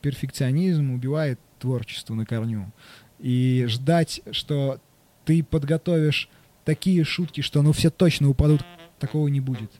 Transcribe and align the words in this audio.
Перфекционизм 0.00 0.92
убивает 0.92 1.40
творчество 1.58 2.14
на 2.14 2.24
корню. 2.24 2.70
И 3.18 3.64
ждать, 3.68 4.20
что 4.30 4.78
ты 5.24 5.42
подготовишь 5.42 6.28
такие 6.64 7.02
шутки, 7.04 7.40
что 7.40 7.62
ну 7.62 7.72
все 7.72 7.90
точно 7.90 8.28
упадут, 8.28 8.64
такого 8.98 9.28
не 9.28 9.40
будет. 9.40 9.72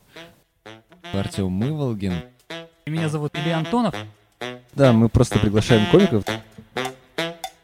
Артем 1.12 1.50
Мыволгин. 1.50 2.14
Меня 2.86 3.08
зовут 3.08 3.36
Илья 3.36 3.58
Антонов. 3.58 3.94
Да, 4.74 4.92
мы 4.92 5.08
просто 5.08 5.38
приглашаем 5.38 5.90
комиков. 5.90 6.24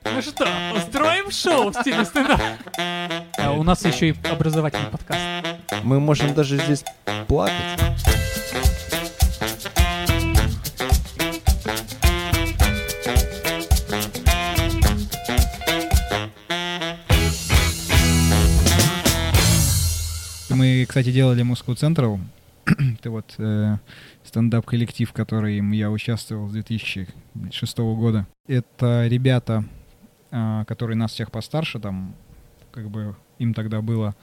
Ну 0.05 0.23
что, 0.23 0.47
устроим 0.77 1.31
шоу 1.31 1.71
в 1.71 1.75
стиле 1.75 2.05
стендап? 2.05 2.41
А 3.39 3.53
у 3.53 3.63
нас 3.65 3.85
еще 3.85 4.11
и 4.11 4.15
образовательный 4.31 4.91
подкаст. 4.91 5.21
Мы 5.83 5.99
можем 5.99 6.35
даже 6.35 6.59
здесь 6.59 6.85
плакать. 7.27 8.14
Кстати, 20.95 21.11
делали 21.11 21.43
Moscow 21.43 21.75
Central. 21.75 22.21
Это 23.01 23.11
вот 23.11 23.35
э, 23.39 23.79
стендап-коллектив, 24.23 25.11
в 25.11 25.13
котором 25.13 25.73
я 25.73 25.91
участвовал 25.91 26.49
с 26.49 26.53
2006 26.53 27.79
года. 27.79 28.29
Это 28.47 29.09
ребята, 29.09 29.65
э, 30.31 30.65
которые 30.69 30.97
нас 30.97 31.11
всех 31.11 31.33
постарше, 31.33 31.81
там, 31.81 32.15
как 32.71 32.91
бы 32.91 33.17
им 33.41 33.55
тогда 33.55 33.83
было 33.83 34.15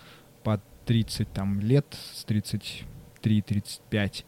по 0.43 0.61
30 0.85 1.33
там, 1.33 1.59
лет, 1.59 1.85
с 2.13 2.25
33-35. 2.25 4.23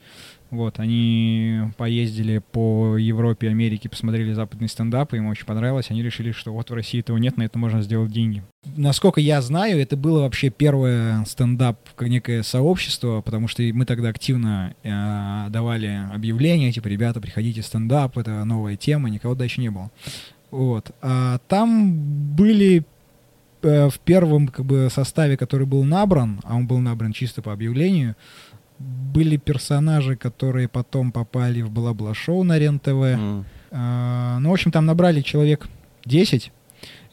Вот, 0.54 0.78
они 0.78 1.62
поездили 1.78 2.38
по 2.38 2.96
Европе, 2.96 3.50
Америке, 3.50 3.90
посмотрели 3.90 4.34
западный 4.34 4.70
стендап, 4.70 5.12
им 5.16 5.26
очень 5.26 5.48
понравилось, 5.48 5.88
они 5.90 6.04
решили, 6.04 6.32
что 6.32 6.54
вот 6.54 6.70
в 6.70 6.74
России 6.76 7.00
этого 7.00 7.18
нет, 7.18 7.38
на 7.38 7.42
это 7.42 7.58
можно 7.58 7.82
сделать 7.82 8.12
деньги. 8.12 8.44
Насколько 8.78 9.20
я 9.20 9.42
знаю, 9.42 9.82
это 9.82 9.98
было 9.98 10.22
вообще 10.22 10.52
первое 10.52 11.26
стендап, 11.26 11.80
как 11.96 12.08
некое 12.08 12.44
сообщество, 12.44 13.22
потому 13.22 13.48
что 13.48 13.64
мы 13.74 13.86
тогда 13.86 14.10
активно 14.10 14.76
э, 14.84 15.50
давали 15.50 16.02
объявления, 16.14 16.72
типа, 16.72 16.88
ребята, 16.88 17.20
приходите 17.20 17.64
стендап, 17.64 18.16
это 18.20 18.46
новая 18.46 18.76
тема, 18.76 19.10
никого 19.10 19.34
дальше 19.34 19.60
не 19.60 19.72
было. 19.72 19.90
Вот. 20.52 20.92
А 21.02 21.40
там 21.48 21.96
были 22.36 22.86
э, 23.64 23.90
в 23.90 23.98
первом 24.02 24.50
как 24.50 24.68
бы 24.68 24.88
составе, 24.92 25.36
который 25.36 25.66
был 25.66 25.84
набран, 25.84 26.42
а 26.44 26.56
он 26.56 26.68
был 26.68 26.78
набран 26.78 27.12
чисто 27.12 27.42
по 27.42 27.52
объявлению, 27.52 28.16
были 29.14 29.38
персонажи, 29.38 30.16
которые 30.16 30.68
потом 30.68 31.12
попали 31.12 31.62
в 31.62 31.70
бла-бла-шоу 31.70 32.44
на 32.44 32.60
Рен-ТВ. 32.60 32.88
М. 32.88 33.46
А, 33.72 34.40
ну, 34.40 34.50
в 34.50 34.54
общем, 34.54 34.72
там 34.72 34.86
набрали 34.86 35.22
человек 35.22 35.68
10, 36.06 36.52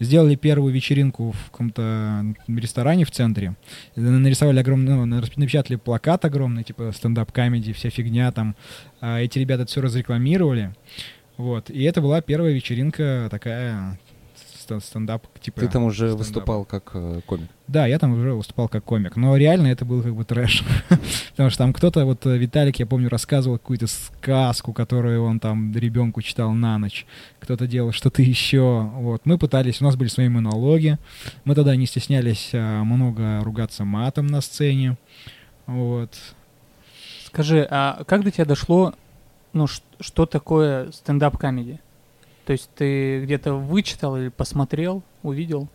сделали 0.00 0.34
первую 0.34 0.72
вечеринку 0.72 1.32
в 1.32 1.50
каком-то 1.50 2.24
ресторане 2.48 3.04
в 3.04 3.10
центре, 3.10 3.54
нарисовали 3.96 4.58
огромный, 4.58 4.94
ну, 4.94 5.06
напечатали 5.06 5.76
плакат 5.76 6.24
огромный, 6.24 6.64
типа 6.64 6.92
stand-up 6.92 7.35
comedy, 7.35 7.72
вся 7.72 7.90
фигня 7.90 8.32
там. 8.32 8.56
А 9.00 9.20
эти 9.20 9.38
ребята 9.38 9.66
все 9.66 9.80
разрекламировали. 9.80 10.74
Вот. 11.36 11.70
И 11.70 11.82
это 11.84 12.02
была 12.02 12.20
первая 12.20 12.52
вечеринка 12.52 13.28
такая 13.30 13.98
стендап, 14.78 15.26
типа... 15.40 15.60
Ты 15.60 15.68
там 15.68 15.84
уже 15.84 16.06
стендап. 16.06 16.18
выступал 16.18 16.64
как 16.64 16.90
э, 16.94 17.20
комик. 17.26 17.48
Да, 17.66 17.86
я 17.86 17.98
там 17.98 18.12
уже 18.12 18.34
выступал 18.34 18.68
как 18.68 18.84
комик, 18.84 19.16
но 19.16 19.36
реально 19.36 19.68
это 19.68 19.84
был 19.84 20.02
как 20.02 20.14
бы 20.14 20.24
трэш. 20.24 20.64
Потому 21.30 21.50
что 21.50 21.58
там 21.58 21.72
кто-то, 21.72 22.04
вот 22.04 22.26
э, 22.26 22.36
Виталик, 22.36 22.78
я 22.78 22.86
помню, 22.86 23.08
рассказывал 23.08 23.58
какую-то 23.58 23.86
сказку, 23.86 24.72
которую 24.72 25.24
он 25.24 25.40
там 25.40 25.74
ребенку 25.74 26.22
читал 26.22 26.52
на 26.52 26.78
ночь. 26.78 27.06
Кто-то 27.40 27.66
делал 27.66 27.92
что-то 27.92 28.22
еще. 28.22 28.90
Вот. 28.94 29.22
Мы 29.24 29.38
пытались, 29.38 29.80
у 29.80 29.84
нас 29.84 29.96
были 29.96 30.08
свои 30.08 30.28
монологи. 30.28 30.98
Мы 31.44 31.54
тогда 31.54 31.74
не 31.74 31.86
стеснялись 31.86 32.50
а, 32.52 32.84
много 32.84 33.40
ругаться 33.42 33.84
матом 33.84 34.26
на 34.26 34.40
сцене. 34.40 34.96
Вот. 35.66 36.10
Скажи, 37.26 37.66
а 37.70 38.02
как 38.04 38.24
до 38.24 38.30
тебя 38.30 38.44
дошло, 38.44 38.94
ну, 39.52 39.66
что 39.68 40.26
такое 40.26 40.90
стендап-комедия? 40.90 41.80
То 42.50 42.54
есть 42.54 42.68
ты 42.74 43.22
где-то 43.22 43.54
вычитал 43.54 44.16
или 44.16 44.26
посмотрел, 44.26 45.04
увидел? 45.22 45.68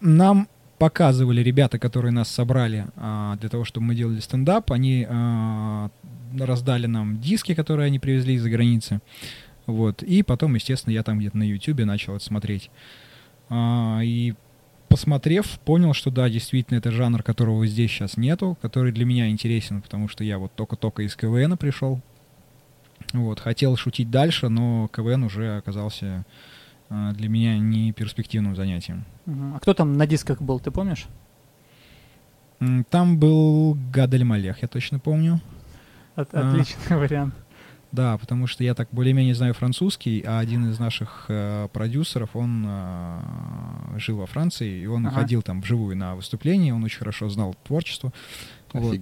Нам 0.00 0.48
показывали 0.78 1.44
ребята, 1.44 1.78
которые 1.78 2.10
нас 2.10 2.28
собрали 2.28 2.86
а, 2.96 3.36
для 3.36 3.48
того, 3.48 3.64
чтобы 3.64 3.86
мы 3.86 3.94
делали 3.94 4.18
стендап. 4.18 4.72
Они 4.72 5.06
а, 5.08 5.90
раздали 6.36 6.86
нам 6.86 7.20
диски, 7.20 7.54
которые 7.54 7.86
они 7.86 8.00
привезли 8.00 8.34
из-за 8.34 8.50
границы. 8.50 8.98
Вот. 9.66 10.02
И 10.02 10.24
потом, 10.24 10.56
естественно, 10.56 10.92
я 10.92 11.04
там 11.04 11.20
где-то 11.20 11.38
на 11.38 11.44
Ютубе 11.44 11.84
начал 11.84 12.16
это 12.16 12.24
смотреть. 12.24 12.68
А, 13.48 14.00
и 14.02 14.34
посмотрев, 14.88 15.46
понял, 15.60 15.92
что 15.92 16.10
да, 16.10 16.28
действительно, 16.28 16.78
это 16.78 16.90
жанр, 16.90 17.22
которого 17.22 17.64
здесь 17.64 17.92
сейчас 17.92 18.16
нету, 18.16 18.58
который 18.60 18.90
для 18.90 19.04
меня 19.04 19.28
интересен, 19.28 19.82
потому 19.82 20.08
что 20.08 20.24
я 20.24 20.38
вот 20.38 20.50
только-только 20.56 21.04
из 21.04 21.14
КВН 21.14 21.56
пришел. 21.56 22.00
Вот. 23.12 23.40
Хотел 23.40 23.76
шутить 23.76 24.10
дальше, 24.10 24.48
но 24.48 24.88
КВН 24.88 25.24
уже 25.24 25.56
оказался 25.58 26.24
а, 26.88 27.12
для 27.12 27.28
меня 27.28 27.58
не 27.58 27.92
перспективным 27.92 28.54
занятием. 28.56 29.04
А 29.26 29.58
кто 29.60 29.74
там 29.74 29.96
на 29.96 30.06
дисках 30.06 30.40
был, 30.40 30.60
ты 30.60 30.70
помнишь? 30.70 31.06
Там 32.90 33.18
был 33.18 33.76
Гадель 33.92 34.24
Малех, 34.24 34.62
я 34.62 34.68
точно 34.68 34.98
помню. 34.98 35.40
От- 36.14 36.32
А. 36.34 36.50
Отличный 36.52 36.96
вариант. 36.96 37.34
Да, 37.92 38.18
потому 38.18 38.46
что 38.46 38.64
я 38.64 38.74
так 38.74 38.88
более-менее 38.90 39.34
знаю 39.34 39.54
французский, 39.54 40.20
а 40.26 40.38
один 40.40 40.68
из 40.70 40.78
наших 40.78 41.26
э, 41.28 41.68
продюсеров, 41.72 42.34
он 42.34 42.64
э, 42.66 43.98
жил 43.98 44.18
во 44.18 44.26
Франции, 44.26 44.80
и 44.80 44.86
он 44.86 45.06
Ага. 45.06 45.20
ходил 45.20 45.40
там 45.42 45.60
вживую 45.60 45.96
на 45.96 46.14
выступление, 46.14 46.74
он 46.74 46.82
очень 46.84 46.98
хорошо 46.98 47.28
знал 47.28 47.54
творчество. 47.64 48.12
Вот. 48.72 48.98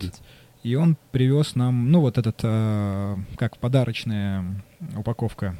И 0.64 0.76
он 0.76 0.96
привез 1.12 1.56
нам, 1.56 1.92
ну, 1.92 2.00
вот 2.00 2.16
этот, 2.16 2.40
э, 2.42 3.16
как 3.36 3.58
подарочная 3.58 4.64
упаковка 4.96 5.58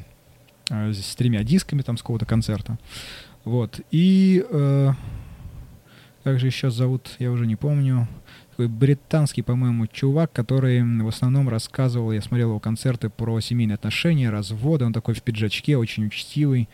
э, 0.71 0.93
с 0.93 1.15
тремя 1.15 1.43
дисками 1.43 1.83
там 1.83 1.95
с 1.95 2.01
какого-то 2.01 2.25
концерта. 2.25 2.79
Вот. 3.43 3.79
И 3.91 4.43
э, 4.49 4.93
как 6.23 6.39
же 6.39 6.47
еще 6.47 6.71
зовут, 6.71 7.17
я 7.19 7.31
уже 7.31 7.45
не 7.45 7.55
помню. 7.55 8.07
Такой 8.49 8.67
британский, 8.67 9.43
по-моему, 9.43 9.85
чувак, 9.85 10.31
который 10.31 10.81
в 10.81 11.07
основном 11.07 11.49
рассказывал, 11.49 12.11
я 12.11 12.23
смотрел 12.23 12.49
его 12.49 12.59
концерты 12.59 13.11
про 13.11 13.39
семейные 13.41 13.75
отношения, 13.75 14.31
разводы. 14.31 14.85
Он 14.85 14.93
такой 14.93 15.13
в 15.13 15.21
пиджачке, 15.21 15.77
очень 15.77 16.07
учтивый. 16.07 16.67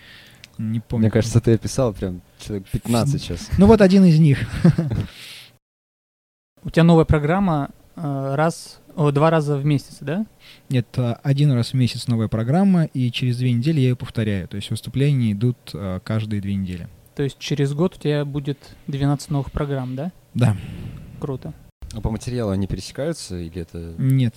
Не 0.58 0.80
помню. 0.80 1.08
Мне 1.08 1.12
кажется, 1.12 1.42
ты 1.42 1.56
описал 1.56 1.94
прям 1.94 2.22
человек 2.40 2.66
15 2.70 3.22
сейчас. 3.22 3.50
Ну 3.58 3.66
вот 3.66 3.82
один 3.82 4.06
из 4.06 4.20
них. 4.20 4.40
У 6.64 6.70
тебя 6.70 6.86
новая 6.86 7.06
программа 7.06 7.72
раз, 7.96 8.80
о, 8.96 9.12
два 9.12 9.30
раза 9.30 9.58
в 9.58 9.66
месяц, 9.66 9.98
да? 10.02 10.26
Это 10.70 11.16
один 11.24 11.52
раз 11.52 11.70
в 11.70 11.74
месяц 11.76 12.08
новая 12.08 12.28
программа, 12.28 12.86
и 12.86 13.12
через 13.12 13.38
две 13.38 13.52
недели 13.52 13.80
я 13.80 13.90
ее 13.90 13.96
повторяю. 13.96 14.48
То 14.48 14.58
есть 14.58 14.70
выступления 14.70 15.34
идут 15.34 15.58
э, 15.74 16.00
каждые 16.04 16.42
две 16.42 16.56
недели. 16.56 16.88
То 17.16 17.24
есть 17.24 17.38
через 17.40 17.74
год 17.74 17.96
у 17.98 18.00
тебя 18.00 18.26
будет 18.26 18.58
12 18.88 19.30
новых 19.30 19.52
программ, 19.52 19.96
да? 19.96 20.12
Да. 20.34 20.56
Круто. 21.20 21.54
А 21.94 22.02
по 22.02 22.10
материалу 22.10 22.52
они 22.52 22.68
пересекаются 22.68 23.38
или 23.38 23.62
это... 23.62 23.94
Нет. 23.98 24.34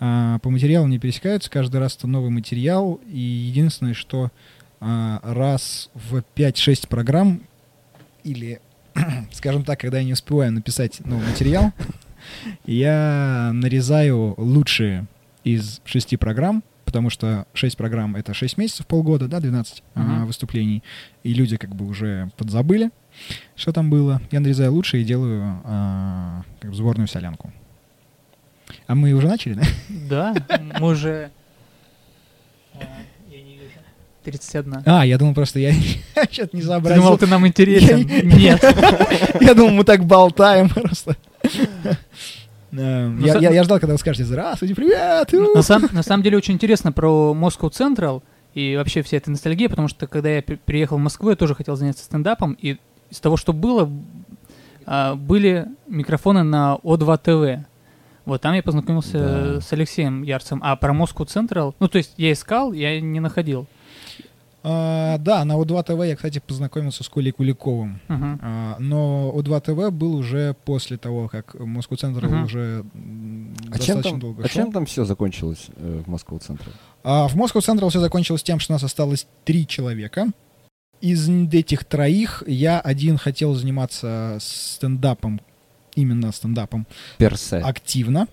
А, 0.00 0.38
по 0.40 0.50
материалу 0.50 0.86
не 0.86 0.98
пересекаются, 0.98 1.50
каждый 1.50 1.78
раз 1.78 1.96
это 1.96 2.06
новый 2.06 2.30
материал, 2.30 3.00
и 3.06 3.18
единственное, 3.18 3.94
что 3.94 4.30
а, 4.80 5.20
раз 5.22 5.90
в 5.94 6.22
5-6 6.34 6.88
программ, 6.88 7.42
или, 8.24 8.60
скажем 9.32 9.64
так, 9.64 9.80
когда 9.80 9.98
я 9.98 10.04
не 10.04 10.12
успеваю 10.12 10.52
написать 10.52 11.00
новый 11.06 11.26
материал, 11.26 11.72
я 12.66 13.50
нарезаю 13.54 14.34
лучшие 14.36 15.06
из 15.44 15.80
шести 15.84 16.16
программ, 16.16 16.62
потому 16.84 17.10
что 17.10 17.46
6 17.54 17.76
программ— 17.76 18.16
это 18.16 18.34
6 18.34 18.58
месяцев, 18.58 18.86
полгода, 18.86 19.26
да, 19.28 19.40
12 19.40 19.82
а, 19.94 20.00
Мгм. 20.00 20.26
выступлений, 20.26 20.82
и 21.22 21.32
люди 21.34 21.56
как 21.56 21.74
бы 21.74 21.86
уже 21.86 22.30
подзабыли, 22.36 22.90
что 23.56 23.72
там 23.72 23.90
было. 23.90 24.20
Я 24.30 24.40
нарезаю 24.40 24.72
лучшие 24.72 25.02
и 25.02 25.06
делаю 25.06 25.60
а, 25.64 26.42
как 26.60 26.70
бы 26.70 26.76
сборную 26.76 27.08
солянку. 27.08 27.52
А 28.86 28.94
мы 28.94 29.12
уже 29.12 29.26
начали, 29.28 29.54
да? 29.54 30.34
Да, 30.34 30.34
мы 30.80 30.88
уже... 30.88 31.30
э, 32.74 32.78
я 33.30 33.42
не 33.42 33.52
вижу. 33.54 33.78
31. 34.24 34.82
А, 34.86 35.04
я 35.04 35.18
думал 35.18 35.34
просто, 35.34 35.58
я 35.58 35.72
что-то 36.30 36.56
не 36.56 36.62
Ты 36.62 36.66
сообразил. 36.68 37.02
думал, 37.02 37.18
ты 37.18 37.26
нам 37.26 37.46
интересен? 37.46 38.06
Нет. 38.36 38.62
Я 39.40 39.54
думал, 39.54 39.70
мы 39.72 39.84
так 39.84 40.04
болтаем 40.04 40.68
просто. 40.68 41.16
Да, 42.70 43.08
Ну, 43.08 43.18
Я 43.26 43.34
за- 43.34 43.38
я- 43.40 43.50
я 43.50 43.64
ждал, 43.64 43.78
когда 43.80 43.92
вы 43.92 43.98
скажете 43.98 44.24
«Здравствуйте, 44.24 44.74
привет!» 44.74 45.30
На, 45.54 45.60
сам- 45.62 45.88
на 45.92 46.02
самом 46.02 46.22
деле 46.22 46.38
очень 46.38 46.54
интересно 46.54 46.90
про 46.90 47.34
Moscow 47.38 47.70
Central 47.70 48.22
и 48.54 48.76
вообще 48.76 49.02
вся 49.02 49.18
эта 49.18 49.30
ностальгия, 49.30 49.68
потому 49.68 49.88
что 49.88 50.06
когда 50.06 50.30
я 50.30 50.42
при- 50.42 50.54
приехал 50.56 50.96
в 50.96 51.00
Москву, 51.00 51.28
я 51.30 51.36
тоже 51.36 51.54
хотел 51.54 51.76
заняться 51.76 52.02
стендапом, 52.04 52.52
и 52.60 52.78
из 53.10 53.20
того, 53.20 53.36
что 53.36 53.52
было, 53.52 53.90
а, 54.86 55.14
были 55.16 55.66
микрофоны 55.86 56.44
на 56.44 56.76
О2 56.82 57.18
ТВ. 57.18 57.66
Вот 58.24 58.40
там 58.40 58.54
я 58.54 58.62
познакомился 58.62 59.18
Да. 59.56 59.60
с 59.60 59.70
Алексеем 59.72 60.22
Ярцем. 60.22 60.60
А 60.64 60.74
про 60.76 60.94
Moscow 60.94 61.26
Central, 61.26 61.74
ну, 61.78 61.88
то 61.88 61.98
есть 61.98 62.14
я 62.16 62.32
искал, 62.32 62.72
я 62.72 62.98
не 63.00 63.20
находил. 63.20 63.66
А, 64.64 65.18
да, 65.18 65.44
на 65.44 65.54
У2 65.54 65.82
ТВ 65.84 66.04
я, 66.06 66.14
кстати, 66.14 66.40
познакомился 66.46 67.02
с 67.02 67.08
Колей 67.08 67.32
Куликовым. 67.32 68.00
Мгм. 68.08 68.38
А, 68.42 68.76
но 68.78 69.32
У2 69.34 69.60
ТВ 69.60 69.92
был 69.94 70.14
уже 70.14 70.54
после 70.64 70.96
того, 70.98 71.28
как 71.28 71.54
Москву 71.58 71.96
Центр 71.96 72.26
Мгм. 72.26 72.44
уже 72.44 72.84
А 73.70 73.78
чем, 73.78 73.96
достаточно 73.96 74.02
там, 74.10 74.20
долго 74.20 74.44
а 74.44 74.48
шел. 74.48 74.62
чем 74.64 74.72
там 74.72 74.86
все 74.86 75.04
закончилось 75.04 75.66
э, 75.76 76.02
в 76.06 76.08
Москву 76.08 76.38
центре? 76.38 76.70
А 77.04 77.26
в 77.26 77.34
Москву 77.34 77.60
Централ 77.60 77.90
все 77.90 77.98
закончилось 78.00 78.42
тем, 78.44 78.60
что 78.60 78.72
у 78.72 78.74
нас 78.76 78.84
осталось 78.84 79.26
три 79.44 79.66
человека. 79.66 80.26
Из 81.00 81.28
этих 81.28 81.84
троих 81.84 82.44
я 82.46 82.78
один 82.78 83.18
хотел 83.18 83.54
заниматься 83.54 84.38
стендапом, 84.40 85.40
именно 85.96 86.30
стендапом, 86.30 86.86
Персе. 87.18 87.56
активно. 87.56 88.28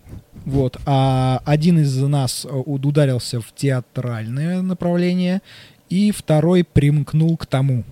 Вот. 0.46 0.78
А 0.86 1.42
один 1.46 1.80
из 1.80 1.98
нас 1.98 2.46
э, 2.46 2.50
уд- 2.50 2.86
ударился 2.86 3.42
в 3.42 3.52
театральное 3.56 4.62
направление, 4.62 5.42
и 5.90 6.12
второй 6.12 6.64
примкнул 6.64 7.38
к 7.38 7.46
тому. 7.46 7.84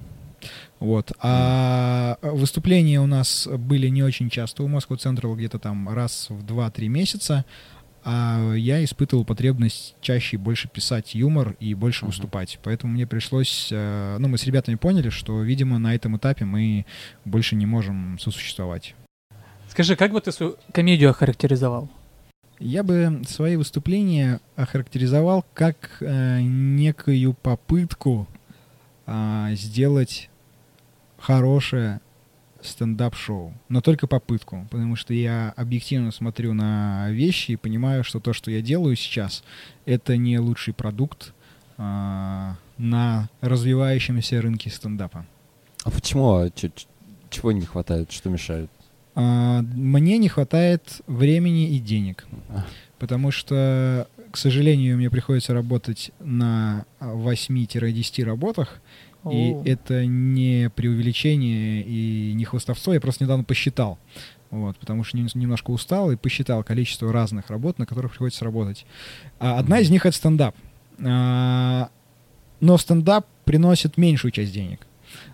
Вот. 0.80 1.12
А 1.20 2.18
выступления 2.22 3.02
у 3.02 3.08
нас 3.08 3.48
были 3.48 3.88
не 3.88 4.04
очень 4.04 4.30
часто 4.30 4.64
у 4.64 4.68
Москвы 4.68 4.98
Централ, 4.98 5.36
где-то 5.36 5.58
там 5.60 5.90
раз 5.90 6.28
в 6.30 6.44
2-3 6.46 6.88
месяца. 6.88 7.46
А 8.10 8.54
я 8.54 8.82
испытывал 8.84 9.26
потребность 9.26 9.96
чаще 10.00 10.38
и 10.38 10.40
больше 10.40 10.70
писать 10.70 11.14
юмор 11.14 11.58
и 11.60 11.74
больше 11.74 12.06
Мгм. 12.06 12.12
выступать. 12.12 12.60
Поэтому 12.64 12.94
мне 12.94 13.06
пришлось... 13.06 13.68
э, 13.72 14.18
Ну, 14.20 14.28
мы 14.30 14.38
с 14.38 14.46
ребятами 14.46 14.76
поняли, 14.76 15.10
что, 15.10 15.42
видимо, 15.42 15.78
на 15.78 15.94
этом 15.94 16.16
этапе 16.16 16.46
мы 16.46 16.86
больше 17.26 17.56
не 17.56 17.66
можем 17.66 18.18
сосуществовать. 18.20 18.96
Скажи, 19.70 19.98
как 19.98 20.12
бы 20.14 20.22
ты 20.22 20.32
свою 20.32 20.56
комедию 20.72 21.10
охарактеризовал? 21.10 21.90
Я 22.60 22.84
бы 22.84 23.22
свои 23.28 23.56
выступления 23.56 24.40
охарактеризовал 24.56 25.46
как 25.54 25.98
э, 26.02 26.42
некую 26.42 27.34
попытку 27.34 28.28
а, 29.06 29.52
сделать 29.54 30.30
хорошее 31.20 32.02
стендап-шоу. 32.62 33.54
Но 33.70 33.82
только 33.82 34.08
попытку, 34.08 34.68
потому 34.72 34.96
что 34.96 35.14
я 35.14 35.54
объективно 35.56 36.12
смотрю 36.12 36.54
на 36.54 37.10
вещи 37.12 37.52
и 37.52 37.56
понимаю, 37.56 38.04
что 38.04 38.20
то, 38.20 38.34
что 38.34 38.50
я 38.52 38.62
делаю 38.62 38.96
сейчас, 38.96 39.44
это 39.86 40.18
не 40.18 40.40
лучший 40.40 40.74
продукт 40.74 41.34
а, 41.78 42.56
на 42.78 43.30
развивающемся 43.42 44.42
рынке 44.42 44.70
стендапа. 44.70 45.26
А 45.84 45.92
почему? 45.92 46.36
А 46.36 46.50
ч- 46.50 46.72
чего 47.30 47.52
не 47.52 47.62
хватает? 47.62 48.12
Что 48.12 48.30
мешает? 48.30 48.70
А, 49.20 49.64
мне 49.64 50.20
не 50.20 50.30
хватает 50.30 51.02
времени 51.08 51.76
и 51.76 51.80
денег. 51.80 52.28
А. 52.50 52.64
Потому 53.00 53.32
что, 53.32 54.08
к 54.30 54.38
сожалению, 54.38 54.96
мне 54.98 55.10
приходится 55.10 55.56
работать 55.56 56.12
на 56.20 56.86
а, 57.00 57.16
8-10 57.16 58.24
работах, 58.24 58.80
и 59.26 59.54
О. 59.54 59.64
это 59.66 60.06
не 60.06 60.70
преувеличение 60.70 61.82
и 61.82 62.34
не 62.34 62.46
хвостовство, 62.46 62.94
я 62.94 63.02
просто 63.02 63.24
недавно 63.24 63.44
посчитал. 63.44 63.98
Вот, 64.52 64.78
потому 64.78 65.04
что 65.04 65.18
нем- 65.18 65.28
немножко 65.34 65.72
устал 65.72 66.12
и 66.12 66.16
посчитал 66.16 66.64
количество 66.64 67.12
разных 67.12 67.50
работ, 67.50 67.80
на 67.80 67.88
которых 67.88 68.12
приходится 68.12 68.46
работать. 68.46 68.86
А 69.40 69.58
одна 69.58 69.80
из 69.80 69.90
них 69.90 70.06
это 70.06 70.16
стендап. 70.16 70.56
А, 71.04 71.90
но 72.60 72.78
стендап 72.78 73.26
приносит 73.46 73.98
меньшую 73.98 74.32
часть 74.32 74.54
денег. 74.54 74.87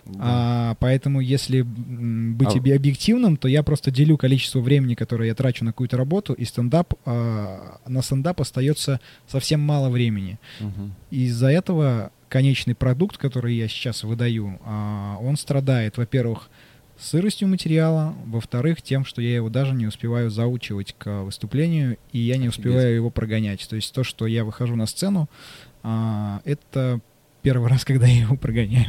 Да. 0.05 0.13
А, 0.19 0.75
поэтому, 0.79 1.19
если 1.19 1.61
быть 1.61 2.55
А- 2.55 2.75
объективным, 2.75 3.37
то 3.37 3.47
я 3.47 3.63
просто 3.63 3.91
делю 3.91 4.17
количество 4.17 4.59
времени, 4.59 4.95
которое 4.95 5.27
я 5.29 5.35
трачу 5.35 5.65
на 5.65 5.71
какую-то 5.71 5.97
работу, 5.97 6.33
и 6.33 6.45
стендап 6.45 6.93
а, 7.05 7.79
на 7.87 8.01
стендап 8.01 8.41
остается 8.41 8.99
совсем 9.27 9.59
мало 9.61 9.89
времени. 9.89 10.39
Мгм. 10.59 10.93
Из-за 11.11 11.47
этого 11.47 12.11
конечный 12.29 12.73
продукт, 12.75 13.17
который 13.17 13.55
я 13.55 13.67
сейчас 13.67 14.03
выдаю, 14.03 14.59
а, 14.65 15.17
он 15.21 15.37
страдает, 15.37 15.97
во-первых, 15.97 16.49
сыростью 16.97 17.47
материала, 17.47 18.15
во-вторых, 18.25 18.81
тем, 18.81 19.03
что 19.03 19.21
я 19.21 19.35
его 19.35 19.49
даже 19.49 19.73
не 19.73 19.87
успеваю 19.87 20.29
заучивать 20.29 20.95
к 20.97 21.23
выступлению, 21.23 21.97
и 22.11 22.19
я 22.19 22.37
не 22.37 22.47
Офигеть. 22.47 22.59
успеваю 22.59 22.95
его 22.95 23.09
прогонять. 23.09 23.67
То 23.67 23.75
есть 23.75 23.93
то, 23.93 24.03
что 24.03 24.25
я 24.27 24.43
выхожу 24.45 24.75
на 24.75 24.85
сцену, 24.85 25.29
а, 25.81 26.41
это 26.45 27.01
первый 27.43 27.69
раз, 27.69 27.85
когда 27.85 28.07
я 28.07 28.21
его 28.21 28.35
прогоняю. 28.35 28.87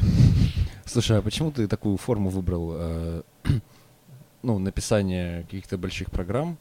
Слушай, 0.87 1.19
а 1.19 1.23
почему 1.23 1.51
ты 1.51 1.67
такую 1.67 1.97
форму 1.97 2.31
выбрал? 2.31 2.71
э, 2.75 3.23
ну, 4.43 4.59
написание 4.59 5.43
каких-то 5.43 5.77
больших 5.77 6.11
программ 6.11 6.56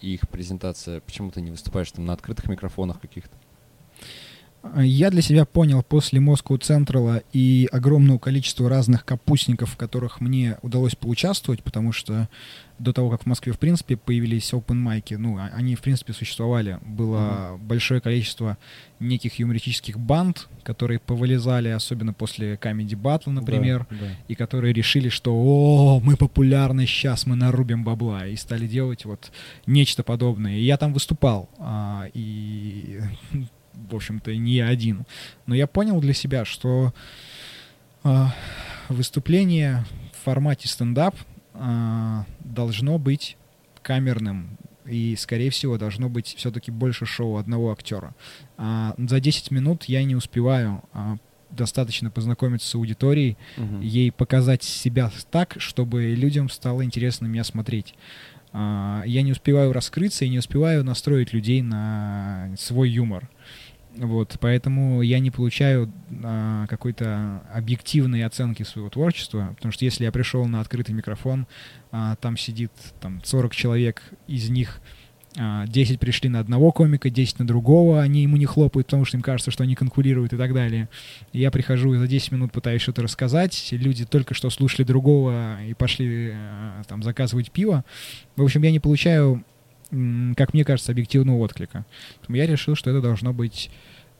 и 0.00 0.14
их 0.14 0.28
презентация. 0.28 1.00
Почему 1.00 1.30
ты 1.30 1.40
не 1.40 1.52
выступаешь 1.52 1.90
там 1.92 2.04
на 2.04 2.12
открытых 2.12 2.48
микрофонах 2.48 3.00
каких-то? 3.00 3.36
Я 4.76 5.10
для 5.10 5.22
себя 5.22 5.44
понял 5.44 5.82
после 5.82 6.20
Moscow 6.20 6.58
Central 6.60 7.22
и 7.32 7.68
огромного 7.72 8.18
количества 8.18 8.68
разных 8.68 9.04
капустников, 9.04 9.70
в 9.70 9.76
которых 9.76 10.20
мне 10.20 10.58
удалось 10.62 10.94
поучаствовать, 10.94 11.62
потому 11.62 11.92
что 11.92 12.28
до 12.78 12.92
того, 12.92 13.08
как 13.08 13.22
в 13.22 13.26
Москве, 13.26 13.52
в 13.54 13.58
принципе, 13.58 13.96
появились 13.96 14.52
open 14.52 14.74
майки, 14.74 15.14
ну, 15.14 15.38
а- 15.38 15.50
они, 15.54 15.74
в 15.76 15.80
принципе, 15.80 16.12
существовали. 16.12 16.78
Было 16.84 17.58
большое 17.58 18.02
количество 18.02 18.58
неких 19.00 19.38
юмористических 19.38 19.98
банд, 19.98 20.46
которые 20.62 20.98
повылезали, 20.98 21.68
особенно 21.68 22.12
после 22.12 22.56
Comedy 22.56 22.90
Battle, 23.00 23.30
например, 23.30 23.86
Да, 23.90 23.96
да. 23.98 24.06
и 24.28 24.34
которые 24.34 24.74
решили, 24.74 25.08
что 25.08 25.32
«О, 25.34 26.00
мы 26.04 26.16
популярны, 26.16 26.86
сейчас 26.86 27.24
мы 27.26 27.34
нарубим 27.34 27.82
бабла», 27.82 28.26
и 28.26 28.36
стали 28.36 28.66
делать 28.66 29.06
вот 29.06 29.32
нечто 29.66 30.02
подобное. 30.02 30.56
И 30.56 30.62
я 30.64 30.76
там 30.76 30.92
выступал, 30.92 31.48
а, 31.58 32.08
и, 32.12 33.00
в 33.90 33.94
общем-то, 33.94 34.34
не 34.36 34.52
я 34.54 34.68
один. 34.68 35.04
Но 35.46 35.54
я 35.54 35.66
понял 35.66 36.00
для 36.00 36.12
себя, 36.14 36.44
что 36.44 36.92
а, 38.02 38.34
выступление 38.88 39.84
в 40.12 40.24
формате 40.24 40.68
стендап 40.68 41.14
а, 41.54 42.24
должно 42.40 42.98
быть 42.98 43.36
камерным, 43.82 44.56
и, 44.84 45.16
скорее 45.16 45.50
всего, 45.50 45.78
должно 45.78 46.08
быть 46.08 46.34
все-таки 46.36 46.70
больше 46.70 47.06
шоу 47.06 47.36
одного 47.36 47.72
актера. 47.72 48.14
А, 48.56 48.94
за 48.98 49.20
10 49.20 49.50
минут 49.50 49.84
я 49.84 50.02
не 50.04 50.14
успеваю 50.14 50.82
а, 50.92 51.16
достаточно 51.50 52.10
познакомиться 52.10 52.68
с 52.68 52.74
аудиторией, 52.74 53.36
Мгм. 53.56 53.80
ей 53.80 54.12
показать 54.12 54.62
себя 54.62 55.10
так, 55.30 55.56
чтобы 55.58 56.14
людям 56.14 56.48
стало 56.50 56.84
интересно 56.84 57.26
меня 57.26 57.44
смотреть. 57.44 57.94
А, 58.52 59.02
Я 59.06 59.22
не 59.22 59.32
успеваю 59.32 59.72
раскрыться 59.72 60.24
и 60.24 60.28
не 60.28 60.38
успеваю 60.38 60.84
настроить 60.84 61.32
людей 61.32 61.62
на 61.62 62.50
свой 62.58 62.88
юмор. 62.90 63.28
Вот, 63.96 64.36
поэтому 64.40 65.00
я 65.00 65.18
не 65.20 65.30
получаю 65.30 65.90
а, 66.22 66.66
какой-то 66.66 67.42
объективной 67.52 68.24
оценки 68.24 68.62
своего 68.62 68.90
творчества, 68.90 69.54
потому 69.56 69.72
что 69.72 69.84
если 69.84 70.04
я 70.04 70.12
пришел 70.12 70.44
на 70.46 70.60
открытый 70.60 70.94
микрофон, 70.94 71.46
а, 71.92 72.16
там 72.16 72.36
сидит 72.36 72.72
там 73.00 73.22
40 73.24 73.54
человек, 73.54 74.02
из 74.26 74.50
них 74.50 74.80
а, 75.38 75.66
10 75.66 75.98
пришли 75.98 76.28
на 76.28 76.40
одного 76.40 76.72
комика, 76.72 77.08
10 77.08 77.38
на 77.38 77.46
другого, 77.46 78.02
они 78.02 78.22
ему 78.22 78.36
не 78.36 78.44
хлопают, 78.46 78.86
потому 78.86 79.06
что 79.06 79.16
им 79.16 79.22
кажется, 79.22 79.50
что 79.50 79.64
они 79.64 79.74
конкурируют 79.74 80.32
и 80.32 80.36
так 80.36 80.52
далее. 80.52 80.90
Я 81.32 81.50
прихожу 81.50 81.94
и 81.94 81.98
за 81.98 82.06
10 82.06 82.32
минут 82.32 82.52
пытаюсь 82.52 82.82
что-то 82.82 83.02
рассказать, 83.02 83.68
люди 83.70 84.04
только 84.04 84.34
что 84.34 84.50
слушали 84.50 84.84
другого 84.84 85.62
и 85.64 85.72
пошли 85.72 86.32
э, 86.32 86.82
там 86.86 87.02
заказывать 87.02 87.50
пиво. 87.50 87.84
В 88.36 88.42
общем, 88.42 88.62
я 88.62 88.70
не 88.70 88.80
получаю, 88.80 89.42
как 89.90 90.54
мне 90.54 90.64
кажется, 90.64 90.92
объективного 90.92 91.38
отклика. 91.38 91.84
Я 92.28 92.46
решил, 92.46 92.74
что 92.74 92.90
это 92.90 93.00
должно 93.00 93.32
быть 93.32 93.70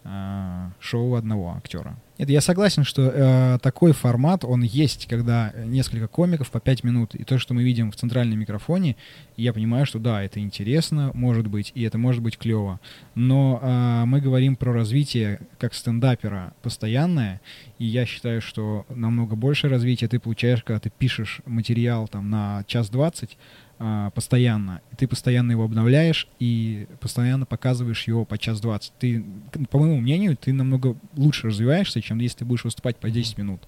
э, 0.04 0.70
шоу 0.80 1.14
одного 1.14 1.54
актера. 1.56 1.96
Это 2.18 2.32
я 2.32 2.40
согласен, 2.40 2.84
что 2.84 3.02
э, 3.02 3.58
такой 3.60 3.92
формат, 3.92 4.42
он 4.42 4.62
есть, 4.62 5.06
когда 5.06 5.52
несколько 5.66 6.08
комиков 6.08 6.50
по 6.50 6.60
5 6.60 6.82
минут, 6.82 7.14
и 7.14 7.24
то, 7.24 7.38
что 7.38 7.52
мы 7.52 7.62
видим 7.62 7.90
в 7.90 7.96
центральном 7.96 8.38
микрофоне, 8.38 8.96
я 9.36 9.52
понимаю, 9.52 9.84
что 9.84 9.98
да, 9.98 10.22
это 10.22 10.40
интересно, 10.40 11.10
может 11.12 11.46
быть, 11.46 11.72
и 11.74 11.82
это 11.82 11.98
может 11.98 12.22
быть 12.22 12.38
клево. 12.38 12.80
Но 13.14 13.60
э, 13.60 14.04
мы 14.06 14.20
говорим 14.22 14.56
про 14.56 14.72
развитие 14.72 15.40
как 15.58 15.74
стендапера 15.74 16.54
постоянное, 16.62 17.42
и 17.78 17.84
я 17.84 18.06
считаю, 18.06 18.40
что 18.40 18.86
намного 18.88 19.36
больше 19.36 19.68
развития 19.68 20.08
ты 20.08 20.18
получаешь, 20.18 20.62
когда 20.62 20.80
ты 20.80 20.90
пишешь 20.90 21.42
материал 21.44 22.08
там 22.08 22.30
на 22.30 22.64
час 22.66 22.88
двадцать 22.88 23.36
а, 23.78 24.10
постоянно, 24.10 24.80
и 24.90 24.96
ты 24.96 25.06
постоянно 25.06 25.52
его 25.52 25.64
обновляешь 25.64 26.28
и 26.38 26.86
постоянно 27.00 27.44
показываешь 27.44 28.06
его 28.06 28.24
по 28.24 28.38
час 28.38 28.60
двадцать. 28.60 28.92
Ты, 28.98 29.24
по 29.70 29.78
моему 29.78 30.00
мнению, 30.00 30.36
ты 30.36 30.52
намного 30.52 30.96
лучше 31.14 31.48
развиваешься, 31.48 32.00
чем 32.00 32.18
если 32.18 32.38
ты 32.38 32.44
будешь 32.46 32.64
выступать 32.64 32.96
по 32.96 33.10
10 33.10 33.36
минут. 33.36 33.60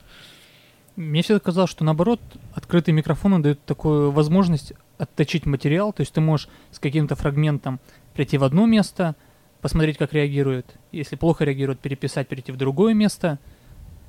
Мне 0.96 1.22
всегда 1.22 1.40
казалось, 1.40 1.70
что 1.70 1.84
наоборот, 1.84 2.20
открытые 2.54 2.94
микрофоны 2.94 3.40
дают 3.40 3.62
такую 3.64 4.10
возможность 4.10 4.72
отточить 4.96 5.46
материал, 5.46 5.92
то 5.92 6.00
есть 6.00 6.12
ты 6.12 6.20
можешь 6.20 6.48
с 6.72 6.78
каким-то 6.78 7.14
фрагментом 7.14 7.78
прийти 8.14 8.38
в 8.38 8.44
одно 8.44 8.66
место, 8.66 9.14
посмотреть, 9.60 9.98
как 9.98 10.12
реагирует. 10.12 10.66
Если 10.90 11.16
плохо 11.16 11.44
реагирует, 11.44 11.80
переписать, 11.80 12.28
перейти 12.28 12.50
в 12.50 12.56
другое 12.56 12.94
место, 12.94 13.38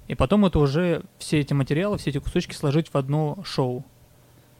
и 0.07 0.15
потом 0.15 0.45
это 0.45 0.59
уже 0.59 1.03
все 1.19 1.39
эти 1.39 1.53
материалы, 1.53 1.97
все 1.97 2.09
эти 2.09 2.17
кусочки 2.19 2.53
сложить 2.53 2.87
в 2.87 2.95
одно 2.95 3.37
шоу. 3.43 3.85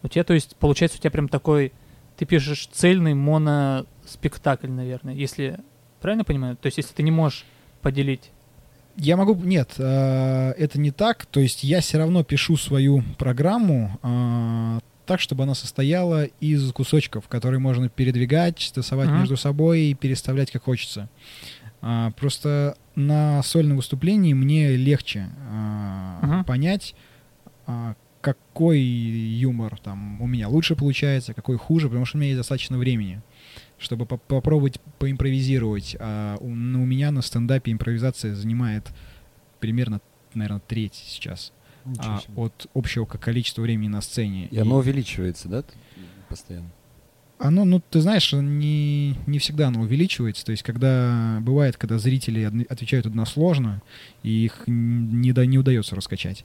У 0.04 0.08
тебя, 0.08 0.24
то 0.24 0.34
есть, 0.34 0.56
получается, 0.56 0.98
у 0.98 1.02
тебя 1.02 1.12
прям 1.12 1.28
такой 1.28 1.74
ты 2.18 2.26
пишешь 2.26 2.68
цельный 2.72 3.14
моноспектакль, 3.14 4.70
наверное, 4.70 5.14
если 5.14 5.60
правильно 6.02 6.24
понимаю? 6.24 6.58
То 6.58 6.68
есть, 6.68 6.78
если 6.78 6.94
ты 6.94 7.04
не 7.04 7.12
можешь 7.12 7.46
поделить. 7.82 8.32
Я 8.98 9.16
могу... 9.16 9.36
Нет, 9.36 9.76
э, 9.78 10.52
это 10.58 10.80
не 10.80 10.92
так. 10.92 11.26
То 11.26 11.40
есть 11.40 11.64
я 11.64 11.80
все 11.80 11.98
равно 11.98 12.24
пишу 12.24 12.58
свою 12.58 13.04
программу 13.18 13.98
э, 14.04 14.80
так, 15.06 15.22
чтобы 15.22 15.44
она 15.44 15.56
состояла 15.56 16.26
из 16.26 16.72
кусочков, 16.74 17.28
которые 17.28 17.60
можно 17.60 17.88
передвигать, 17.88 18.72
тасовать 18.76 19.10
Мгм. 19.10 19.20
между 19.20 19.38
собой 19.38 19.82
и 19.84 19.94
переставлять 19.94 20.52
как 20.52 20.64
хочется. 20.64 21.10
А, 21.82 22.12
просто 22.12 22.76
на 22.96 23.42
сольном 23.44 23.78
выступлении 23.78 24.34
мне 24.34 24.76
легче 24.76 25.30
а, 25.50 26.20
Мгм. 26.22 26.44
понять, 26.44 26.94
а, 27.66 27.96
какой 28.22 28.80
юмор 28.82 29.80
там 29.80 30.22
у 30.22 30.28
меня 30.28 30.50
лучше 30.50 30.76
получается, 30.76 31.34
какой 31.34 31.58
хуже, 31.58 31.88
потому 31.88 32.06
что 32.06 32.18
у 32.18 32.20
меня 32.20 32.30
есть 32.32 32.40
достаточно 32.40 32.78
времени, 32.78 33.22
чтобы 33.78 34.06
по- 34.06 34.18
попробовать 34.18 34.80
поимпровизировать. 35.00 35.96
А 36.00 36.38
у, 36.40 36.50
ну, 36.50 36.84
у 36.84 36.86
меня 36.86 37.12
на 37.12 37.22
стендапе 37.22 37.72
импровизация 37.72 38.36
занимает 38.36 38.90
примерно, 39.60 40.02
наверное, 40.34 40.62
треть 40.68 40.96
сейчас 40.96 41.54
а, 42.00 42.20
от 42.36 42.68
общего 42.74 43.06
ко- 43.06 43.18
количества 43.18 43.62
времени 43.62 43.88
на 43.88 44.02
сцене. 44.02 44.48
И 44.48 44.58
оно 44.58 44.78
увеличивается, 44.78 45.48
да, 45.48 45.64
постоянно? 46.28 46.70
Оно, 47.42 47.64
ну, 47.64 47.80
ты 47.90 48.02
знаешь, 48.02 48.34
не, 48.34 49.16
не 49.26 49.40
всегда 49.40 49.70
оно 49.70 49.80
увеличивается. 49.82 50.46
То 50.46 50.52
есть, 50.52 50.62
когда 50.62 51.40
бывает, 51.42 51.78
когда 51.78 51.98
зрители 51.98 52.42
одни- 52.44 52.66
отвечают 52.68 53.06
односложно, 53.06 53.82
и 54.24 54.44
их 54.44 54.64
не, 54.68 55.32
да- 55.32 55.46
не 55.46 55.58
удается 55.58 55.96
раскачать. 55.96 56.44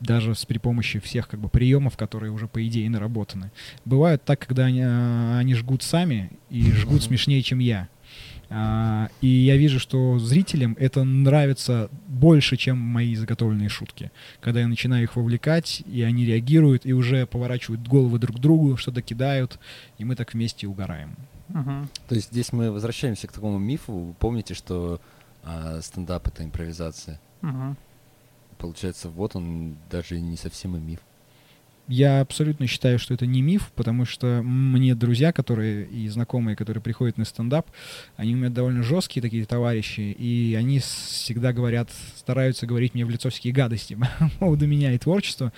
Даже 0.00 0.34
с 0.34 0.44
при 0.44 0.58
помощи 0.58 0.98
всех 0.98 1.28
как 1.28 1.40
бы 1.40 1.48
приемов, 1.48 1.96
которые 1.96 2.32
уже 2.32 2.46
по 2.46 2.66
идее 2.66 2.90
наработаны. 2.90 3.50
Бывает 3.84 4.24
так, 4.24 4.40
когда 4.46 4.66
они, 4.66 4.82
а, 4.84 5.38
они 5.38 5.54
жгут 5.54 5.82
сами 5.82 6.30
и 6.50 6.70
жгут 6.72 7.02
смешнее, 7.02 7.42
чем 7.42 7.58
я. 7.58 7.88
А, 8.50 9.08
и 9.20 9.26
я 9.26 9.56
вижу, 9.56 9.80
что 9.80 10.18
зрителям 10.18 10.76
это 10.78 11.04
нравится 11.04 11.88
больше, 12.06 12.56
чем 12.56 12.78
мои 12.78 13.14
заготовленные 13.14 13.68
шутки. 13.68 14.10
Когда 14.40 14.60
я 14.60 14.68
начинаю 14.68 15.04
их 15.04 15.16
вовлекать, 15.16 15.82
и 15.86 16.02
они 16.02 16.24
реагируют, 16.24 16.86
и 16.86 16.92
уже 16.92 17.26
поворачивают 17.26 17.86
головы 17.86 18.18
друг 18.18 18.36
к 18.36 18.40
другу, 18.40 18.76
что-то 18.76 19.02
кидают, 19.02 19.58
и 19.98 20.04
мы 20.04 20.16
так 20.16 20.34
вместе 20.34 20.66
угораем. 20.66 21.16
Мгм. 21.48 21.88
То 22.08 22.14
есть 22.14 22.30
здесь 22.30 22.52
мы 22.52 22.70
возвращаемся 22.70 23.26
к 23.26 23.32
такому 23.32 23.58
мифу. 23.58 23.92
Вы 23.92 24.14
помните, 24.14 24.54
что 24.54 25.00
а, 25.42 25.80
стендап— 25.82 26.26
это 26.28 26.44
импровизация? 26.44 27.20
Мгм. 27.42 27.76
Получается, 28.64 29.10
вот 29.10 29.36
он 29.36 29.76
даже 29.90 30.18
не 30.18 30.38
совсем 30.38 30.74
и 30.74 30.80
миф. 30.80 31.00
Я 31.86 32.22
абсолютно 32.22 32.66
считаю, 32.66 32.98
что 32.98 33.12
это 33.12 33.26
не 33.26 33.42
миф, 33.42 33.70
потому 33.74 34.06
что 34.06 34.40
мне 34.42 34.94
друзья, 34.94 35.32
которые 35.34 35.84
и 35.84 36.08
знакомые, 36.08 36.56
которые 36.56 36.82
приходят 36.82 37.18
на 37.18 37.26
стендап, 37.26 37.66
они 38.16 38.32
у 38.34 38.38
меня 38.38 38.48
довольно 38.48 38.82
жесткие 38.82 39.20
такие 39.20 39.44
товарищи, 39.44 40.00
и 40.00 40.54
они 40.54 40.78
всегда 40.78 41.52
говорят, 41.52 41.90
стараются 42.16 42.66
говорить 42.66 42.94
мне 42.94 43.04
в 43.04 43.10
лицо 43.10 43.28
всякие 43.28 43.52
гадости 43.52 43.98
по 44.18 44.30
поводу 44.38 44.66
меня 44.66 44.92
и 44.92 44.98
творчества. 44.98 45.52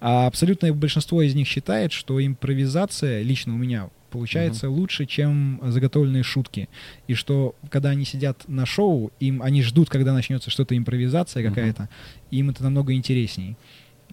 А 0.00 0.28
абсолютное 0.28 0.72
большинство 0.72 1.20
из 1.20 1.34
них 1.34 1.48
считает, 1.48 1.90
что 1.90 2.24
импровизация 2.24 3.22
лично 3.22 3.54
у 3.54 3.58
меня 3.58 3.90
получается 4.12 4.70
лучше, 4.70 5.06
чем 5.06 5.60
заготовленные 5.62 6.22
шутки. 6.22 6.68
И 7.08 7.14
что, 7.14 7.54
когда 7.70 7.90
они 7.90 8.04
сидят 8.04 8.44
на 8.46 8.66
шоу, 8.66 9.10
им 9.18 9.42
они 9.42 9.62
ждут, 9.62 9.88
когда 9.88 10.12
начнется 10.12 10.50
что-то 10.50 10.76
импровизация 10.76 11.42
какая-то, 11.48 11.88
им 12.30 12.50
это 12.50 12.62
намного 12.62 12.92
интересней. 12.92 13.56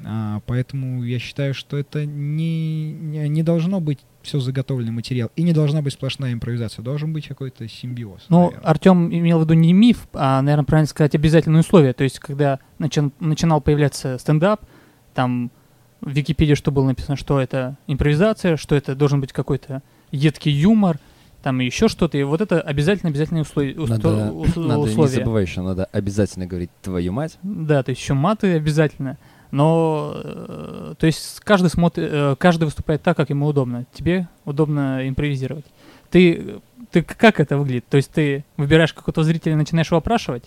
А, 0.05 0.41
поэтому 0.45 1.03
я 1.03 1.19
считаю, 1.19 1.53
что 1.53 1.77
это 1.77 2.05
не, 2.05 2.91
не, 2.91 3.27
не 3.27 3.43
должно 3.43 3.81
быть 3.81 3.99
все 4.21 4.39
заготовленный 4.39 4.91
материал. 4.91 5.29
И 5.35 5.43
не 5.43 5.53
должна 5.53 5.81
быть 5.81 5.93
сплошная 5.93 6.33
импровизация. 6.33 6.83
Должен 6.83 7.13
быть 7.13 7.27
какой-то 7.27 7.67
симбиоз. 7.67 8.25
Ну. 8.29 8.53
Артем 8.63 9.13
имел 9.13 9.39
в 9.39 9.43
виду 9.43 9.53
не 9.53 9.73
миф, 9.73 10.07
а, 10.13 10.41
наверное, 10.41 10.65
правильно 10.65 10.87
сказать, 10.87 11.15
обязательные 11.15 11.61
условия. 11.61 11.93
То 11.93 12.03
есть, 12.03 12.19
когда 12.19 12.59
начи- 12.79 13.11
начинал 13.19 13.61
появляться 13.61 14.17
стендап, 14.17 14.61
там 15.13 15.51
в 16.01 16.09
Википедии 16.09 16.53
что 16.53 16.71
было 16.71 16.85
написано, 16.85 17.15
что 17.15 17.39
это 17.39 17.77
импровизация, 17.87 18.57
что 18.57 18.75
это 18.75 18.95
должен 18.95 19.21
быть 19.21 19.33
какой-то 19.33 19.81
едкий 20.11 20.51
юмор, 20.51 20.97
там 21.43 21.59
еще 21.59 21.87
что-то. 21.87 22.17
И 22.17 22.23
вот 22.23 22.41
это 22.41 22.59
обязательно-обязательные 22.61 23.43
условия. 23.43 23.75
Надо, 23.75 24.31
усто- 24.31 24.59
надо 24.67 24.81
не 24.85 24.89
условия. 24.89 25.15
забывай 25.15 25.43
еще, 25.43 25.61
надо 25.61 25.85
обязательно 25.85 26.45
говорить 26.45 26.69
«твою 26.81 27.11
мать». 27.13 27.37
Да, 27.43 27.81
то 27.83 27.91
есть 27.91 28.01
еще 28.01 28.13
маты 28.13 28.53
обязательно. 28.55 29.17
Но, 29.51 30.13
э, 30.23 30.93
то 30.99 31.05
есть 31.07 31.39
каждый 31.39 31.69
смотрит, 31.69 32.09
э, 32.11 32.35
каждый 32.37 32.65
выступает 32.65 33.01
так, 33.01 33.17
как 33.17 33.29
ему 33.29 33.47
удобно. 33.47 33.85
Тебе 33.93 34.27
удобно 34.45 35.07
импровизировать. 35.07 35.65
Ты, 36.11 36.59
ты 36.91 37.01
как 37.01 37.39
это 37.39 37.57
выглядит? 37.57 37.85
То 37.89 37.97
есть 37.97 38.11
ты 38.11 38.43
выбираешь 38.57 38.93
какого-то 38.93 39.23
зрителя 39.23 39.53
и 39.53 39.55
начинаешь 39.55 39.87
его 39.87 39.97
опрашивать? 39.97 40.43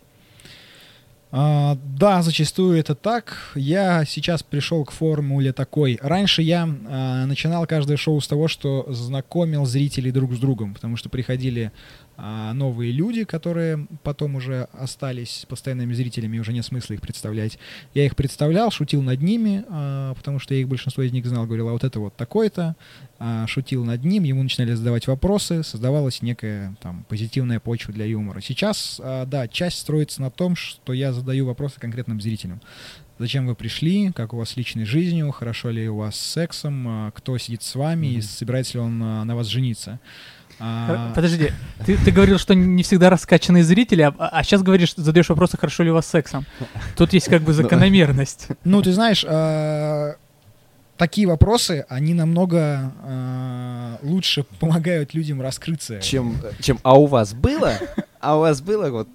А, 1.35 1.79
да, 1.83 2.21
зачастую 2.21 2.79
это 2.79 2.95
так. 2.95 3.53
Я 3.55 4.05
сейчас 4.05 4.43
пришел 4.43 4.85
к 4.85 4.91
формуле 4.91 5.55
такой. 5.55 5.99
Раньше 6.03 6.43
я 6.43 6.69
а, 6.69 7.25
начинал 7.25 7.67
каждое 7.67 7.97
шоу 7.97 8.21
с 8.21 8.29
того, 8.29 8.49
что 8.49 8.85
знакомил 8.93 9.65
зрителей 9.65 10.11
друг 10.11 10.35
с 10.35 10.39
другом, 10.39 10.75
потому 10.75 10.99
что 10.99 11.09
приходили 11.09 11.73
а, 12.17 12.53
новые 12.53 12.93
люди, 12.93 13.25
которые 13.25 13.87
потом 14.03 14.35
уже 14.37 14.69
остались 14.73 15.47
постоянными 15.49 15.95
зрителями, 15.95 16.37
и 16.37 16.41
уже 16.41 16.53
нет 16.53 16.65
смысла 16.65 16.95
их 16.95 17.01
представлять. 17.01 17.59
Я 17.95 18.05
их 18.05 18.15
представлял, 18.17 18.71
шутил 18.71 19.03
над 19.03 19.23
ними, 19.23 19.65
а, 19.69 20.15
потому 20.15 20.39
что 20.39 20.55
я 20.55 20.61
их 20.61 20.69
большинство 20.69 21.03
из 21.03 21.13
них 21.13 21.27
знал, 21.27 21.47
говорил, 21.47 21.69
а 21.69 21.73
вот 21.73 21.85
это 21.85 22.01
вот 22.01 22.15
такой-то, 22.17 22.77
а, 23.19 23.47
шутил 23.47 23.85
над 23.85 24.05
ним, 24.05 24.25
ему 24.25 24.43
начинали 24.43 24.75
задавать 24.75 25.07
вопросы, 25.07 25.63
создавалась 25.63 26.23
некая 26.23 26.77
там 26.83 27.05
позитивная 27.09 27.61
почва 27.61 27.93
для 27.93 28.05
юмора. 28.05 28.41
Сейчас, 28.41 29.01
а, 29.03 29.27
да, 29.27 29.49
часть 29.49 29.79
строится 29.79 30.21
на 30.21 30.31
том, 30.31 30.55
что 30.55 30.93
я 30.93 31.13
задаю 31.13 31.47
вопросы 31.47 31.81
конкретным 31.81 32.21
зрителям. 32.21 32.61
Зачем 33.19 33.47
вы 33.47 33.55
пришли? 33.55 34.11
Как 34.13 34.33
у 34.33 34.37
вас 34.37 34.51
с 34.51 34.57
личной 34.57 34.85
жизнью? 34.85 35.31
Хорошо 35.31 35.71
ли 35.71 35.89
у 35.89 35.97
вас 35.99 36.17
с 36.17 36.33
сексом? 36.33 37.13
Кто 37.15 37.39
сидит 37.39 37.63
с 37.63 37.77
вами? 37.77 38.07
И 38.09 38.17
Мгм. 38.17 38.23
собирается 38.23 38.79
ли 38.79 38.81
он 38.81 38.99
на 38.99 39.37
вас 39.37 39.47
жениться? 39.47 40.01
А, 40.65 41.13
Подожди, 41.15 41.51
ты, 41.85 41.97
ты 41.97 42.11
говорил, 42.13 42.39
что 42.39 42.55
не 42.55 42.85
всегда 42.85 43.11
раскачанные 43.11 43.65
зрители, 43.65 44.13
а, 44.17 44.43
сейчас 44.45 44.63
говоришь, 44.63 44.95
задаешь 44.97 45.29
вопросы, 45.29 45.59
хорошо 45.59 45.83
ли 45.83 45.91
у 45.91 45.95
вас 45.95 46.07
с 46.07 46.11
сексом. 46.11 46.47
Тут 46.97 47.13
есть 47.13 47.29
как 47.29 47.43
бы 47.43 47.53
закономерность. 47.53 48.47
Ну, 48.63 48.81
ты 48.81 48.93
знаешь, 48.93 49.25
а, 49.29 50.15
такие 50.97 51.27
вопросы, 51.27 51.85
они 51.89 52.15
намного 52.15 52.93
а, 53.03 53.99
лучше 54.03 54.45
помогают 54.61 55.15
людям 55.15 55.43
раскрыться. 55.43 56.01
Чем, 56.01 56.37
чем 56.61 56.79
«а 56.85 56.97
у 56.97 57.07
вас 57.07 57.35
было?» 57.35 57.73
А 58.21 58.37
у 58.37 58.41
вас 58.41 58.61
было 58.61 58.89
вот 58.91 59.09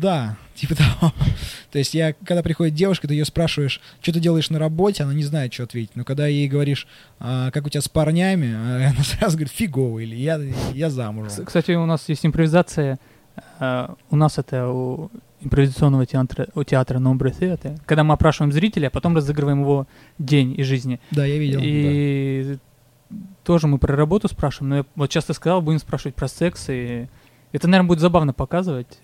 Да, 0.00 0.36
типа 0.54 0.74
того. 0.76 1.12
То 1.70 1.78
есть 1.78 1.94
я, 1.94 2.12
когда 2.12 2.42
приходит 2.42 2.74
девушка, 2.74 3.08
ты 3.08 3.14
ее 3.14 3.24
спрашиваешь, 3.24 3.80
что 4.00 4.12
ты 4.12 4.20
делаешь 4.20 4.50
на 4.50 4.58
работе, 4.58 5.02
она 5.04 5.14
не 5.14 5.22
знает, 5.24 5.52
что 5.52 5.64
ответить. 5.64 5.96
Но 5.96 6.04
когда 6.04 6.26
ей 6.26 6.48
говоришь, 6.48 6.86
«А, 7.18 7.50
как 7.50 7.66
у 7.66 7.68
тебя 7.68 7.80
с 7.80 7.88
парнями, 7.88 8.52
а, 8.54 8.90
она 8.94 9.04
сразу 9.04 9.36
говорит, 9.36 9.52
фигово, 9.52 10.00
или 10.00 10.16
я, 10.16 10.40
я 10.74 10.90
замужем. 10.90 11.44
Кстати, 11.44 11.72
у 11.72 11.86
нас 11.86 12.08
есть 12.08 12.24
импровизация. 12.26 12.98
а, 13.58 13.94
У 14.10 14.16
нас 14.16 14.38
это 14.38 14.68
у 14.68 15.10
импровизационного 15.40 16.06
театра, 16.06 16.46
у 16.54 16.62
театра 16.62 16.98
Nombre 16.98 17.36
Theatre, 17.36 17.80
когда 17.84 18.04
мы 18.04 18.14
опрашиваем 18.14 18.52
зрителя, 18.52 18.86
а 18.86 18.90
потом 18.90 19.16
разыгрываем 19.16 19.60
его 19.62 19.88
день 20.18 20.54
из 20.56 20.66
жизни. 20.66 21.00
Да, 21.10 21.24
я 21.26 21.36
видел. 21.38 21.58
И 21.62 22.58
тоже 23.42 23.66
мы 23.66 23.78
про 23.78 23.96
работу 23.96 24.28
спрашиваем, 24.28 24.68
но 24.70 24.76
я 24.76 24.84
вот 24.94 25.10
часто 25.10 25.32
сказал, 25.32 25.60
будем 25.60 25.80
спрашивать 25.80 26.14
про 26.14 26.28
секс, 26.28 26.66
и 26.68 27.08
это, 27.50 27.66
наверное, 27.66 27.88
будет 27.88 27.98
забавно 28.00 28.32
показывать. 28.32 28.98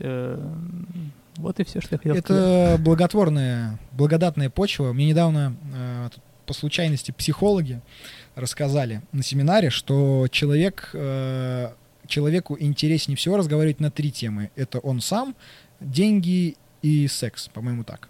Вот 1.39 1.61
и 1.61 1.65
все, 1.65 1.81
что 1.81 1.95
я 1.95 1.99
хотел 1.99 2.17
сказать. 2.17 2.43
Это 2.43 2.83
благотворная, 2.83 3.79
благодатная 3.93 4.51
почва. 4.51 4.93
Мне 4.93 5.07
недавно 5.07 5.57
э, 5.75 6.09
по 6.47 6.53
случайности 6.53 7.13
психологи 7.13 7.81
рассказали 8.35 9.03
на 9.13 9.23
семинаре, 9.23 9.71
что 9.71 10.27
человек, 10.31 10.91
э, 10.95 11.71
человеку 12.07 12.57
интереснее 12.59 13.17
всего 13.17 13.37
разговаривать 13.37 13.79
на 13.81 13.91
три 13.91 14.11
темы. 14.11 14.51
Это 14.57 14.81
он 14.81 15.01
сам, 15.01 15.37
деньги 15.81 16.57
и 16.83 17.07
секс, 17.07 17.49
по-моему, 17.49 17.85
так. 17.85 18.09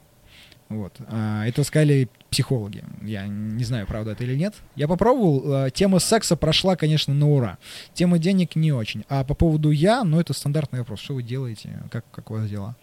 Вот. 0.70 0.96
А, 1.08 1.46
это 1.46 1.64
сказали 1.64 2.10
психологи. 2.30 2.84
Я 3.02 3.26
не 3.26 3.64
знаю, 3.64 3.86
правда 3.86 4.12
это 4.12 4.24
или 4.24 4.36
нет. 4.36 4.54
Я 4.76 4.86
попробовал. 4.86 5.66
э, 5.66 5.70
Тема 5.70 5.98
секса 5.98 6.36
прошла, 6.36 6.76
конечно, 6.76 7.14
на 7.14 7.28
ура. 7.28 7.58
Тема 7.94 8.18
денег 8.18 8.54
не 8.54 8.72
очень. 8.72 9.04
А 9.08 9.24
по 9.24 9.34
поводу 9.34 9.70
я, 9.70 10.04
ну 10.04 10.20
это 10.20 10.34
стандартный 10.34 10.80
вопрос. 10.80 11.00
Что 11.00 11.14
вы 11.14 11.22
делаете? 11.22 11.82
Как, 11.90 12.04
как 12.10 12.30
у 12.30 12.34
вас 12.34 12.48
дела? 12.50 12.76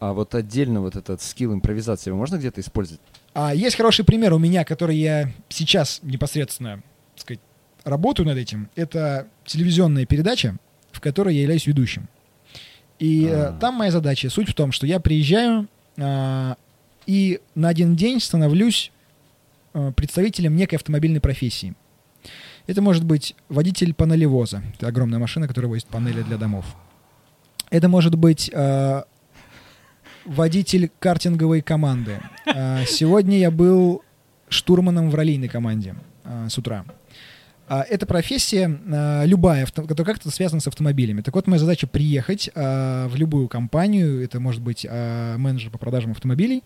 А 0.00 0.14
вот 0.14 0.34
отдельно 0.34 0.80
вот 0.80 0.96
этот 0.96 1.20
скилл 1.20 1.52
импровизации 1.52 2.08
его 2.08 2.18
можно 2.18 2.36
где-то 2.36 2.62
использовать? 2.62 3.02
А, 3.34 3.54
есть 3.54 3.76
хороший 3.76 4.04
пример 4.04 4.32
у 4.32 4.38
меня, 4.38 4.64
который 4.64 4.96
я 4.96 5.30
сейчас 5.50 6.00
непосредственно, 6.02 6.82
так 7.14 7.20
сказать, 7.20 7.40
работаю 7.84 8.26
над 8.26 8.38
этим. 8.38 8.70
Это 8.76 9.28
телевизионная 9.44 10.06
передача, 10.06 10.56
в 10.90 11.00
которой 11.00 11.34
я 11.34 11.42
являюсь 11.42 11.66
ведущим. 11.66 12.08
И 12.98 13.26
э, 13.26 13.48
А. 13.48 13.58
там 13.60 13.74
моя 13.74 13.90
задача, 13.90 14.30
суть 14.30 14.48
в 14.48 14.54
том, 14.54 14.72
что 14.72 14.86
я 14.86 15.00
приезжаю 15.00 15.68
а, 15.98 16.56
и 17.06 17.40
на 17.54 17.68
один 17.68 17.94
день 17.94 18.20
становлюсь 18.20 18.92
э, 19.74 19.92
представителем 19.94 20.56
некой 20.56 20.76
автомобильной 20.76 21.20
профессии. 21.20 21.74
Это 22.66 22.80
может 22.80 23.04
быть 23.04 23.34
водитель 23.50 23.92
панелевоза. 23.92 24.62
Это 24.74 24.88
огромная 24.88 25.18
машина, 25.18 25.46
которая 25.46 25.68
возит 25.68 25.86
панели 25.88 26.22
для 26.22 26.38
домов. 26.38 26.64
Это 27.70 27.88
может 27.88 28.14
быть 28.14 28.50
э, 28.52 29.02
водитель 30.30 30.92
картинговой 31.00 31.60
команды. 31.60 32.20
Э, 32.46 32.84
сегодня 32.86 33.38
я 33.38 33.50
был 33.50 34.02
штурманом 34.48 35.10
в 35.10 35.14
раллийной 35.16 35.48
команде 35.48 35.96
э, 36.24 36.46
с 36.48 36.56
утра. 36.56 36.84
А, 37.68 37.82
Эта 37.82 38.06
профессия 38.06 38.66
любая, 39.24 39.66
которая 39.66 40.04
как-то 40.04 40.30
связана 40.30 40.60
с 40.60 40.68
автомобилями. 40.68 41.22
Так 41.22 41.34
вот, 41.34 41.46
моя 41.46 41.58
задача 41.58 41.86
приехать 41.86 42.50
в 42.54 43.12
любую 43.14 43.46
компанию, 43.46 44.24
это 44.24 44.40
может 44.40 44.60
быть 44.60 44.84
менеджер 44.84 45.70
по 45.70 45.78
продажам 45.78 46.10
автомобилей, 46.10 46.64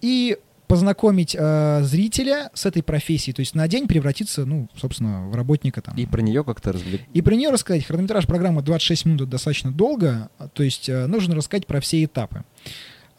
и 0.00 0.38
познакомить 0.70 1.34
э, 1.36 1.80
зрителя 1.82 2.48
с 2.54 2.64
этой 2.64 2.84
профессией, 2.84 3.34
то 3.34 3.40
есть 3.40 3.56
на 3.56 3.66
день 3.66 3.88
превратиться, 3.88 4.46
ну, 4.46 4.68
собственно, 4.76 5.28
в 5.28 5.34
работника 5.34 5.82
там. 5.82 5.96
И 5.96 6.06
про 6.06 6.20
нее 6.20 6.44
как-то 6.44 6.70
развлек... 6.70 7.00
И 7.12 7.22
про 7.22 7.34
нее 7.34 7.50
рассказать. 7.50 7.84
Хронометраж 7.84 8.28
программы 8.28 8.62
26 8.62 9.04
минут 9.06 9.22
это 9.22 9.30
достаточно 9.32 9.72
долго, 9.72 10.30
а, 10.38 10.46
то 10.46 10.62
есть 10.62 10.88
э, 10.88 11.08
нужно 11.08 11.34
рассказать 11.34 11.66
про 11.66 11.80
все 11.80 12.04
этапы. 12.04 12.44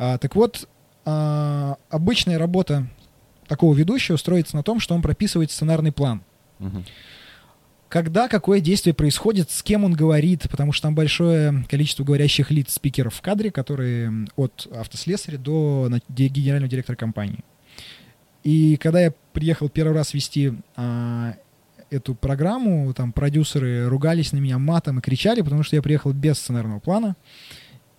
А, 0.03 0.17
так 0.17 0.35
вот, 0.35 0.67
а, 1.05 1.77
обычная 1.91 2.39
работа 2.39 2.87
такого 3.47 3.75
ведущего 3.75 4.17
строится 4.17 4.55
на 4.55 4.63
том, 4.63 4.79
что 4.79 4.95
он 4.95 5.03
прописывает 5.03 5.51
сценарный 5.51 5.91
план. 5.91 6.23
Мгм. 6.57 6.83
Когда 7.87 8.27
какое 8.27 8.61
действие 8.61 8.95
происходит, 8.95 9.51
с 9.51 9.61
кем 9.61 9.83
он 9.83 9.93
говорит, 9.93 10.47
потому 10.49 10.71
что 10.71 10.87
там 10.87 10.95
большое 10.95 11.65
количество 11.69 12.03
говорящих 12.03 12.49
лиц 12.49 12.73
спикеров 12.73 13.13
в 13.13 13.21
кадре, 13.21 13.51
которые 13.51 14.25
от 14.35 14.67
автослесаря 14.73 15.37
до 15.37 15.87
генерального 16.09 16.71
директора 16.71 16.95
компании. 16.95 17.43
И 18.43 18.77
когда 18.77 19.01
я 19.01 19.13
приехал 19.33 19.69
первый 19.69 19.93
раз 19.93 20.15
вести 20.15 20.53
а, 20.75 21.35
эту 21.91 22.15
программу, 22.15 22.91
там 22.95 23.11
продюсеры 23.11 23.87
ругались 23.87 24.31
на 24.31 24.37
меня 24.37 24.57
матом 24.57 24.97
и 24.97 25.01
кричали, 25.03 25.41
потому 25.41 25.61
что 25.61 25.75
я 25.75 25.83
приехал 25.83 26.11
без 26.11 26.39
сценарного 26.39 26.79
плана 26.79 27.15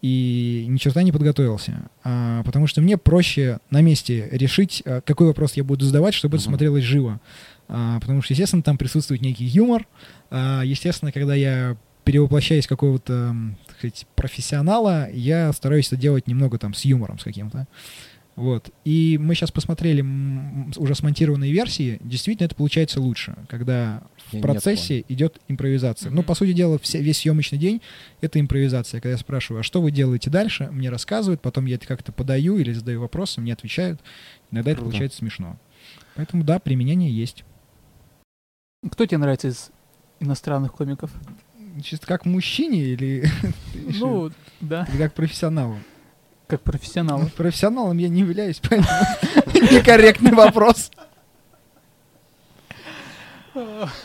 и 0.03 0.67
ни 0.69 0.77
черта 0.79 1.03
не 1.05 1.13
подготовился. 1.13 1.89
А, 2.03 2.43
потому 2.43 2.67
что 2.67 2.81
мне 2.81 2.99
проще 2.99 3.61
на 3.71 3.81
месте 3.81 4.29
решить, 4.33 4.83
а, 4.85 5.01
какой 5.01 5.29
вопрос 5.29 5.55
я 5.55 5.65
буду 5.65 5.85
задавать, 5.85 6.13
чтобы 6.13 6.37
это 6.37 6.43
Мгм. 6.45 6.51
смотрелось 6.51 6.85
живо. 6.85 7.21
А, 7.69 8.01
потому 8.01 8.21
что, 8.21 8.33
естественно, 8.35 8.63
там 8.63 8.77
присутствует 8.77 9.23
некий 9.23 9.45
юмор. 9.45 9.87
А, 10.31 10.63
естественно, 10.63 11.13
когда 11.13 11.35
я 11.35 11.77
перевоплощаюсь 12.05 12.67
какого-то, 12.67 13.35
так 13.69 13.77
сказать, 13.79 14.07
профессионала, 14.17 15.09
я 15.13 15.53
стараюсь 15.53 15.87
это 15.87 15.97
делать 15.97 16.27
немного 16.27 16.59
там 16.59 16.75
с 16.75 16.85
юмором 16.85 17.21
с 17.21 17.23
каким-то. 17.25 17.69
Вот. 18.35 18.71
И 18.85 19.19
мы 19.21 19.35
сейчас 19.35 19.53
посмотрели 19.53 20.01
уже 20.79 20.95
смонтированные 20.95 21.53
версии. 21.53 21.99
Действительно, 22.03 22.47
это 22.47 22.55
получается 22.55 22.99
лучше, 23.01 23.37
когда 23.49 24.03
в 24.31 24.35
Нет 24.35 24.43
процессе 24.43 25.05
идет 25.09 25.39
импровизация. 25.49 26.09
Ну, 26.11 26.19
Мгм. 26.23 26.25
по 26.27 26.35
сути 26.35 26.55
дела, 26.55 26.79
вся- 26.79 27.01
весь 27.01 27.19
съемочный 27.19 27.59
день— 27.59 27.83
это 28.23 28.41
импровизация. 28.41 29.01
Когда 29.03 29.11
я 29.13 29.19
спрашиваю, 29.19 29.61
а 29.61 29.63
что 29.63 29.83
вы 29.83 29.91
делаете 29.91 30.31
дальше, 30.31 30.69
мне 30.73 30.89
рассказывают, 30.89 31.43
потом 31.43 31.67
я 31.67 31.75
это 31.75 31.87
как-то 31.87 32.11
подаю 32.11 32.57
или 32.57 32.73
задаю 32.73 33.03
вопросы, 33.03 33.41
мне 33.43 33.53
отвечают. 33.53 34.01
Иногда 34.51 34.71
это 34.71 34.79
Круто. 34.81 34.91
получается 34.93 35.19
смешно. 35.19 35.59
Поэтому, 36.15 36.43
да, 36.43 36.59
применение 36.59 37.15
есть. 37.15 37.45
Кто 38.91 39.05
тебе 39.05 39.19
нравится 39.19 39.49
из 39.49 39.71
иностранных 40.21 40.73
комиков? 40.73 41.11
Чисто 41.85 42.07
как 42.07 42.25
мужчине 42.25 42.81
или 42.83 43.25
Ну, 44.01 44.31
да, 44.61 44.87
или 44.91 44.97
как 44.99 45.15
профессионалу? 45.15 45.77
Как 46.53 46.61
профессионал. 46.61 47.19
Ну, 47.21 47.29
профессионалом 47.31 47.97
я 47.97 48.09
не 48.09 48.21
являюсь, 48.21 48.61
поэтому 48.61 48.89
некорректный 49.73 50.33
вопрос. 50.33 50.91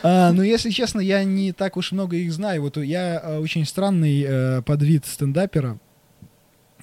А, 0.02 0.32
ну, 0.32 0.42
если 0.42 0.70
честно, 0.70 1.00
я 1.00 1.24
не 1.24 1.52
так 1.52 1.76
уж 1.76 1.92
много 1.92 2.16
их 2.16 2.32
знаю. 2.32 2.62
Вот 2.62 2.78
я 2.78 3.18
а, 3.18 3.40
очень 3.40 3.66
странный 3.66 4.24
э, 4.26 4.62
подвид 4.62 5.04
стендапера. 5.04 5.78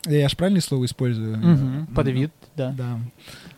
Я 0.05 0.29
ж 0.29 0.37
правильное 0.37 0.61
слово 0.61 0.85
использую? 0.85 1.35
Э, 1.35 1.93
Подвид, 1.95 2.31
да. 2.55 2.75
Да. 2.77 2.99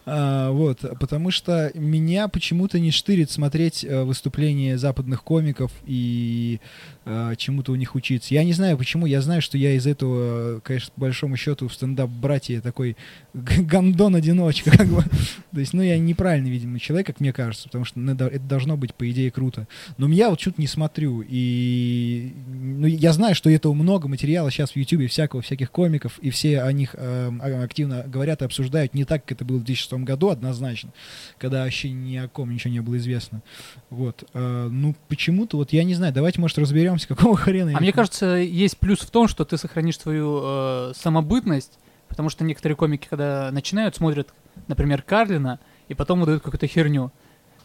А, 0.10 0.52
вот, 0.52 0.80
потому 1.02 1.32
что 1.32 1.70
меня 1.74 2.30
почему-то 2.30 2.80
не 2.80 2.92
штырит 2.92 3.30
смотреть 3.30 3.84
э, 3.84 4.04
выступления 4.04 4.78
западных 4.78 5.22
комиков 5.22 5.70
и 5.86 6.62
э, 7.04 7.34
чему-то 7.38 7.74
у 7.74 7.76
них 7.76 7.94
учиться. 7.94 8.34
Я 8.34 8.46
не 8.46 8.54
знаю 8.54 8.78
почему, 8.78 9.06
я 9.06 9.20
знаю, 9.20 9.42
что 9.42 9.58
я 9.58 9.74
из 9.74 9.86
этого, 9.86 10.62
конечно, 10.62 10.94
по 10.96 11.02
большому 11.02 11.36
счету 11.36 11.68
в 11.68 11.74
стендап-братье 11.74 12.62
такой 12.62 12.96
г- 13.34 13.64
гандон-одиночка, 13.64 14.72
как 14.78 14.88
бы. 14.88 15.04
То 15.52 15.60
есть, 15.60 15.74
ну, 15.74 15.82
я 15.82 16.00
неправильный, 16.00 16.52
видимо, 16.52 16.80
человек, 16.80 17.08
как 17.08 17.20
мне 17.20 17.34
кажется, 17.34 17.66
потому 17.68 17.84
что 17.84 18.00
это 18.00 18.40
должно 18.40 18.78
быть, 18.78 18.96
по 18.96 19.10
идее, 19.12 19.30
круто. 19.30 19.68
Но 19.98 20.08
я 20.08 20.30
вот 20.30 20.40
что-то 20.40 20.62
не 20.62 20.68
смотрю, 20.68 21.22
и 21.28 22.32
ну, 22.48 22.88
я 22.88 23.12
знаю, 23.12 23.36
что 23.36 23.50
этого 23.50 23.74
много 23.74 24.08
материала 24.08 24.50
сейчас 24.52 24.72
в 24.72 24.78
Ютубе 24.78 25.08
всякого, 25.08 25.42
всяких 25.42 25.70
комиков, 25.70 26.18
и 26.20 26.30
все 26.30 26.62
о 26.62 26.72
них 26.72 26.96
э, 26.98 27.32
а- 27.42 27.64
активно 27.64 28.04
говорят 28.08 28.42
и 28.42 28.46
обсуждают 28.46 28.94
не 28.94 29.04
так, 29.04 29.24
как 29.24 29.34
это 29.34 29.44
было 29.44 29.58
в 29.58 29.66
2006 29.66 29.97
году, 30.06 30.30
однозначно, 30.30 30.92
когда 31.38 31.64
вообще 31.64 31.90
ни 31.92 32.16
о 32.18 32.28
ком 32.28 32.52
ничего 32.54 32.74
не 32.74 32.80
было 32.80 32.98
известно. 32.98 33.42
Вот. 33.90 34.24
Э, 34.34 34.68
ну, 34.70 34.96
почему-то, 35.08 35.58
вот 35.58 35.74
я 35.74 35.84
не 35.84 35.96
знаю, 35.96 36.14
давайте, 36.14 36.42
может, 36.42 36.58
разберемся, 36.58 37.08
какого 37.10 37.36
хрена... 37.36 37.74
А 37.76 37.80
мне 37.80 37.94
кажется, 37.94 38.36
есть 38.36 38.78
плюс 38.78 39.00
в 39.00 39.10
том, 39.10 39.28
что 39.28 39.46
ты 39.46 39.58
сохранишь 39.58 40.00
свою 40.00 40.42
э, 40.44 40.94
самобытность, 40.96 41.80
потому 42.10 42.30
что 42.30 42.44
некоторые 42.44 42.76
комики, 42.76 43.08
когда 43.10 43.50
начинают, 43.52 43.96
смотрят, 43.96 44.30
например, 44.68 45.02
Карлина, 45.02 45.60
и 45.88 45.94
потом 45.94 46.20
выдают 46.20 46.44
какую-то 46.44 46.68
херню. 46.68 47.12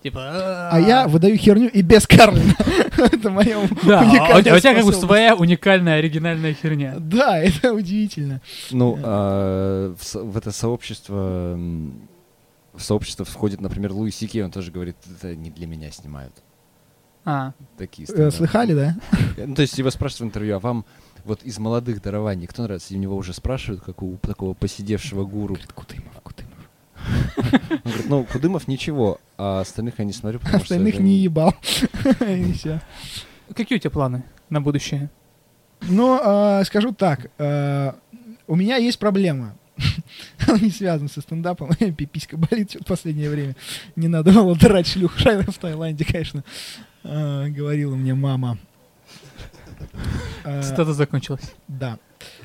Типа... 0.03 0.69
А 0.73 0.81
я 0.81 1.07
выдаю 1.07 1.37
херню 1.37 1.69
и 1.69 1.81
без 1.81 2.09
Карлина. 2.09 2.55
Это 2.97 3.31
мое 3.31 3.69
Да, 3.85 4.01
а 4.01 4.05
у 4.05 4.09
уникальная 4.09 4.43
тебя 4.43 4.57
у 4.57 4.59
тебя 4.59 4.75
как 4.75 4.85
бы 4.85 4.93
своя 4.93 5.37
уникальная, 5.37 5.99
оригинальная 5.99 6.55
херня. 6.55 6.97
Да, 6.99 7.39
это 7.39 7.73
удивительно. 7.73 8.41
Ну, 8.73 8.97
Э. 8.97 9.01
а, 9.05 9.95
в, 9.97 10.15
в 10.15 10.37
это 10.37 10.51
сообщество, 10.51 11.57
в 12.83 12.85
сообщество 12.85 13.25
входит, 13.25 13.61
например, 13.61 13.93
Луи 13.93 14.11
Сики, 14.11 14.39
он 14.43 14.51
тоже 14.51 14.71
говорит, 14.71 14.97
это 15.19 15.35
не 15.35 15.51
для 15.51 15.67
меня 15.67 15.91
снимают. 15.91 16.35
А, 17.25 17.53
Такие 17.79 18.05
Э, 18.05 18.07
стендапы. 18.13 18.37
Слыхали, 18.37 18.75
да? 18.75 18.97
Ну, 19.47 19.55
то 19.55 19.63
есть 19.63 19.79
его 19.79 19.91
спрашивают 19.91 20.21
в 20.21 20.25
интервью, 20.31 20.57
а 20.57 20.59
вам 20.59 20.85
вот 21.25 21.43
из 21.45 21.59
молодых 21.59 22.03
дарований 22.03 22.47
кто 22.47 22.65
нравится? 22.65 22.93
И 22.93 22.97
у 22.97 23.01
него 23.01 23.17
уже 23.17 23.33
спрашивают, 23.33 23.83
как 23.83 24.03
у 24.03 24.17
такого 24.19 24.55
посидевшего 24.55 25.25
гуру. 25.25 25.55
Говорит, 25.55 25.73
Кудымов, 25.73 26.21
Кудымов. 26.23 26.53
Он 27.07 27.79
говорит, 27.85 28.09
ну, 28.09 28.25
Кудымов 28.25 28.69
ничего, 28.69 29.21
а 29.39 29.61
остальных 29.61 29.99
я 29.99 30.05
не 30.05 30.13
смотрю, 30.13 30.41
потому 30.41 30.57
что... 30.59 30.75
Остальных 30.75 30.95
это 30.95 31.03
не 31.03 31.19
ебал. 31.19 31.55
Какие 33.55 33.77
у 33.77 33.81
тебя 33.81 33.91
планы 33.91 34.25
на 34.51 34.61
будущее? 34.61 35.11
Ну, 35.83 36.19
а, 36.23 36.65
скажу 36.65 36.93
так. 36.93 37.31
а, 37.39 37.97
У 38.47 38.57
меня 38.57 38.77
есть 38.77 38.99
проблема. 38.99 39.57
Она 40.47 40.59
не 40.61 40.71
связана 40.71 41.09
со 41.09 41.21
стендапом. 41.21 41.71
Пиписька 41.97 42.37
болит 42.37 42.71
что-то 42.71 42.85
в 42.85 42.89
последнее 42.89 43.31
время. 43.31 43.57
Не 43.97 44.09
надо 44.09 44.33
было 44.33 44.57
драть 44.57 44.87
шлюх 44.87 45.17
в 45.19 45.59
Таиланде, 45.59 46.05
конечно. 46.05 46.45
а, 47.05 47.49
Говорила 47.49 47.95
мне 47.95 48.15
мама. 48.15 48.59
А, 50.45 50.63
Цитата 50.63 50.93
закончилась. 50.93 51.53
Да. 51.69 51.99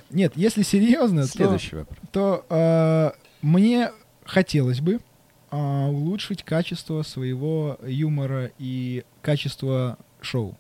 Нет, 0.10 0.34
если 0.36 0.64
серьезно, 0.64 1.24
то, 1.24 1.28
Следующий 1.28 1.76
вопрос. 1.76 1.98
то 2.12 2.46
а, 2.50 3.14
мне 3.42 3.92
хотелось 4.26 4.82
бы 4.82 5.00
улучшить 5.50 6.44
качество 6.44 7.04
своего 7.04 7.80
юмора 7.86 8.52
и 8.58 9.06
качество 9.22 9.98
шоу. 10.20 10.58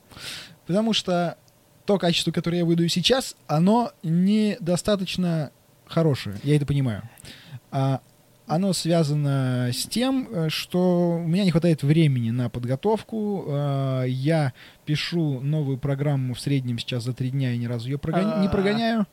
Потому 0.66 0.94
что 0.94 1.38
то 1.86 1.98
качество, 1.98 2.32
которое 2.32 2.60
я 2.60 2.66
выдаю 2.66 2.88
сейчас, 2.88 3.36
оно 3.48 3.92
недостаточно 4.04 5.52
хорошее. 5.88 6.36
Я 6.44 6.56
это 6.56 6.66
понимаю. 6.66 7.02
А, 7.72 8.02
оно 8.46 8.72
связано 8.74 9.70
с 9.74 9.86
тем, 9.88 10.28
э, 10.32 10.50
что 10.50 11.18
у 11.18 11.28
меня 11.28 11.44
не 11.44 11.52
хватает 11.52 11.84
времени 11.84 12.32
на 12.32 12.50
подготовку. 12.50 13.46
А, 13.48 14.04
я 14.04 14.54
пишу 14.86 15.42
новую 15.42 15.78
программу 15.78 16.34
в 16.34 16.40
среднем 16.40 16.80
сейчас 16.80 17.04
за 17.04 17.14
три 17.14 17.30
дня 17.30 17.52
и 17.54 17.58
ни 17.58 17.66
разу 17.66 17.90
ее 17.90 17.98
прогон- 17.98 18.42
не 18.42 18.48
А. 18.48 18.50
прогоняю. 18.50 19.06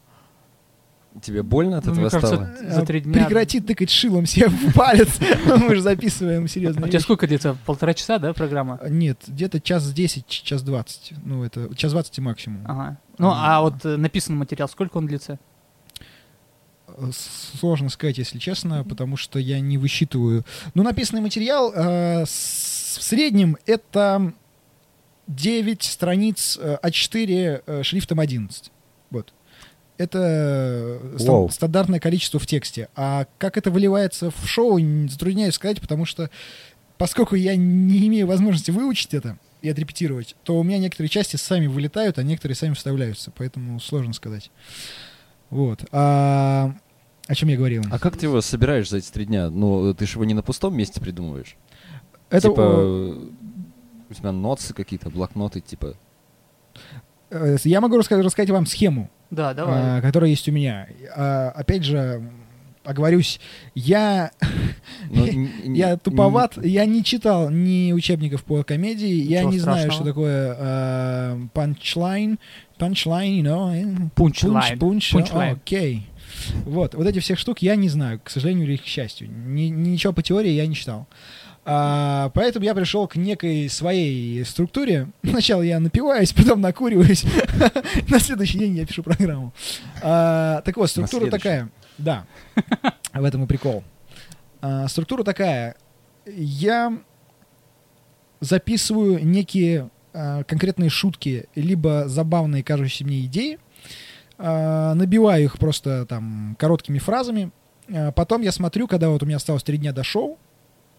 Тебе 1.22 1.44
больно 1.44 1.78
от 1.78 1.84
Ну, 1.86 1.92
этого 1.92 2.08
стало? 2.08 2.50
за 2.68 2.84
три 2.84 3.00
дня... 3.00 3.24
Прекрати 3.24 3.60
тыкать 3.60 3.88
шилом 3.88 4.26
себе 4.26 4.48
в 4.48 4.72
палец. 4.72 5.20
Мы 5.46 5.76
же 5.76 5.80
записываем 5.80 6.44
А 6.44 6.48
серьезно. 6.48 6.86
у 6.86 6.88
тебя 6.88 6.98
сколько 6.98 7.28
длится? 7.28 7.56
Полтора 7.66 7.94
часа, 7.94 8.18
да, 8.18 8.32
программа? 8.32 8.80
Нет, 8.88 9.20
где-то 9.28 9.60
час 9.60 9.92
10, 9.92 10.26
час 10.26 10.62
20. 10.62 11.12
Ну, 11.24 11.44
это 11.44 11.72
час 11.76 11.92
20 11.92 12.18
максимум. 12.18 12.62
Ага. 12.66 12.98
Ну, 13.18 13.30
а 13.32 13.60
вот 13.60 13.84
э, 13.84 13.96
написанный 13.96 14.38
материал, 14.38 14.68
сколько 14.68 14.96
он 14.96 15.06
длится? 15.06 15.38
Э, 16.96 17.10
Сложно 17.58 17.88
сказать, 17.88 18.18
если 18.18 18.38
честно, 18.38 18.84
потому 18.84 19.16
что 19.16 19.38
я 19.38 19.60
не 19.60 19.78
высчитываю. 19.78 20.44
Ну, 20.74 20.82
написанный 20.82 21.20
материал 21.22 21.72
э, 21.74 22.24
с- 22.26 22.96
в 22.98 23.02
среднем 23.02 23.56
это 23.66 24.32
9 25.26 25.82
страниц 25.82 26.58
э, 26.60 26.78
А4 26.82 27.62
э, 27.66 27.82
шрифтом 27.82 28.20
11. 28.20 28.70
Вот. 29.10 29.32
Это 29.96 30.18
э, 30.20 31.16
стан- 31.18 31.26
Вау. 31.34 31.50
стандартное 31.50 32.00
количество 32.00 32.38
в 32.40 32.46
тексте. 32.46 32.88
А 32.94 33.26
как 33.38 33.56
это 33.56 33.70
выливается 33.70 34.30
в 34.30 34.46
шоу, 34.46 34.78
затрудняюсь 35.08 35.54
сказать, 35.54 35.80
потому 35.80 36.04
что 36.04 36.30
поскольку 36.98 37.34
я 37.36 37.56
не 37.56 38.06
имею 38.08 38.26
возможности 38.26 38.70
выучить 38.70 39.14
это, 39.14 39.38
и 39.62 39.68
отрепетировать, 39.70 40.36
то 40.44 40.58
у 40.58 40.62
меня 40.62 40.76
некоторые 40.78 41.08
части 41.08 41.36
сами 41.36 41.66
вылетают, 41.68 42.18
а 42.18 42.22
некоторые 42.22 42.54
сами 42.54 42.74
вставляются, 42.74 43.30
поэтому 43.34 43.80
сложно 43.80 44.12
сказать. 44.12 44.50
Вот. 45.48 45.84
А, 45.90 46.74
о 47.26 47.34
чем 47.34 47.48
я 47.48 47.56
говорил? 47.56 47.82
А 47.90 47.98
как 47.98 48.16
ты 48.16 48.26
его 48.26 48.40
собираешь 48.40 48.88
за 48.90 48.98
эти 48.98 49.10
три 49.10 49.24
дня? 49.24 49.50
Ну, 49.50 49.94
ты 49.94 50.06
же 50.06 50.14
его 50.14 50.24
не 50.24 50.34
на 50.34 50.42
пустом 50.42 50.76
месте 50.76 51.00
придумываешь. 51.00 51.56
Это 52.30 52.48
типа, 52.48 52.60
о, 52.62 53.28
у 54.10 54.14
тебя 54.14 54.32
ноты 54.32 54.74
какие-то, 54.74 55.08
блокноты, 55.10 55.60
типа. 55.60 55.94
э, 57.30 57.56
я 57.64 57.80
могу 57.80 57.96
рассказать, 57.96 58.24
рассказать 58.24 58.50
вам 58.50 58.66
схему, 58.66 59.10
Да, 59.30 59.54
давай. 59.54 59.98
а, 59.98 60.00
которая 60.02 60.30
есть 60.30 60.48
у 60.48 60.52
меня. 60.52 60.86
А, 61.16 61.50
опять 61.50 61.84
же, 61.84 62.22
оговорюсь, 62.84 63.40
я 63.74 64.30
ну, 65.10 65.26
н- 65.26 65.50
н- 65.64 65.74
Я 65.74 65.96
туповат, 65.96 66.58
я 66.64 66.84
не 66.86 67.02
читал 67.04 67.50
ни 67.50 67.92
учебников 67.92 68.44
по 68.44 68.62
комедии, 68.64 69.06
я 69.08 69.44
не 69.44 69.58
знаю, 69.58 69.90
страшного. 69.90 69.92
что 69.92 70.04
такое 70.04 70.56
э, 70.58 71.38
панчлайн, 71.54 72.38
панчлайн, 72.78 73.42
you 73.44 73.48
know, 73.48 74.10
Пунчлайн. 74.14 74.78
пунч, 74.78 75.10
пунч, 75.10 75.12
Пунчлайн. 75.12 75.54
окей. 75.56 76.06
Вот, 76.64 76.94
вот 76.94 77.06
эти 77.06 77.18
всех 77.18 77.38
штук 77.38 77.60
я 77.60 77.76
не 77.76 77.88
знаю, 77.88 78.20
к 78.22 78.30
сожалению 78.30 78.66
или 78.66 78.76
к 78.76 78.84
счастью. 78.84 79.28
Ни- 79.30 79.68
ничего 79.68 80.12
по 80.12 80.22
теории 80.22 80.50
я 80.50 80.66
не 80.66 80.74
читал. 80.74 81.06
А, 81.66 82.30
поэтому 82.34 82.64
я 82.64 82.74
пришел 82.74 83.08
к 83.08 83.16
некой 83.16 83.68
своей 83.68 84.44
структуре. 84.44 85.08
Сначала 85.24 85.62
я 85.62 85.80
напиваюсь, 85.80 86.32
потом 86.36 86.60
накуриваюсь. 86.60 87.24
На 88.08 88.18
следующий 88.18 88.58
день 88.58 88.76
я 88.76 88.86
пишу 88.86 89.02
программу. 89.02 89.52
А, 90.02 90.60
так 90.62 90.76
вот, 90.76 90.90
структура 90.90 91.30
такая. 91.30 91.70
Да, 91.96 92.26
в 93.12 93.24
этом 93.24 93.44
и 93.44 93.46
прикол. 93.46 93.84
А, 94.60 94.88
структура 94.88 95.22
такая. 95.22 95.76
Я 96.26 96.98
записываю 98.40 99.24
некие 99.24 99.90
а, 100.12 100.44
конкретные 100.44 100.90
шутки, 100.90 101.46
либо 101.54 102.08
забавные 102.08 102.62
кажущиеся 102.62 103.04
мне 103.04 103.24
идеи, 103.24 103.58
набиваю 104.38 105.44
их 105.44 105.58
просто 105.58 106.06
там 106.06 106.56
короткими 106.58 106.98
фразами. 106.98 107.52
А, 107.92 108.12
потом 108.12 108.42
я 108.42 108.52
смотрю, 108.52 108.88
когда 108.88 109.10
вот 109.10 109.22
у 109.22 109.26
меня 109.26 109.36
осталось 109.36 109.62
три 109.62 109.78
дня 109.78 109.92
до 109.92 110.02
шоу, 110.02 110.38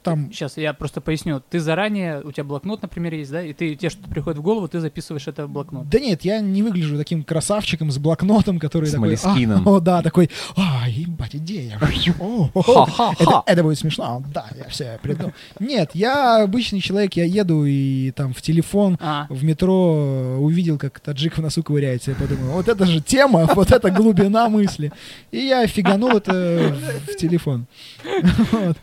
там 0.06 0.32
Сейчас 0.32 0.58
я 0.58 0.74
просто 0.74 1.02
поясню. 1.02 1.42
Ты 1.50 1.60
заранее, 1.60 2.22
у 2.22 2.32
тебя 2.32 2.44
блокнот, 2.44 2.82
например, 2.82 3.16
есть, 3.16 3.32
да? 3.32 3.42
И 3.42 3.54
ты 3.54 3.76
те, 3.76 3.90
что 3.90 4.08
приходит 4.08 4.40
в 4.40 4.42
голову, 4.42 4.68
ты 4.68 4.80
записываешь 4.80 5.28
это 5.28 5.48
в 5.48 5.50
блокнот. 5.50 5.90
Да 5.90 6.00
нет, 6.00 6.24
я 6.24 6.40
не 6.40 6.62
выгляжу 6.62 6.98
таким 6.98 7.24
красавчиком 7.24 7.92
с 7.92 7.98
блокнотом, 7.98 8.60
который 8.60 8.86
С 8.86 8.92
такой... 8.92 9.18
«А. 9.24 9.62
О, 9.66 9.80
да, 9.80 10.02
такой, 10.02 10.30
а, 10.56 10.88
ебать, 10.88 11.36
идея. 11.36 11.80
О, 12.20 12.50
о, 12.54 12.62
Ха-ха-ха. 12.62 13.16
это, 13.20 13.44
это 13.48 13.64
будет 13.64 13.80
смешно. 13.80 14.24
Да, 14.34 14.46
я 14.56 14.70
все 14.70 15.00
придумал. 15.02 15.34
Нет, 15.60 15.92
я 15.94 16.44
обычный 16.44 16.80
человек, 16.82 17.14
я 17.14 17.26
еду 17.26 17.66
и 17.66 18.12
там 18.12 18.34
в 18.34 18.42
телефон, 18.42 18.98
А, 19.02 19.26
в 19.30 19.44
метро 19.44 20.38
увидел, 20.40 20.78
как 20.78 21.00
таджик 21.00 21.38
в 21.38 21.42
носу 21.42 21.64
ковыряется, 21.64 22.12
я 22.12 22.18
подумал, 22.18 22.54
вот 22.54 22.68
это 22.68 22.86
же 22.86 23.02
тема, 23.02 23.50
вот 23.56 23.72
это 23.72 23.90
глубина 23.90 24.50
мысли. 24.50 24.92
И 25.32 25.40
я 25.40 25.66
фиганул 25.66 26.12
это 26.12 26.32
в, 26.32 27.14
в 27.14 27.18
телефон. 27.18 27.66
Вот. 28.52 28.78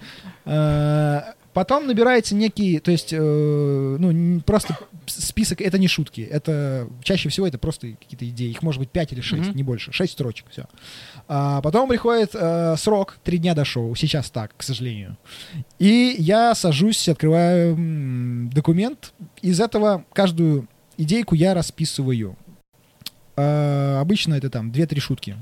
А, 0.45 1.35
Потом 1.53 1.87
набирается 1.87 2.35
некий, 2.35 2.79
то 2.79 2.91
есть, 2.91 3.13
э, 3.13 3.19
ну, 3.99 4.41
просто 4.41 4.75
список, 5.05 5.61
это 5.61 5.77
не 5.77 5.87
шутки, 5.87 6.23
это 6.23 6.89
чаще 7.03 7.29
всего 7.29 7.47
это 7.47 7.59
просто 7.59 7.89
какие-то 7.89 8.27
идеи, 8.31 8.49
их 8.49 8.63
может 8.63 8.79
быть 8.81 8.89
5 8.89 9.13
или 9.13 9.21
6, 9.21 9.49
Мгм. 9.49 9.57
не 9.57 9.63
больше, 9.63 9.93
6 9.93 10.15
строчек, 10.15 10.47
все. 10.51 10.65
А 11.29 11.61
потом 11.61 11.91
приходит 11.91 12.31
э, 12.33 12.75
срок, 12.79 13.19
3 13.23 13.37
дня 13.37 13.55
до 13.55 13.67
шоу, 13.67 13.95
сейчас 13.97 14.31
так, 14.31 14.57
к 14.57 14.63
сожалению. 14.63 15.19
И 15.79 16.17
я 16.19 16.55
сажусь, 16.55 17.07
открываю 17.07 17.75
м, 17.75 18.49
документ, 18.49 19.13
из 19.43 19.61
этого 19.61 20.07
каждую 20.15 20.69
идейку 20.97 21.35
я 21.35 21.53
расписываю. 21.53 22.35
А, 23.37 24.01
обычно 24.01 24.33
это 24.33 24.49
там 24.49 24.71
2-3 24.71 25.01
шутки. 25.01 25.37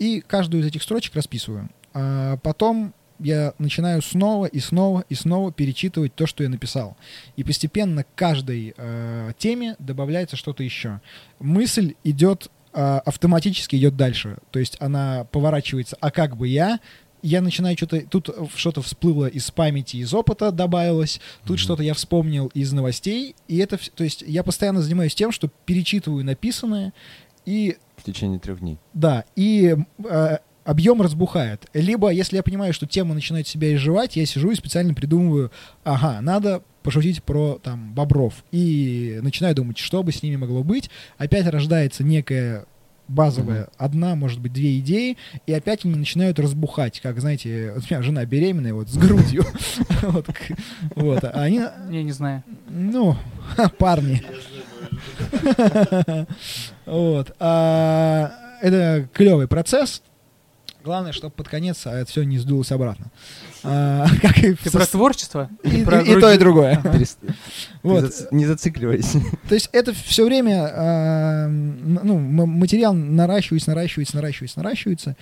И 0.00 0.20
каждую 0.20 0.64
из 0.64 0.66
этих 0.66 0.82
строчек 0.82 1.14
расписываю. 1.14 1.68
А 1.94 2.38
потом 2.38 2.92
я 3.18 3.52
начинаю 3.58 4.02
снова 4.02 4.46
и 4.46 4.58
снова 4.60 5.04
и 5.08 5.14
снова 5.14 5.52
перечитывать 5.52 6.14
то, 6.14 6.26
что 6.26 6.42
я 6.42 6.48
написал. 6.48 6.96
И 7.36 7.44
постепенно 7.44 8.04
к 8.04 8.14
каждой 8.14 8.74
э, 8.76 9.32
теме 9.38 9.76
добавляется 9.78 10.36
что-то 10.36 10.62
еще. 10.62 11.00
Мысль 11.38 11.94
идет 12.04 12.50
э, 12.72 13.00
автоматически 13.04 13.76
идет 13.76 13.96
дальше. 13.96 14.38
То 14.50 14.58
есть 14.58 14.76
она 14.80 15.24
поворачивается, 15.32 15.96
а 16.00 16.10
как 16.10 16.36
бы 16.36 16.46
я, 16.48 16.80
я 17.22 17.40
начинаю 17.40 17.76
что-то, 17.76 18.00
тут 18.06 18.30
что-то 18.54 18.80
всплыло 18.82 19.26
из 19.26 19.50
памяти, 19.50 19.96
из 19.96 20.14
опыта 20.14 20.52
добавилось, 20.52 21.20
тут 21.42 21.56
Мгм. 21.56 21.58
что-то 21.58 21.82
я 21.82 21.94
вспомнил 21.94 22.46
из 22.54 22.72
новостей, 22.72 23.34
и 23.48 23.56
это, 23.58 23.78
то 23.94 24.04
есть 24.04 24.22
я 24.26 24.44
постоянно 24.44 24.80
занимаюсь 24.82 25.14
тем, 25.16 25.32
что 25.32 25.48
перечитываю 25.66 26.24
написанное, 26.24 26.92
и 27.44 27.76
В 27.96 28.04
течение 28.04 28.38
трех 28.38 28.60
дней. 28.60 28.78
да, 28.94 29.24
и 29.34 29.74
э, 30.04 30.38
объем 30.68 31.00
разбухает. 31.00 31.66
Либо, 31.72 32.10
если 32.10 32.36
я 32.36 32.42
понимаю, 32.42 32.74
что 32.74 32.86
тема 32.86 33.14
начинает 33.14 33.48
себя 33.48 33.74
изживать, 33.74 34.16
я 34.16 34.26
сижу 34.26 34.50
и 34.50 34.54
специально 34.54 34.92
придумываю, 34.92 35.50
ага, 35.82 36.20
надо 36.20 36.62
пошутить 36.82 37.22
про 37.22 37.58
там 37.62 37.94
бобров. 37.94 38.34
И 38.52 39.18
начинаю 39.22 39.54
думать, 39.54 39.78
что 39.78 40.02
бы 40.02 40.12
с 40.12 40.22
ними 40.22 40.36
могло 40.36 40.62
быть. 40.62 40.90
Опять 41.16 41.46
рождается 41.46 42.04
некая 42.04 42.66
базовая, 43.08 43.62
Мгм. 43.62 43.68
одна, 43.78 44.14
может 44.14 44.40
быть, 44.40 44.52
две 44.52 44.78
идеи, 44.80 45.16
и 45.46 45.54
опять 45.54 45.86
они 45.86 45.94
начинают 45.94 46.38
разбухать, 46.38 47.00
как, 47.00 47.18
знаете, 47.18 47.72
вот 47.74 47.84
у 47.84 47.86
меня 47.94 48.02
жена 48.02 48.26
беременная, 48.26 48.74
вот, 48.74 48.90
с 48.90 48.98
грудью, 48.98 49.46
вот, 50.94 51.24
а 51.24 51.30
они, 51.42 51.60
я 51.90 52.02
не 52.02 52.12
знаю. 52.12 52.42
ну, 52.68 53.16
парни. 53.78 54.22
Вот. 56.86 57.34
А, 57.38 58.30
Это 58.60 59.08
клевый 59.12 59.46
процесс. 59.48 60.02
Главное, 60.88 61.12
чтобы 61.12 61.34
под 61.34 61.48
конец 61.48 61.86
а, 61.86 61.92
это 61.98 62.10
все 62.10 62.22
не 62.22 62.38
сдулось 62.38 62.72
обратно. 62.72 63.10
А, 63.62 64.06
Как 64.22 64.38
и 64.38 64.54
Ты 64.54 64.70
со- 64.70 64.78
про 64.78 64.86
творчество? 64.86 65.50
и, 65.62 65.68
Или 65.68 65.84
про 65.84 66.00
и- 66.00 66.16
и 66.16 66.18
то, 66.18 66.32
и 66.32 66.38
другое. 66.38 66.76
Перест- 66.82 67.18
Вот. 67.82 68.04
зац- 68.04 68.28
Не 68.30 68.46
зацикливайся. 68.46 69.20
То 69.50 69.54
есть 69.54 69.68
это 69.72 69.92
все 69.92 70.24
время 70.24 70.66
а, 70.72 71.46
ну, 71.48 72.18
материал 72.46 72.94
наращивается, 72.94 73.68
наращивается, 73.68 74.16
наращивается, 74.16 74.58
наращивается. 74.60 75.16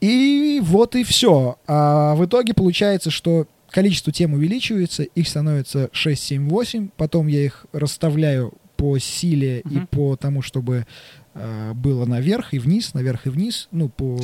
И 0.00 0.60
вот 0.62 0.94
и 0.94 1.02
все. 1.02 1.58
А 1.66 2.14
в 2.14 2.24
итоге 2.24 2.54
получается, 2.54 3.10
что 3.10 3.48
количество 3.70 4.12
тем 4.12 4.34
увеличивается, 4.34 5.02
их 5.02 5.26
становится 5.26 5.88
6, 5.90 6.22
7, 6.22 6.48
8. 6.48 6.90
Потом 6.96 7.26
я 7.26 7.44
их 7.44 7.66
расставляю 7.72 8.54
по 8.76 8.98
силе 8.98 9.62
и 9.68 9.80
по 9.90 10.14
тому, 10.14 10.42
чтобы 10.42 10.86
было 11.74 12.06
наверх 12.06 12.54
и 12.54 12.58
вниз, 12.58 12.94
наверх 12.94 13.26
и 13.26 13.30
вниз, 13.30 13.68
ну, 13.70 13.88
по, 13.88 14.18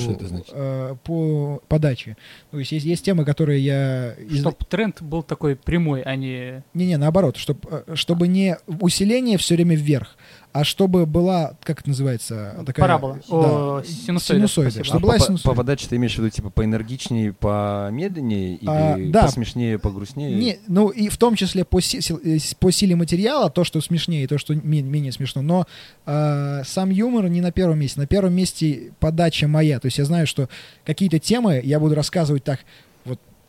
а, 0.53 0.95
по 1.05 1.63
подаче. 1.69 2.17
То 2.51 2.59
есть, 2.59 2.73
есть 2.73 2.87
есть 2.87 3.05
темы, 3.05 3.25
которые 3.25 3.61
я... 3.65 4.15
из- 4.15 4.41
Чтоб 4.41 4.63
тренд 4.65 5.03
был 5.03 5.23
такой 5.23 5.57
прямой, 5.57 6.03
а 6.03 6.17
не... 6.17 6.63
не-не, 6.75 6.97
наоборот, 6.97 7.37
чтоб, 7.37 7.59
э, 7.71 7.95
чтобы 7.95 8.29
не 8.29 8.57
усиление 8.67 9.37
все 9.39 9.55
время 9.57 9.77
вверх, 9.77 10.17
а 10.53 10.65
чтобы 10.65 11.07
была, 11.07 11.55
как 11.65 11.81
это 11.81 11.89
называется, 11.89 12.63
такая... 12.67 12.85
Парабола. 12.85 13.15
Да, 13.15 13.23
О, 13.31 13.83
синусоида, 13.85 14.47
синусоида, 14.49 14.85
чтобы 14.85 14.99
А 14.99 15.01
была 15.03 15.13
по, 15.15 15.21
синусоида. 15.21 15.49
по 15.49 15.55
подаче 15.57 15.87
ты 15.89 15.97
имеешь 15.97 16.15
в 16.15 16.19
виду, 16.19 16.29
типа, 16.31 16.51
поэнергичнее, 16.51 17.33
помедленнее, 17.33 18.57
или 18.57 18.69
А, 18.71 18.97
да. 19.11 19.23
посмешнее, 19.23 19.79
погрустнее? 19.79 20.35
Не, 20.35 20.59
ну 20.69 20.89
и 20.89 21.09
в 21.09 21.17
том 21.17 21.37
числе 21.37 21.65
по, 21.65 21.81
си- 21.81 22.01
э, 22.25 22.39
по 22.61 22.71
силе 22.71 22.97
материала, 22.97 23.51
то, 23.51 23.65
что 23.65 23.81
смешнее, 23.81 24.25
и 24.25 24.27
то, 24.27 24.39
что 24.39 24.55
ме- 24.55 24.83
менее 24.83 25.13
смешно. 25.13 25.43
Но 25.43 25.67
э, 26.07 26.63
сам 26.65 26.91
юмор 26.91 27.29
не 27.29 27.41
на 27.41 27.51
первом 27.53 27.79
месте. 27.79 28.01
На 28.01 28.07
первом 28.07 28.35
месте 28.35 28.93
подача 29.01 29.49
моя. 29.49 29.81
То 29.81 29.87
есть 29.87 29.99
я 29.99 30.05
знаю, 30.05 30.27
что 30.27 30.49
какие-то 30.85 31.19
темы 31.19 31.61
я 31.65 31.81
буду 31.81 31.95
рассказывать 31.95 32.45
так 32.45 32.61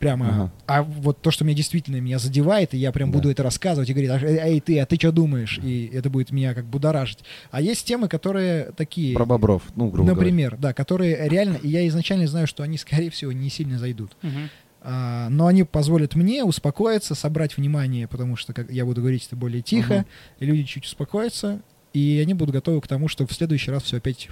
прямо. 0.04 0.28
Ага. 0.28 0.52
А 0.66 0.82
вот 0.82 1.22
то, 1.22 1.30
что 1.30 1.44
меня 1.44 1.56
действительно 1.56 1.96
меня 1.96 2.18
задевает, 2.18 2.74
и 2.74 2.76
я 2.76 2.92
прям 2.92 3.10
Да. 3.10 3.18
буду 3.18 3.30
это 3.30 3.42
рассказывать 3.42 3.88
и 3.88 3.92
говорить, 3.94 4.10
«А, 4.10 4.18
эй, 4.20 4.60
ты, 4.60 4.78
а 4.78 4.84
ты 4.86 4.96
что 4.96 5.12
думаешь? 5.12 5.58
И 5.62 5.90
это 5.94 6.10
будет 6.10 6.30
меня 6.30 6.52
как 6.52 6.66
будоражить. 6.66 7.20
А 7.50 7.62
есть 7.62 7.86
темы, 7.86 8.08
которые 8.08 8.72
такие... 8.76 9.14
Про 9.14 9.24
бобров, 9.24 9.62
ну, 9.74 9.88
грубо 9.88 10.10
говоря. 10.10 10.14
Например, 10.14 10.56
да, 10.58 10.74
которые 10.74 11.28
реально, 11.28 11.56
и 11.56 11.68
я 11.68 11.88
изначально 11.88 12.26
знаю, 12.26 12.46
что 12.46 12.62
они, 12.62 12.76
скорее 12.76 13.08
всего, 13.08 13.32
не 13.32 13.48
сильно 13.48 13.78
зайдут. 13.78 14.16
Мгм. 14.20 14.50
А, 14.82 15.28
но 15.30 15.46
они 15.46 15.64
позволят 15.64 16.14
мне 16.14 16.44
успокоиться, 16.44 17.14
собрать 17.14 17.56
внимание, 17.56 18.06
потому 18.06 18.36
что 18.36 18.52
как 18.52 18.70
я 18.70 18.84
буду 18.84 19.00
говорить 19.00 19.26
это 19.26 19.36
более 19.36 19.62
тихо, 19.62 20.04
и 20.38 20.44
люди 20.44 20.64
чуть 20.64 20.84
успокоятся, 20.84 21.62
и 21.94 22.20
они 22.22 22.34
будут 22.34 22.52
готовы 22.54 22.82
к 22.82 22.86
тому, 22.86 23.08
что 23.08 23.26
в 23.26 23.32
следующий 23.32 23.70
раз 23.70 23.84
все 23.84 23.96
опять 23.96 24.28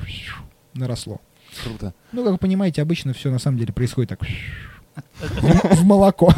наросло. 0.75 1.23
Круто. 1.65 1.95
Ну, 2.13 2.23
как 2.25 2.33
вы 2.33 2.39
понимаете, 2.39 2.83
обычно 2.83 3.15
все 3.15 3.31
на 3.31 3.39
самом 3.39 3.59
деле 3.59 3.73
происходит 3.73 4.11
так 4.11 4.21
в 5.21 5.85
молоко. 5.85 6.33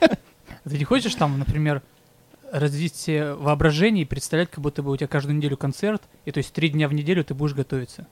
Ты 0.64 0.78
не 0.78 0.84
хочешь 0.84 1.14
там, 1.14 1.38
например, 1.38 1.82
развить 2.52 2.96
себе 2.96 3.34
воображение 3.34 4.02
и 4.02 4.06
представлять, 4.06 4.50
как 4.50 4.60
будто 4.60 4.82
бы 4.82 4.90
у 4.90 4.96
тебя 4.96 5.06
каждую 5.08 5.36
неделю 5.36 5.56
концерт, 5.56 6.02
и 6.24 6.32
то 6.32 6.38
есть 6.38 6.52
три 6.52 6.68
дня 6.68 6.88
в 6.88 6.92
неделю 6.92 7.24
ты 7.24 7.34
будешь 7.34 7.54
готовиться? 7.54 8.06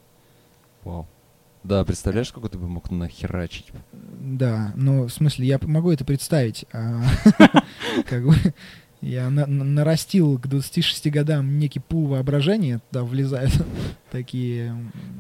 Вау. 0.85 1.07
Да, 1.64 1.85
представляешь, 1.85 2.29
сколько 2.29 2.48
ты 2.48 2.57
бы 2.57 2.68
мог 2.68 2.90
нахерачить? 2.90 3.66
Да, 3.92 4.72
ну, 4.77 5.05
в 5.05 5.11
смысле, 5.11 5.46
я 5.46 5.59
могу 5.62 5.90
это 5.90 6.05
представить. 6.05 6.64
а, 6.72 7.03
Как 8.07 8.24
бы 8.24 8.35
Я 9.00 9.30
на- 9.30 9.46
на- 9.46 9.64
нарастил 9.64 10.38
к 10.38 10.48
26 10.48 11.11
годам 11.11 11.58
некий 11.58 11.78
пул 11.78 12.06
воображения, 12.08 12.80
туда 12.90 13.04
влезают 13.04 13.52
такие 14.11 14.74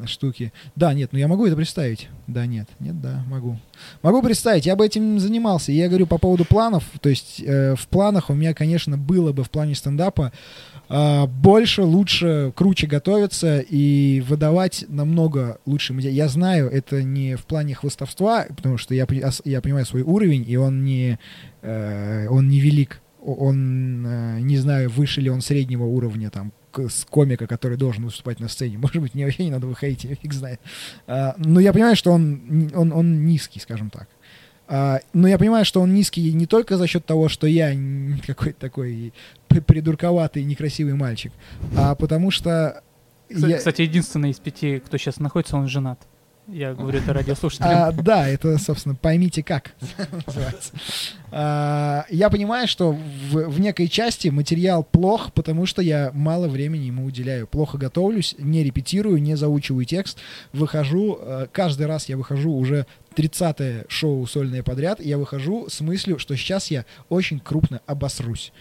штуки. 0.04 0.52
Да, 0.74 0.92
нет, 0.94 1.10
ну 1.12 1.18
я 1.18 1.28
могу 1.28 1.46
это 1.46 1.54
представить. 1.54 2.08
Да, 2.26 2.44
нет, 2.46 2.68
нет, 2.80 3.00
да, 3.00 3.22
могу. 3.28 3.56
Могу 4.02 4.20
представить, 4.22 4.66
я 4.66 4.74
бы 4.74 4.84
этим 4.84 5.20
занимался. 5.20 5.70
Я 5.70 5.88
говорю 5.88 6.06
по 6.06 6.18
поводу 6.18 6.44
планов, 6.44 6.84
то 7.00 7.08
есть 7.08 7.40
э, 7.44 7.76
в 7.76 7.86
планах 7.86 8.30
у 8.30 8.34
меня, 8.34 8.52
конечно, 8.52 8.98
было 8.98 9.32
бы 9.32 9.44
в 9.44 9.50
плане 9.50 9.76
стендапа 9.76 10.32
а, 10.90 11.26
больше, 11.26 11.82
лучше, 11.82 12.52
круче 12.56 12.86
готовиться 12.86 13.60
и 13.60 14.20
выдавать 14.26 14.86
намного 14.88 15.58
лучше. 15.66 15.94
Я 15.94 16.28
знаю, 16.28 16.68
это 16.70 17.02
не 17.02 17.36
в 17.36 17.44
плане 17.44 17.74
хвостовства, 17.74 18.46
потому 18.48 18.78
что 18.78 18.94
я, 18.94 19.06
я 19.44 19.60
понимаю 19.60 19.84
свой 19.86 20.02
уровень, 20.02 20.44
и 20.48 20.56
он 20.56 20.84
не, 20.84 21.18
э, 21.62 22.26
он 22.28 22.48
не 22.48 22.58
велик. 22.60 23.00
Он, 23.34 24.06
э, 24.06 24.40
не 24.40 24.56
знаю, 24.56 24.90
выше 24.90 25.20
ли 25.20 25.30
он 25.30 25.40
среднего 25.40 25.84
уровня, 25.84 26.30
там, 26.30 26.52
с 26.76 27.04
комика, 27.04 27.46
который 27.46 27.76
должен 27.76 28.04
выступать 28.04 28.40
на 28.40 28.48
сцене. 28.48 28.78
Может 28.82 29.00
быть, 29.02 29.14
мне 29.14 29.24
вообще 29.24 29.44
не 29.44 29.50
надо 29.50 29.66
выходить, 29.66 30.04
я 30.04 30.14
фиг 30.14 30.32
знает. 30.32 30.60
А, 31.06 31.34
но 31.38 31.60
я 31.60 31.72
понимаю, 31.72 31.96
что 31.96 32.12
он, 32.12 32.70
он, 32.74 32.92
он 32.92 33.26
низкий, 33.26 33.60
скажем 33.60 33.90
так. 33.90 34.08
А, 34.68 35.00
но 35.12 35.28
я 35.28 35.38
понимаю, 35.38 35.64
что 35.64 35.80
он 35.80 35.94
низкий 35.94 36.32
не 36.32 36.46
только 36.46 36.76
за 36.76 36.86
счет 36.86 37.04
того, 37.04 37.28
что 37.28 37.46
я 37.46 37.72
какой-то 38.26 38.60
такой 38.60 39.12
придурковатый, 39.48 40.44
некрасивый 40.44 40.94
мальчик, 40.94 41.32
а 41.76 41.94
потому 41.94 42.30
что... 42.30 42.82
Кстати, 43.32 43.50
я- 43.50 43.58
кстати, 43.58 43.82
единственный 43.82 44.30
из 44.30 44.38
пяти, 44.38 44.78
кто 44.78 44.96
сейчас 44.96 45.18
находится, 45.18 45.56
он 45.56 45.68
женат. 45.68 46.00
Я 46.48 46.72
говорю 46.72 46.98
это 46.98 47.12
радиослушателям. 47.12 47.70
А, 47.70 47.92
да, 47.92 48.26
это, 48.26 48.56
собственно, 48.56 48.94
поймите 48.94 49.42
как 49.42 49.74
называется. 50.26 50.72
А, 51.30 52.06
я 52.08 52.30
понимаю, 52.30 52.66
что 52.66 52.92
в, 52.92 53.48
в 53.48 53.60
некой 53.60 53.86
части 53.88 54.28
материал 54.28 54.82
плох, 54.82 55.32
потому 55.34 55.66
что 55.66 55.82
я 55.82 56.10
мало 56.14 56.48
времени 56.48 56.86
ему 56.86 57.04
уделяю. 57.04 57.46
Плохо 57.46 57.76
готовлюсь, 57.76 58.34
не 58.38 58.64
репетирую, 58.64 59.20
не 59.20 59.36
заучиваю 59.36 59.84
текст. 59.84 60.18
Выхожу, 60.54 61.18
э, 61.20 61.46
каждый 61.52 61.86
раз 61.86 62.08
я 62.08 62.16
выхожу 62.16 62.54
уже 62.54 62.86
30-е 63.14 63.84
шоу 63.88 64.26
сольное 64.26 64.62
подряд, 64.62 65.00
я 65.00 65.18
выхожу 65.18 65.68
с 65.68 65.80
мыслью, 65.80 66.18
что 66.18 66.34
сейчас 66.36 66.70
я 66.70 66.86
очень 67.08 67.40
крупно 67.40 67.80
обосрусь. 67.86 68.52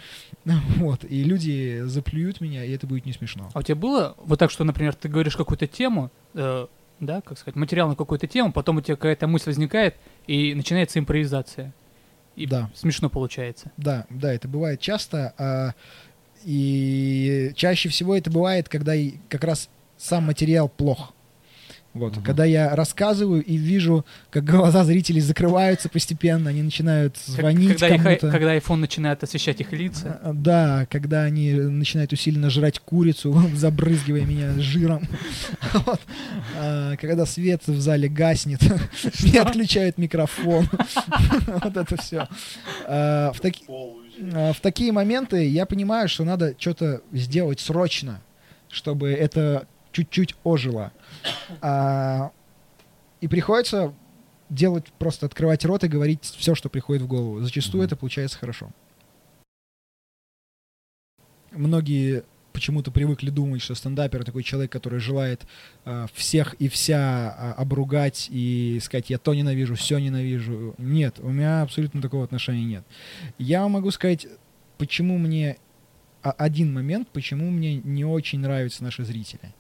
Вот, 0.77 1.03
и 1.03 1.23
люди 1.23 1.81
заплюют 1.85 2.39
меня, 2.39 2.63
и 2.63 2.71
это 2.71 2.87
будет 2.87 3.05
не 3.05 3.11
смешно. 3.11 3.49
А 3.53 3.59
у 3.59 3.61
тебя 3.61 3.75
было 3.75 4.15
вот 4.17 4.39
так, 4.39 4.49
что, 4.49 4.63
например, 4.63 4.95
ты 4.95 5.09
говоришь 5.09 5.35
какую-то 5.35 5.67
тему, 5.67 6.09
э, 6.35 6.67
да, 6.99 7.21
как 7.21 7.37
сказать, 7.37 7.55
материал 7.55 7.87
на 7.89 7.95
какую-то 7.95 8.27
тему, 8.27 8.51
потом 8.51 8.77
у 8.77 8.81
тебя 8.81 8.95
какая-то 8.95 9.27
мысль 9.27 9.49
возникает, 9.49 9.95
и 10.27 10.53
начинается 10.55 10.99
импровизация. 10.99 11.73
И 12.35 12.45
Да. 12.45 12.69
смешно 12.75 13.09
получается. 13.09 13.71
Да, 13.77 14.05
да, 14.09 14.33
это 14.33 14.47
бывает 14.47 14.79
часто. 14.79 15.33
а, 15.37 15.73
и 16.43 17.51
чаще 17.55 17.89
всего 17.89 18.15
это 18.15 18.29
бывает, 18.31 18.69
когда 18.69 18.95
и 18.95 19.13
как 19.29 19.43
раз 19.43 19.69
сам 19.97 20.25
материал 20.25 20.69
плох. 20.69 21.13
Вот. 21.97 22.13
Мгм. 22.15 22.23
Когда 22.23 22.45
я 22.45 22.75
рассказываю 22.75 23.43
и 23.43 23.57
вижу, 23.57 24.05
как 24.29 24.43
глаза 24.45 24.83
зрителей 24.83 25.21
закрываются 25.21 25.89
постепенно, 25.89 26.49
они 26.49 26.61
начинают 26.63 27.17
звонить 27.17 27.79
когда, 27.79 27.95
их- 27.95 28.03
кому-то. 28.03 28.31
когда 28.31 28.55
iPhone 28.55 28.75
начинает 28.77 29.23
освещать 29.23 29.59
их 29.61 29.71
лица. 29.71 30.19
А, 30.23 30.33
Да, 30.33 30.85
когда 30.89 31.23
они 31.23 31.51
начинают 31.53 32.13
усиленно 32.13 32.49
жрать 32.49 32.79
курицу, 32.79 33.33
забрызгивая 33.55 34.21
меня 34.25 34.53
жиром. 34.59 35.07
Вот. 35.85 35.99
А, 36.57 36.95
Когда 36.97 37.25
свет 37.25 37.61
в 37.67 37.79
зале 37.79 38.07
гаснет, 38.09 38.59
мне 39.23 39.41
отключают 39.41 39.97
микрофон. 39.97 40.67
Вот 41.63 41.75
это 41.77 41.97
все. 41.97 42.27
В 42.87 43.35
таки- 43.41 43.65
а, 43.67 44.53
в 44.53 44.59
такие 44.61 44.91
моменты 44.91 45.47
я 45.47 45.65
понимаю, 45.65 46.09
что 46.09 46.23
надо 46.23 46.55
что-то 46.57 47.01
сделать 47.11 47.59
срочно, 47.59 48.21
чтобы 48.69 49.11
это 49.11 49.67
чуть-чуть 49.97 50.35
ожило. 50.43 50.91
А, 51.61 52.31
И 53.19 53.27
приходится 53.27 53.93
делать, 54.49 54.85
просто 54.99 55.25
открывать 55.25 55.65
рот 55.65 55.83
и 55.83 55.87
говорить 55.87 56.23
все, 56.23 56.53
что 56.53 56.69
приходит 56.69 57.01
в 57.01 57.07
голову. 57.07 57.41
Зачастую 57.41 57.81
Мгм. 57.81 57.87
это 57.87 57.95
получается 57.95 58.37
хорошо. 58.37 58.69
Многие 61.51 62.23
почему-то 62.53 62.91
привыкли 62.91 63.29
думать, 63.31 63.61
что 63.61 63.73
стендапер 63.75 64.23
такой 64.23 64.43
человек, 64.43 64.71
который 64.71 64.99
желает 64.99 65.47
а, 65.85 66.05
всех 66.13 66.53
и 66.55 66.67
вся 66.67 67.29
а, 67.35 67.53
обругать 67.53 68.27
и 68.31 68.79
сказать, 68.83 69.09
я 69.09 69.17
то 69.17 69.33
ненавижу, 69.33 69.73
все 69.75 69.97
ненавижу. 69.99 70.75
Нет, 70.77 71.15
у 71.19 71.29
меня 71.29 71.61
абсолютно 71.63 72.01
такого 72.01 72.23
отношения 72.23 72.65
нет. 72.65 72.83
Я 73.39 73.67
могу 73.67 73.89
сказать, 73.91 74.27
почему 74.77 75.17
мне 75.17 75.57
а, 76.23 76.31
один 76.31 76.71
момент, 76.73 77.07
почему 77.09 77.49
мне 77.49 77.77
не 77.77 78.05
очень 78.05 78.39
нравятся 78.39 78.83
наши 78.83 79.03
зрители. 79.03 79.53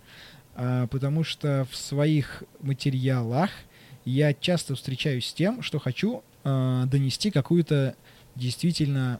А, 0.57 0.87
потому 0.87 1.23
что 1.23 1.67
в 1.69 1.75
своих 1.75 2.43
материалах 2.61 3.51
я 4.05 4.33
часто 4.33 4.73
встречаюсь 4.75 5.27
с 5.27 5.33
тем, 5.33 5.61
что 5.61 5.77
хочу 5.77 6.23
а, 6.43 6.85
донести 6.87 7.29
какую-то 7.29 7.95
действительно 8.35 9.19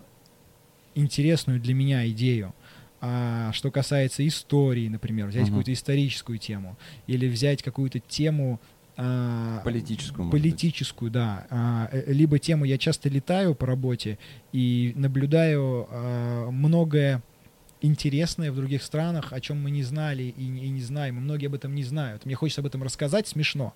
интересную 0.96 1.60
для 1.60 1.76
меня 1.76 2.08
идею. 2.10 2.54
А 3.00 3.52
что 3.54 3.70
касается 3.70 4.28
истории, 4.28 4.88
например, 4.88 5.28
взять 5.28 5.44
Мгм. 5.44 5.52
какую-то 5.52 5.74
историческую 5.74 6.40
тему 6.40 6.76
или 7.06 7.28
взять 7.28 7.62
какую-то 7.62 8.00
тему 8.00 8.60
а, 9.00 9.62
Политическую, 9.64 10.32
политическую, 10.32 11.12
да. 11.12 11.46
А, 11.52 11.88
э, 11.92 12.12
либо 12.12 12.40
тему 12.40 12.66
я 12.66 12.80
часто 12.80 13.10
летаю 13.10 13.54
по 13.54 13.68
работе 13.68 14.18
и 14.52 14.92
наблюдаю 14.96 15.88
а, 15.92 16.50
многое 16.50 17.22
интересное 17.82 18.52
в 18.52 18.56
других 18.56 18.84
странах, 18.84 19.34
о 19.34 19.40
чем 19.40 19.62
мы 19.62 19.72
не 19.72 19.84
знали 19.84 20.34
и, 20.38 20.46
не- 20.48 20.66
и 20.66 20.70
не 20.70 20.82
знаем, 20.82 21.18
и 21.18 21.22
многие 21.22 21.48
об 21.48 21.54
этом 21.56 21.76
не 21.76 21.84
знают. 21.84 22.26
Мне 22.26 22.36
хочется 22.36 22.62
об 22.62 22.68
этом 22.68 22.84
рассказать, 22.84 23.28
смешно. 23.28 23.74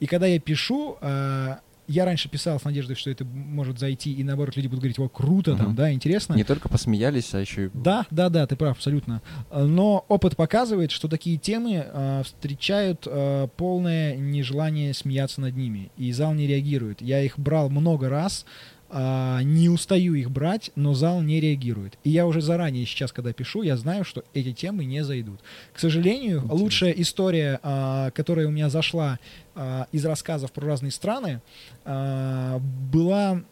И 0.00 0.06
когда 0.06 0.26
я 0.26 0.38
пишу, 0.40 0.96
а, 1.00 1.60
я 1.86 2.04
раньше 2.04 2.28
писал 2.28 2.60
с 2.60 2.64
надеждой, 2.64 2.96
что 2.96 3.10
это 3.10 3.24
может 3.24 3.78
зайти, 3.78 4.12
и 4.12 4.22
наоборот 4.22 4.56
люди 4.56 4.66
будут 4.66 4.80
говорить, 4.80 4.98
о, 4.98 5.08
круто, 5.08 5.56
там, 5.56 5.74
да, 5.74 5.90
интересно. 5.90 6.34
Не 6.34 6.44
только 6.44 6.68
посмеялись, 6.68 7.32
а 7.32 7.40
еще 7.40 7.66
и... 7.66 7.70
Да, 7.72 8.04
да, 8.10 8.28
да, 8.28 8.46
ты 8.46 8.56
прав, 8.56 8.76
абсолютно. 8.76 9.22
Э, 9.50 9.64
Но 9.64 10.04
опыт 10.08 10.36
показывает, 10.36 10.90
что 10.90 11.08
такие 11.08 11.38
темы 11.38 11.82
э, 11.86 12.22
встречают 12.24 13.04
э, 13.06 13.48
полное 13.56 14.16
нежелание 14.16 14.92
смеяться 14.92 15.40
над 15.40 15.56
ними, 15.56 15.90
и 15.96 16.12
зал 16.12 16.34
не 16.34 16.46
реагирует. 16.46 17.00
Я 17.00 17.22
их 17.22 17.38
брал 17.38 17.70
много 17.70 18.10
раз, 18.10 18.44
а, 18.90 19.40
не 19.42 19.68
устаю 19.68 20.14
их 20.14 20.30
брать, 20.30 20.70
но 20.74 20.94
зал 20.94 21.20
не 21.20 21.40
реагирует. 21.40 21.98
И 22.04 22.10
я 22.10 22.26
уже 22.26 22.40
заранее 22.40 22.86
сейчас, 22.86 23.12
когда 23.12 23.32
пишу, 23.32 23.62
я 23.62 23.76
знаю, 23.76 24.04
что 24.04 24.24
эти 24.34 24.52
темы 24.52 24.84
не 24.84 25.04
зайдут. 25.04 25.40
К 25.72 25.78
сожалению, 25.78 26.38
Интересно. 26.38 26.54
лучшая 26.54 26.92
история, 26.92 27.60
а, 27.62 28.10
которая 28.12 28.46
у 28.46 28.50
меня 28.50 28.70
зашла 28.70 29.18
а, 29.54 29.86
из 29.92 30.04
рассказов 30.04 30.52
про 30.52 30.66
разные 30.66 30.90
страны, 30.92 31.42
а, 31.84 32.58
была 32.58 33.42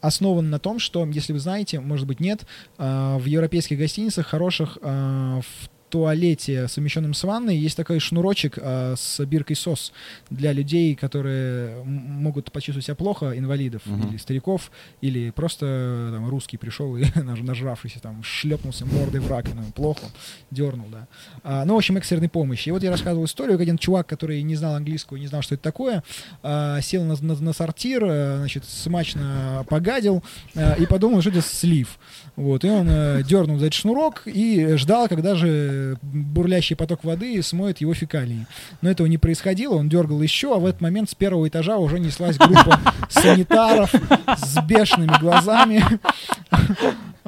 основан 0.00 0.50
на 0.50 0.58
том, 0.58 0.78
что, 0.78 1.06
если 1.06 1.32
вы 1.32 1.40
знаете, 1.40 1.80
может 1.80 2.06
быть, 2.06 2.20
нет, 2.20 2.46
а, 2.78 3.18
в 3.18 3.26
европейских 3.26 3.78
гостиницах 3.78 4.26
хороших 4.26 4.78
а, 4.82 5.40
в 5.40 5.70
туалете, 5.90 6.68
совмещенном 6.68 7.14
с 7.14 7.22
ванной, 7.24 7.56
есть 7.56 7.76
такой 7.76 7.98
шнурочек 7.98 8.58
а, 8.60 8.94
с 8.96 9.24
биркой 9.26 9.56
сос 9.56 9.92
для 10.30 10.52
людей, 10.52 10.94
которые 10.94 11.82
могут 11.84 12.52
почувствовать 12.52 12.86
себя 12.86 12.94
плохо, 12.94 13.32
инвалидов 13.36 13.82
Мгм. 13.84 14.08
или 14.10 14.16
стариков, 14.16 14.70
или 15.00 15.30
просто 15.30 16.10
там, 16.14 16.28
русский 16.28 16.56
пришел 16.56 16.96
и 16.96 17.02
наж- 17.16 17.42
нажравшийся, 17.42 18.00
там, 18.00 18.22
шлепнулся 18.22 18.86
мордой 18.86 19.20
в 19.20 19.30
раковину, 19.30 19.62
плохо, 19.74 20.06
дернул, 20.50 20.86
да. 20.90 21.06
А, 21.42 21.64
ну, 21.64 21.74
в 21.74 21.78
общем, 21.78 21.96
экстренной 21.96 22.28
помощи. 22.28 22.68
И 22.68 22.72
вот 22.72 22.82
я 22.82 22.90
рассказывал 22.90 23.24
историю, 23.24 23.54
как 23.54 23.62
один 23.62 23.78
чувак, 23.78 24.06
который 24.06 24.42
не 24.42 24.56
знал 24.56 24.74
английского, 24.76 25.16
не 25.16 25.26
знал, 25.26 25.42
что 25.42 25.54
это 25.54 25.62
такое, 25.64 26.02
а, 26.42 26.80
сел 26.80 27.04
на, 27.04 27.16
на- 27.20 27.34
на 27.40 27.52
сортир, 27.52 28.02
а, 28.04 28.36
значит, 28.38 28.64
смачно 28.64 29.64
погадил 29.68 30.22
а, 30.54 30.74
и 30.74 30.86
подумал, 30.86 31.20
что 31.20 31.30
это 31.30 31.42
слив. 31.42 31.98
Вот, 32.36 32.64
и 32.64 32.68
он 32.70 32.86
э, 32.88 33.22
дернул 33.22 33.58
за 33.58 33.66
этот 33.66 33.74
шнурок 33.74 34.22
и 34.26 34.74
ждал, 34.76 35.08
когда 35.08 35.34
же 35.34 35.79
бурлящий 36.02 36.76
поток 36.76 37.04
воды 37.04 37.42
смоет 37.42 37.80
его 37.80 37.94
фекалии. 37.94 38.46
Но 38.80 38.90
этого 38.90 39.06
не 39.06 39.18
происходило, 39.18 39.74
он 39.74 39.88
дергал 39.88 40.20
еще, 40.22 40.54
а 40.54 40.58
в 40.58 40.66
этот 40.66 40.80
момент 40.80 41.10
с 41.10 41.14
первого 41.14 41.48
этажа 41.48 41.76
уже 41.76 41.98
неслась 41.98 42.36
группа 42.36 42.80
санитаров 43.08 43.92
с 43.92 44.62
бешеными 44.66 45.18
глазами. 45.20 45.84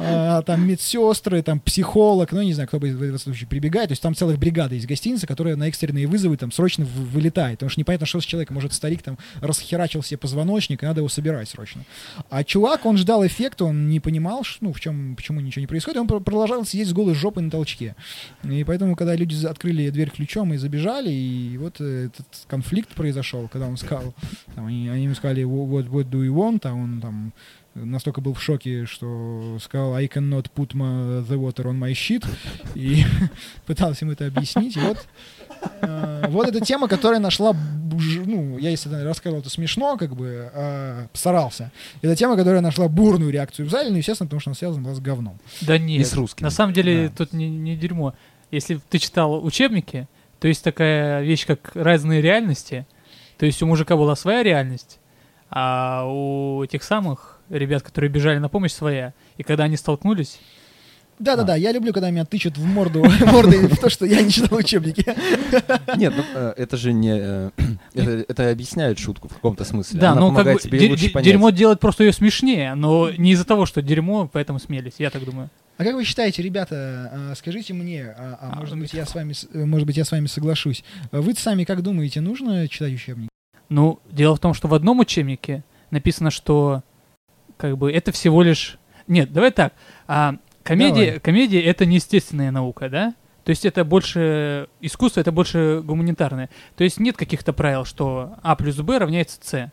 А, 0.04 0.42
Там 0.42 0.66
медсестры, 0.66 1.42
там 1.42 1.60
психолог, 1.60 2.32
ну, 2.32 2.42
не 2.42 2.52
знаю, 2.52 2.68
кто 2.68 2.78
бы 2.78 2.90
в 2.90 3.02
этом 3.02 3.18
случае 3.18 3.48
прибегает. 3.48 3.88
То 3.88 3.92
есть 3.92 4.02
там 4.02 4.14
целых 4.14 4.38
бригада 4.38 4.74
из 4.74 4.86
гостиницы, 4.86 5.26
которая 5.26 5.56
на 5.56 5.68
экстренные 5.68 6.06
вызовы 6.06 6.36
там 6.36 6.52
срочно 6.52 6.84
вылетает. 6.84 7.58
Потому 7.58 7.70
что 7.70 7.80
непонятно, 7.80 8.06
что 8.06 8.20
с 8.20 8.24
человеком. 8.24 8.54
Может, 8.54 8.72
старик 8.72 9.02
там 9.02 9.18
расхерачил 9.40 10.02
себе 10.02 10.18
позвоночник, 10.18 10.82
и 10.82 10.86
надо 10.86 11.00
его 11.00 11.08
собирать 11.08 11.48
срочно. 11.48 11.84
А 12.30 12.44
чувак, 12.44 12.86
он 12.86 12.96
ждал 12.96 13.26
эффекта, 13.26 13.64
он 13.64 13.88
не 13.88 14.00
понимал, 14.00 14.44
ну, 14.60 14.72
в 14.72 14.80
чем, 14.80 15.14
почему 15.16 15.40
ничего 15.40 15.60
не 15.60 15.66
происходит. 15.66 16.00
Он 16.00 16.06
пр- 16.06 16.20
продолжал 16.20 16.64
сидеть 16.64 16.88
с 16.88 16.92
голой 16.92 17.14
жопой 17.14 17.42
на 17.42 17.50
толчке. 17.50 17.94
И 18.44 18.64
поэтому, 18.64 18.96
когда 18.96 19.14
люди 19.14 19.44
открыли 19.46 19.90
дверь 19.90 20.10
ключом 20.10 20.52
и 20.54 20.56
забежали, 20.56 21.10
и 21.10 21.56
вот 21.58 21.76
э, 21.80 22.06
этот 22.06 22.26
конфликт 22.48 22.90
произошел, 22.94 23.48
когда 23.48 23.68
он 23.68 23.76
сказал, 23.76 24.14
там, 24.54 24.66
они, 24.66 24.88
они 24.88 25.04
ему 25.04 25.14
сказали, 25.14 25.44
what, 25.44 25.88
what 25.88 26.10
do 26.10 26.24
you 26.26 26.34
want, 26.34 26.60
а 26.64 26.72
он 26.72 27.00
там 27.00 27.32
настолько 27.74 28.20
был 28.20 28.34
в 28.34 28.42
шоке, 28.42 28.86
что 28.86 29.58
сказал 29.60 29.94
I 29.94 30.06
cannot 30.06 30.46
put 30.54 30.72
my, 30.74 31.26
the 31.26 31.36
water 31.36 31.64
on 31.64 31.78
my 31.78 31.92
shit, 31.92 32.24
и 32.74 33.04
пытался 33.66 34.04
ему 34.04 34.12
это 34.12 34.26
объяснить. 34.26 34.76
И 34.76 34.80
вот, 34.80 35.06
э, 35.80 36.26
вот 36.28 36.48
эта 36.48 36.60
тема, 36.60 36.88
которая 36.88 37.20
нашла, 37.20 37.54
ну, 37.54 38.58
я 38.58 38.70
если 38.70 38.88
рассказывал 39.02 39.40
это 39.40 39.50
смешно, 39.50 39.96
как 39.96 40.14
бы 40.14 40.50
э, 40.52 41.06
постарался. 41.12 41.72
Это 42.02 42.14
тема, 42.16 42.36
которая 42.36 42.60
нашла 42.60 42.88
бурную 42.88 43.30
реакцию 43.30 43.66
в 43.66 43.70
зале, 43.70 43.90
ну, 43.90 43.96
естественно, 43.96 44.26
потому 44.26 44.40
что 44.40 44.50
она 44.50 44.54
связана 44.56 44.82
была 44.84 44.94
с 44.94 45.00
говном. 45.00 45.38
Да 45.62 45.78
нет. 45.78 46.06
с 46.06 46.14
русскими. 46.14 46.44
На 46.44 46.50
самом 46.50 46.72
деле 46.74 47.08
Да. 47.08 47.14
тут 47.18 47.32
не, 47.32 47.48
не 47.48 47.76
дерьмо. 47.76 48.14
Если 48.50 48.78
ты 48.90 48.98
читал 48.98 49.42
учебники, 49.44 50.08
то 50.40 50.48
есть 50.48 50.62
такая 50.62 51.22
вещь, 51.22 51.46
как 51.46 51.70
разные 51.74 52.20
реальности. 52.20 52.86
То 53.38 53.46
есть 53.46 53.62
у 53.62 53.66
мужика 53.66 53.96
была 53.96 54.14
своя 54.14 54.42
реальность, 54.42 54.98
а 55.54 56.06
у 56.06 56.64
тех 56.66 56.82
самых 56.82 57.38
ребят, 57.50 57.82
которые 57.82 58.10
бежали 58.10 58.38
на 58.38 58.48
помощь, 58.48 58.72
своя. 58.72 59.12
И 59.36 59.42
когда 59.42 59.64
они 59.64 59.76
столкнулись, 59.76 60.40
Да-да-да, 61.18 61.54
я 61.56 61.72
люблю, 61.72 61.92
когда 61.92 62.10
меня 62.10 62.24
тычут 62.24 62.56
в 62.56 62.64
морду 62.64 63.04
мордой 63.26 63.66
в 63.68 63.76
то, 63.78 63.90
что 63.90 64.06
я 64.06 64.22
не 64.22 64.30
читал 64.30 64.58
учебники. 64.58 65.04
Нет, 65.98 66.14
ну, 66.16 66.24
э, 66.34 66.54
это 66.56 66.76
же 66.78 66.92
не... 66.94 67.12
э, 67.14 67.50
Это, 67.94 68.24
это 68.26 68.50
объясняет 68.50 68.98
шутку 68.98 69.28
в 69.28 69.34
каком-то 69.34 69.64
смысле. 69.64 70.00
да, 70.00 70.12
Она 70.12 70.20
ну 70.22 70.26
как 70.28 70.32
бы 70.32 70.38
помогает 70.38 70.62
тебе 70.62 70.88
лучше 70.88 71.10
понять. 71.10 71.26
дерьмо 71.26 71.50
делает 71.50 71.78
просто 71.78 72.04
ее 72.04 72.12
смешнее, 72.14 72.74
но 72.74 73.10
не 73.10 73.32
из-за 73.32 73.44
того, 73.44 73.66
что 73.66 73.82
дерьмо, 73.82 74.30
поэтому 74.32 74.58
смелись, 74.58 74.94
я 74.98 75.10
так 75.10 75.22
думаю. 75.26 75.50
А 75.76 75.84
как 75.84 75.94
вы 75.94 76.04
считаете, 76.04 76.42
ребята, 76.42 77.10
а, 77.12 77.34
скажите 77.36 77.74
мне, 77.74 78.06
а, 78.16 78.38
а 78.40 78.52
А, 78.54 78.56
может 78.56 78.74
ну, 78.76 78.80
быть 78.82 78.94
я 78.94 79.04
с 79.04 79.14
вами, 79.14 79.34
э, 79.52 79.64
может 79.66 79.86
быть 79.86 79.98
я 79.98 80.04
с 80.06 80.12
вами 80.12 80.26
соглашусь. 80.26 80.82
Вы 81.10 81.34
сами 81.34 81.64
как 81.64 81.82
думаете, 81.82 82.22
нужно 82.22 82.66
читать 82.68 82.94
учебники? 82.94 83.28
Ну, 83.72 84.00
дело 84.10 84.36
в 84.36 84.38
том, 84.38 84.52
что 84.52 84.68
в 84.68 84.74
одном 84.74 85.00
учебнике 85.00 85.64
написано, 85.90 86.30
что 86.30 86.82
как 87.56 87.78
бы 87.78 87.90
это 87.90 88.12
всего 88.12 88.42
лишь... 88.42 88.78
Нет, 89.08 89.32
давай 89.32 89.50
так. 89.50 89.72
А, 90.06 90.36
комедия, 90.62 91.06
Давай. 91.06 91.20
комедия— 91.20 91.60
это 91.62 91.86
не 91.86 91.96
естественная 91.96 92.50
наука, 92.50 92.90
да? 92.90 93.14
То 93.44 93.50
есть 93.50 93.64
это 93.64 93.84
больше... 93.84 94.68
Искусство— 94.82 95.20
это 95.22 95.32
больше 95.32 95.80
гуманитарное. 95.82 96.50
То 96.76 96.84
есть 96.84 97.00
нет 97.00 97.16
каких-то 97.16 97.54
правил, 97.54 97.86
что 97.86 98.34
А 98.42 98.56
плюс 98.56 98.76
Б 98.76 98.98
равняется 98.98 99.38
С. 99.40 99.72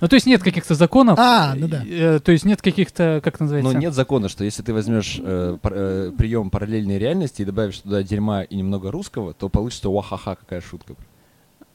Ну, 0.00 0.08
то 0.08 0.14
есть 0.14 0.26
нет 0.26 0.42
каких-то 0.42 0.74
законов. 0.74 1.16
А, 1.18 1.54
ну 1.54 1.68
да. 1.68 1.82
э, 1.86 2.18
то 2.18 2.32
есть 2.32 2.44
нет 2.44 2.60
каких-то, 2.60 3.20
как 3.22 3.38
называется? 3.38 3.72
Но 3.72 3.78
нет 3.78 3.94
закона, 3.94 4.28
что 4.28 4.44
если 4.44 4.62
ты 4.62 4.74
возьмешь 4.74 5.18
э, 5.22 5.56
пар- 5.62 5.72
э, 5.74 6.12
прием 6.18 6.50
параллельной 6.50 6.98
реальности 6.98 7.42
и 7.42 7.44
добавишь 7.44 7.78
туда 7.78 8.02
дерьма 8.02 8.42
и 8.42 8.56
немного 8.56 8.90
русского, 8.90 9.32
то 9.32 9.48
получится 9.48 9.88
вахаха, 9.88 10.36
какая 10.36 10.60
шутка. 10.60 10.96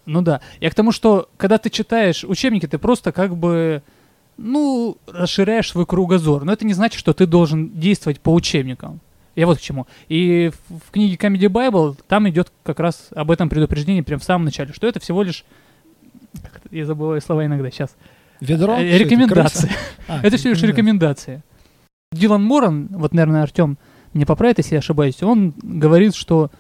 Ну 0.06 0.22
да. 0.22 0.42
Я 0.60 0.70
к 0.70 0.76
тому, 0.76 0.92
что 0.92 1.30
когда 1.38 1.58
ты 1.58 1.70
читаешь 1.70 2.24
учебники, 2.24 2.66
ты 2.66 2.78
просто 2.78 3.12
как 3.12 3.36
бы, 3.36 3.84
ну, 4.38 4.98
расширяешь 5.08 5.70
свой 5.70 5.86
кругозор. 5.86 6.44
Но 6.44 6.54
это 6.54 6.66
не 6.66 6.74
значит, 6.74 7.00
что 7.00 7.14
ты 7.14 7.26
должен 7.26 7.70
действовать 7.72 8.20
по 8.20 8.34
учебникам. 8.34 9.00
Я 9.36 9.46
вот 9.46 9.60
к 9.60 9.62
чему. 9.62 9.88
И 10.10 10.52
в, 10.70 10.88
в 10.88 10.92
книге 10.92 11.16
Comedy 11.16 11.48
Bible 11.48 11.98
там 12.08 12.28
идет 12.30 12.52
как 12.64 12.80
раз 12.80 13.10
об 13.16 13.32
этом 13.32 13.50
предупреждение 13.50 14.04
прямо 14.04 14.20
в 14.20 14.24
самом 14.24 14.46
начале, 14.46 14.74
что 14.74 14.88
это 14.88 15.00
всего 15.00 15.24
лишь... 15.24 15.46
это, 16.34 16.60
Я 16.72 16.86
забываю 16.86 17.22
слова 17.22 17.46
иногда 17.46 17.72
сейчас. 17.72 17.96
Ведро? 18.42 18.78
Э, 18.78 18.84
это, 18.84 19.04
Рекомендации. 19.04 19.68
крыса? 19.68 19.80
А, 20.08 20.20
Это 20.22 20.36
всего 20.38 20.50
лишь 20.50 20.62
рекомендации. 20.64 21.42
Дилан 22.12 22.44
Моран, 22.44 22.88
вот, 22.92 23.14
наверное, 23.14 23.44
Артем 23.44 23.78
меня 24.14 24.26
поправит, 24.26 24.58
если 24.58 24.74
я 24.76 24.80
ошибаюсь, 24.80 25.24
он 25.24 25.54
говорит, 25.62 26.16
что 26.16 26.52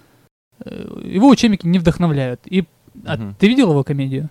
э, 0.64 1.02
его 1.04 1.28
учебники 1.28 1.68
не 1.68 1.80
вдохновляют. 1.80 2.42
И 2.46 2.66
а 3.06 3.18
Мгм. 3.18 3.36
ты 3.40 3.48
видел 3.48 3.72
его 3.72 3.84
комедию? 3.84 4.30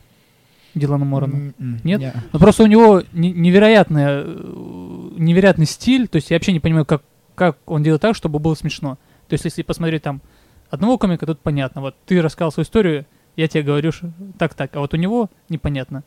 Дилана 0.74 1.04
Морана? 1.04 1.52
М-м, 1.58 1.80
Нет? 1.82 2.00
не. 2.00 2.12
Ну 2.32 2.38
просто 2.38 2.62
у 2.62 2.66
него 2.66 3.02
не- 3.12 3.32
невероятная, 3.32 4.22
э, 4.24 5.10
невероятный 5.16 5.66
стиль, 5.66 6.06
то 6.08 6.16
есть 6.16 6.30
я 6.30 6.36
вообще 6.36 6.52
не 6.52 6.60
понимаю, 6.60 6.86
как, 6.86 7.02
как 7.34 7.58
он 7.70 7.82
делает 7.82 8.02
так, 8.02 8.14
чтобы 8.14 8.38
было 8.38 8.54
смешно. 8.54 8.96
То 9.28 9.34
есть 9.34 9.44
если 9.44 9.62
посмотреть 9.62 10.02
там 10.02 10.20
одного 10.70 10.96
комика, 10.98 11.26
тут 11.26 11.40
понятно. 11.40 11.80
Вот 11.80 11.96
ты 12.06 12.22
рассказал 12.22 12.52
свою 12.52 12.64
историю, 12.64 13.06
я 13.36 13.48
тебе 13.48 13.62
говорю 13.64 13.90
так-так, 14.38 14.74
а 14.76 14.80
вот 14.80 14.94
у 14.94 14.96
него 14.96 15.28
непонятно, 15.48 16.04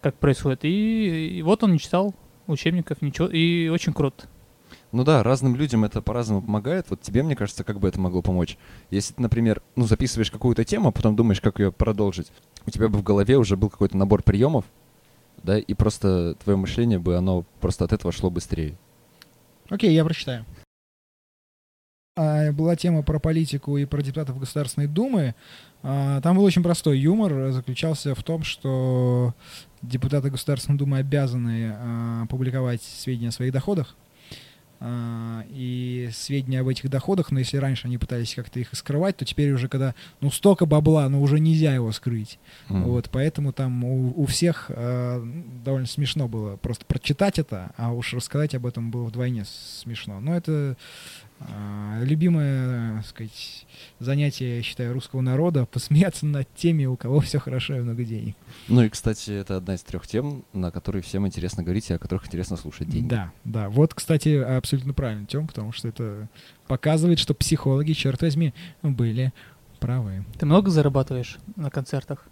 как 0.00 0.14
происходит. 0.16 0.64
И, 0.64 1.38
и 1.38 1.42
вот 1.42 1.62
он 1.62 1.72
не 1.72 1.78
читал 1.78 2.14
учебников, 2.46 3.00
ничего, 3.00 3.28
и 3.28 3.68
очень 3.68 3.92
круто. 3.92 4.24
Ну 4.92 5.04
да, 5.04 5.22
разным 5.22 5.56
людям 5.56 5.84
это 5.84 6.02
по-разному 6.02 6.42
помогает. 6.42 6.86
Вот 6.90 7.00
тебе, 7.00 7.22
мне 7.22 7.34
кажется, 7.34 7.64
как 7.64 7.80
бы 7.80 7.88
это 7.88 7.98
могло 7.98 8.20
помочь. 8.20 8.58
Если 8.90 9.14
ты, 9.14 9.22
например, 9.22 9.62
ну, 9.74 9.86
записываешь 9.86 10.30
какую-то 10.30 10.64
тему, 10.64 10.90
а 10.90 10.92
потом 10.92 11.16
думаешь, 11.16 11.40
как 11.40 11.58
ее 11.58 11.72
продолжить, 11.72 12.30
у 12.66 12.70
тебя 12.70 12.88
бы 12.88 12.98
в 12.98 13.02
голове 13.02 13.38
уже 13.38 13.56
был 13.56 13.70
какой-то 13.70 13.96
набор 13.96 14.22
приемов, 14.22 14.66
да, 15.42 15.58
и 15.58 15.74
просто 15.74 16.34
твое 16.34 16.56
мышление 16.58 16.98
бы, 16.98 17.16
оно 17.16 17.44
просто 17.60 17.86
от 17.86 17.92
этого 17.94 18.12
шло 18.12 18.30
быстрее. 18.30 18.76
Окей, 19.70 19.94
я 19.94 20.04
прочитаю. 20.04 20.44
А, 22.14 22.52
Была 22.52 22.76
тема 22.76 23.02
про 23.02 23.18
политику 23.18 23.78
и 23.78 23.86
про 23.86 24.02
депутатов 24.02 24.38
Государственной 24.38 24.86
Думы. 24.86 25.34
А, 25.82 26.20
Там 26.20 26.36
был 26.36 26.44
очень 26.44 26.62
простой 26.62 26.98
юмор. 26.98 27.50
Заключался 27.52 28.14
в 28.14 28.22
том, 28.22 28.42
что 28.42 29.34
депутаты 29.80 30.28
Государственной 30.28 30.76
Думы 30.76 30.98
обязаны 30.98 31.72
а, 31.74 32.26
публиковать 32.26 32.82
сведения 32.82 33.28
о 33.28 33.32
своих 33.32 33.52
доходах. 33.52 33.96
А, 34.84 35.44
И 35.48 36.10
сведения 36.12 36.60
об 36.60 36.66
этих 36.66 36.90
доходах, 36.90 37.30
но 37.30 37.38
если 37.38 37.56
раньше 37.56 37.86
они 37.86 37.98
пытались 37.98 38.34
как-то 38.34 38.58
их 38.58 38.68
скрывать, 38.72 39.16
то 39.16 39.24
теперь 39.24 39.52
уже 39.52 39.68
когда, 39.68 39.94
ну, 40.20 40.28
столько 40.32 40.66
бабла, 40.66 41.08
ну, 41.08 41.22
уже 41.22 41.38
нельзя 41.38 41.72
его 41.72 41.92
скрыть. 41.92 42.40
М. 42.68 42.82
Вот, 42.84 43.08
поэтому 43.12 43.52
там 43.52 43.84
у, 43.84 44.12
у 44.20 44.26
всех 44.26 44.66
э, 44.70 45.24
довольно 45.64 45.86
смешно 45.86 46.26
было 46.26 46.56
просто 46.56 46.84
прочитать 46.84 47.38
это, 47.38 47.70
а 47.76 47.92
уж 47.92 48.12
рассказать 48.12 48.56
об 48.56 48.66
этом 48.66 48.90
было 48.90 49.04
вдвойне 49.04 49.44
смешно. 49.46 50.18
Но 50.18 50.36
это 50.36 50.76
любимое, 52.02 52.96
так 52.96 53.06
сказать, 53.06 53.66
занятие, 53.98 54.56
я 54.56 54.62
считаю, 54.62 54.92
русского 54.92 55.20
народа 55.20 55.66
посмеяться 55.66 56.26
над 56.26 56.52
теми, 56.54 56.84
у 56.84 56.96
кого 56.96 57.20
все 57.20 57.38
хорошо 57.38 57.76
и 57.76 57.80
много 57.80 58.04
денег. 58.04 58.36
Ну 58.68 58.82
и, 58.82 58.88
кстати, 58.88 59.30
это 59.30 59.56
одна 59.56 59.74
из 59.74 59.82
трех 59.82 60.06
тем, 60.06 60.44
на 60.52 60.70
которые 60.70 61.02
всем 61.02 61.26
интересно 61.26 61.62
говорить 61.62 61.90
и 61.90 61.94
о 61.94 61.98
которых 61.98 62.26
интересно 62.26 62.56
слушать 62.56 62.88
деньги. 62.88 63.08
Да, 63.08 63.32
да. 63.44 63.68
Вот, 63.68 63.94
кстати, 63.94 64.36
абсолютно 64.36 64.92
правильно, 64.92 65.26
Тем, 65.26 65.46
потому 65.46 65.72
что 65.72 65.88
это 65.88 66.28
показывает, 66.66 67.18
что 67.18 67.34
психологи, 67.34 67.92
черт 67.92 68.20
возьми, 68.22 68.54
были 68.82 69.32
правы. 69.80 70.24
Ты 70.38 70.46
много 70.46 70.70
зарабатываешь 70.70 71.38
на 71.56 71.70
концертах? 71.70 72.26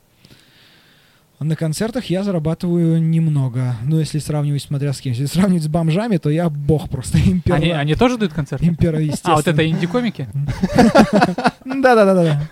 На 1.40 1.56
концертах 1.56 2.04
я 2.10 2.22
зарабатываю 2.22 3.02
немного. 3.02 3.74
Ну, 3.86 3.98
если 3.98 4.18
сравнивать, 4.18 4.60
смотря 4.60 4.92
с 4.92 5.00
кем. 5.00 5.12
Если 5.12 5.24
сравнивать 5.24 5.62
с 5.62 5.68
бомжами, 5.68 6.18
то 6.18 6.28
я 6.28 6.50
бог 6.50 6.90
просто. 6.90 7.16
Импера. 7.26 7.54
Они, 7.54 7.70
они 7.70 7.94
тоже 7.94 8.18
дают 8.18 8.34
концерты? 8.34 8.66
Импера, 8.66 9.00
естественно. 9.00 9.32
А, 9.34 9.36
вот 9.36 9.48
это 9.48 9.66
инди-комики? 9.66 10.28
Да-да-да-да. 11.64 12.42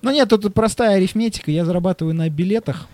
Ну 0.00 0.12
нет, 0.12 0.28
тут 0.28 0.54
простая 0.54 0.96
арифметика. 0.96 1.50
Я 1.50 1.64
зарабатываю 1.64 2.14
на 2.14 2.30
билетах, 2.30 2.86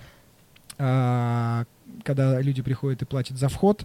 а, 0.79 1.65
когда 2.03 2.41
люди 2.41 2.63
приходят 2.63 3.03
и 3.03 3.05
платят 3.05 3.37
за 3.37 3.51
вход. 3.51 3.85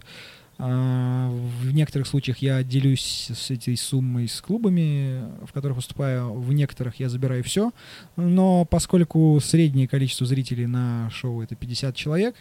А, 0.60 1.30
В 1.62 1.72
некоторых 1.72 2.08
случаях 2.08 2.38
я 2.38 2.62
делюсь 2.64 3.30
с 3.32 3.50
этой 3.50 3.76
суммой 3.76 4.26
с 4.26 4.40
клубами, 4.40 5.22
в 5.46 5.52
которых 5.52 5.76
выступаю. 5.76 6.32
В 6.32 6.52
некоторых 6.52 6.98
я 6.98 7.08
забираю 7.08 7.44
все. 7.44 7.70
Но 8.16 8.64
поскольку 8.64 9.38
среднее 9.40 9.86
количество 9.86 10.26
зрителей 10.26 10.66
на 10.66 11.08
шоу 11.10 11.42
это 11.42 11.54
50 11.54 11.94
человек, 11.94 12.34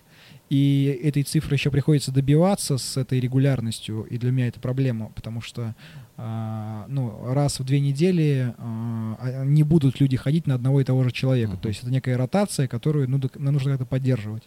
и 0.49 0.99
этой 1.03 1.23
цифры 1.23 1.55
еще 1.55 1.69
приходится 1.69 2.11
добиваться 2.11 2.77
с 2.77 2.97
этой 2.97 3.19
регулярностью, 3.19 4.03
и 4.03 4.17
для 4.17 4.31
меня 4.31 4.47
это 4.47 4.59
проблема, 4.59 5.11
потому 5.13 5.41
что 5.41 5.75
а, 6.15 6.85
ну, 6.87 7.31
раз 7.31 7.59
в 7.59 7.63
две 7.65 7.79
недели 7.79 8.55
а, 8.57 9.43
не 9.45 9.61
будут 9.61 9.99
люди 9.99 10.17
ходить 10.17 10.47
на 10.47 10.55
одного 10.55 10.81
и 10.81 10.83
того 10.83 11.03
же 11.03 11.11
человека. 11.11 11.51
Мгм. 11.51 11.61
То 11.61 11.67
есть 11.69 11.83
это 11.83 11.91
некая 11.91 12.17
ротация, 12.17 12.67
которую 12.67 13.07
ну, 13.09 13.19
дак- 13.19 13.37
нужно 13.37 13.71
как-то 13.71 13.85
поддерживать. 13.85 14.43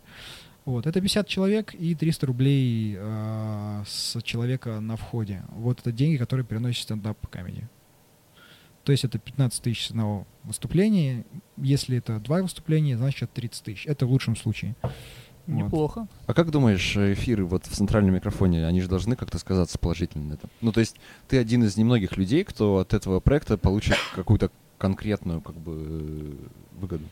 Вот, 0.65 0.87
это 0.87 1.01
50 1.01 1.27
человек 1.27 1.75
и 1.75 1.95
300 1.95 2.27
рублей 2.27 2.97
а, 2.99 3.83
с 3.87 4.21
человека 4.23 4.81
на 4.81 4.97
входе. 4.97 5.43
Вот 5.51 5.81
это 5.81 5.91
деньги, 5.91 6.17
которые 6.17 6.45
приносит 6.45 6.83
стендап 6.83 7.27
комедии. 7.29 7.69
То 8.85 8.93
есть 8.93 9.05
это 9.05 9.19
15 9.19 9.63
тысяч 9.63 9.87
с 9.87 9.91
одного 9.91 10.27
выступления. 10.45 11.25
Если 11.57 11.99
это 11.99 12.19
два 12.19 12.43
выступления, 12.43 12.97
значит 12.97 13.25
это 13.25 13.35
30 13.35 13.65
тысяч. 13.65 13.87
Это 13.87 14.07
в 14.07 14.11
лучшем 14.11 14.37
случае. 14.37 14.75
Вот. 15.47 15.65
Неплохо. 15.65 16.09
А 16.27 16.35
как 16.35 16.51
думаешь, 16.51 16.97
э, 16.97 17.15
эфиры 17.15 17.45
вот 17.45 17.67
в 17.67 17.75
центральном 17.75 18.15
микрофоне, 18.15 18.67
они 18.67 18.81
же 18.81 18.89
должны 18.89 19.17
как-то 19.17 19.39
сказаться 19.39 19.79
положительно 19.79 20.31
на 20.31 20.35
этом? 20.35 20.51
Ну, 20.61 20.71
то 20.71 20.81
есть 20.81 20.97
ты 21.29 21.39
один 21.39 21.65
из 21.65 21.77
немногих 21.77 22.17
людей, 22.17 22.45
кто 22.45 22.79
от 22.79 22.95
этого 22.95 23.21
проекта 23.21 23.59
получит 23.59 23.97
какую-то 24.15 24.51
конкретную 24.79 25.41
как 25.41 25.57
бы 25.57 25.73
э, 25.73 26.79
выгоду. 26.79 27.05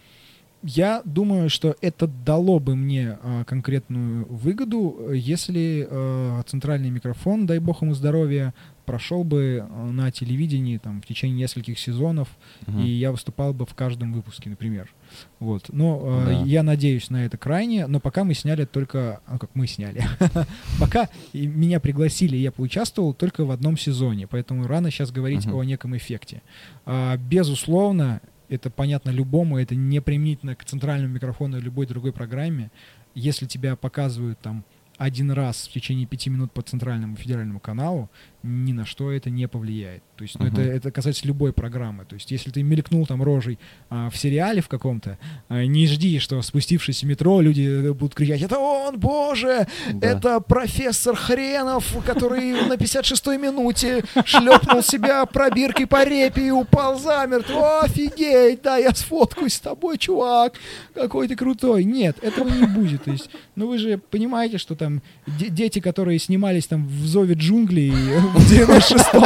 Я 0.63 1.03
думаю, 1.05 1.49
что 1.51 1.77
это 1.81 2.07
дало 2.07 2.59
бы 2.59 2.75
мне 2.75 3.19
а, 3.23 3.45
конкретную 3.45 4.27
выгоду, 4.27 5.11
если 5.13 5.87
а, 5.89 6.43
центральный 6.47 6.91
микрофон, 6.91 7.47
дай 7.47 7.59
бог 7.61 7.83
ему 7.83 7.95
здоровья, 7.95 8.53
прошел 8.85 9.23
бы 9.23 9.65
а, 9.69 9.87
на 9.91 10.11
телевидении 10.11 10.79
там 10.79 11.01
в 11.01 11.07
течение 11.07 11.39
нескольких 11.39 11.79
сезонов, 11.79 12.29
Мгм. 12.67 12.81
и 12.81 12.89
я 12.89 13.13
выступал 13.13 13.55
бы 13.55 13.67
в 13.67 13.75
каждом 13.75 14.13
выпуске, 14.13 14.51
например. 14.51 14.91
Вот. 15.39 15.67
Но 15.73 16.23
Да. 16.27 16.43
я 16.43 16.63
надеюсь 16.63 17.09
на 17.11 17.25
это 17.25 17.37
крайне, 17.39 17.87
но 17.87 18.01
пока 18.01 18.25
мы 18.25 18.35
сняли 18.35 18.65
только, 18.65 19.21
ну 19.31 19.39
как 19.39 19.51
мы 19.55 19.67
сняли, 19.69 20.03
пока 20.81 21.09
меня 21.33 21.79
пригласили, 21.81 22.37
я 22.37 22.51
поучаствовал 22.51 23.15
только 23.15 23.45
в 23.45 23.51
одном 23.53 23.77
сезоне, 23.79 24.27
поэтому 24.27 24.67
рано 24.67 24.91
сейчас 24.91 25.13
говорить 25.13 25.47
о 25.47 25.63
неком 25.63 25.97
эффекте. 25.97 26.43
А, 26.85 27.17
безусловно, 27.17 28.21
это 28.49 28.71
понятно 28.71 29.11
любому, 29.11 29.59
это 29.59 29.75
не 29.75 30.01
применительно 30.01 30.55
к 30.55 30.65
центральному 30.65 31.15
микрофону 31.15 31.57
или 31.59 31.65
любой 31.65 31.87
другой 31.87 32.13
программе. 32.13 32.71
Если 33.15 33.47
тебя 33.47 33.77
показывают 33.77 34.39
там 34.41 34.65
один 34.97 35.31
раз 35.31 35.69
в 35.69 35.73
течение 35.73 36.07
пяти 36.07 36.29
минут 36.29 36.53
по 36.53 36.63
центральному 36.63 37.17
федеральному 37.17 37.61
каналу, 37.61 38.11
ни 38.43 38.73
на 38.73 38.87
что 38.87 39.11
это 39.11 39.31
не 39.31 39.49
повлияет. 39.49 40.03
То 40.17 40.23
есть, 40.23 40.39
ну, 40.39 40.47
это, 40.47 40.61
Мгм. 40.61 40.71
это 40.71 40.91
касается 40.91 41.27
любой 41.27 41.53
программы. 41.53 42.05
То 42.05 42.15
есть, 42.15 42.31
если 42.31 42.51
ты 42.51 42.63
мелькнул 42.63 43.05
там 43.07 43.23
рожей 43.23 43.59
а, 43.91 44.11
в 44.11 44.17
сериале 44.17 44.61
в 44.63 44.69
каком-то, 44.69 45.19
а, 45.49 45.65
не 45.65 45.87
жди, 45.87 46.19
что 46.21 46.41
спустившись 46.43 47.03
в 47.03 47.07
метро, 47.07 47.41
люди 47.41 47.63
э, 47.63 47.93
будут 47.93 48.15
кричать 48.15 48.43
«Это 48.43 48.59
он, 48.59 48.99
боже! 48.99 49.67
Да. 49.93 50.07
Это 50.09 50.41
профессор 50.41 51.15
Хренов, 51.17 51.85
который 52.05 52.53
на 52.69 52.75
56-й 52.75 53.39
минуте 53.39 54.05
шлепнул 54.25 54.83
себя 54.83 55.25
пробиркой 55.27 55.87
по 55.87 56.05
репе 56.05 56.47
и 56.49 56.51
упал 56.51 56.99
замертво. 56.99 57.81
Офигеть, 57.83 58.63
да, 58.63 58.77
я 58.79 58.95
сфоткаюсь 58.95 59.55
с 59.55 59.61
тобой, 59.61 59.99
чувак, 59.99 60.55
какой 60.95 61.29
ты 61.29 61.37
крутой. 61.37 61.85
Нет, 61.85 62.19
этого 62.23 62.49
не 62.49 62.67
будет. 62.67 63.05
То 63.05 63.11
есть, 63.13 63.31
ну 63.57 63.67
вы 63.69 63.79
же 63.79 63.99
понимаете, 63.99 64.59
что 64.59 64.75
там 64.75 65.03
де- 65.27 65.49
дети, 65.49 65.81
которые 65.81 66.19
снимались 66.19 66.67
там 66.67 66.87
в 66.87 67.07
«Зове 67.07 67.35
джунглей» 67.35 67.93
в 68.35 68.53
96-м, 68.53 69.25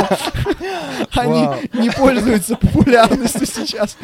они 1.16 1.48
не 1.82 1.90
пользуются 1.90 2.56
популярностью 2.56 3.46
сейчас. 3.46 3.96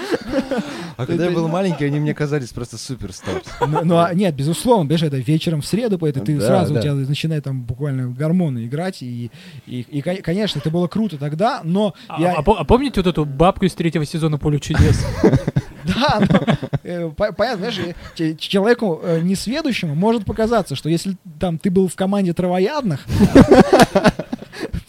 А 0.96 1.06
когда 1.06 1.26
я 1.26 1.30
был 1.30 1.48
маленький, 1.48 1.84
они 1.84 2.00
мне 2.00 2.14
казались 2.14 2.50
просто 2.50 2.76
суперстарс. 2.78 3.42
Ну, 3.66 3.80
ну, 3.84 3.98
а, 3.98 4.12
нет, 4.14 4.34
безусловно, 4.34 4.84
понимаешь, 4.86 5.02
это 5.02 5.16
вечером 5.16 5.60
в 5.60 5.66
среду, 5.66 5.98
поэтому 5.98 6.24
ты 6.26 6.40
сразу 6.40 6.74
у 6.74 6.80
тебя 6.80 6.94
начинают 6.94 7.44
там 7.44 7.62
буквально 7.62 8.08
гормоны 8.10 8.66
играть, 8.66 9.02
и, 9.02 9.30
и, 9.66 9.80
и, 9.80 10.00
кон- 10.02 10.22
конечно, 10.22 10.58
это 10.58 10.70
было 10.70 10.88
круто 10.88 11.16
тогда, 11.18 11.60
но 11.64 11.94
А, 12.08 12.16
а 12.22 12.42
а 12.58 12.64
помните 12.64 13.00
вот 13.00 13.06
эту 13.06 13.24
бабку 13.24 13.64
из 13.64 13.74
третьего 13.74 14.04
сезона 14.04 14.38
«Поле 14.38 14.58
чудес»? 14.58 15.04
да, 15.84 16.20
но, 16.28 16.40
э, 16.82 17.10
по- 17.16 17.32
понятно, 17.32 17.70
знаешь, 17.70 17.78
э, 17.78 17.94
ч- 18.14 18.36
человеку 18.36 19.00
э, 19.02 19.20
несведущему 19.20 19.94
может 19.94 20.24
показаться, 20.24 20.74
что 20.76 20.88
если 20.88 21.16
там 21.38 21.58
ты 21.58 21.70
был 21.70 21.88
в 21.88 21.94
команде 21.94 22.32
травоядных, 22.32 23.06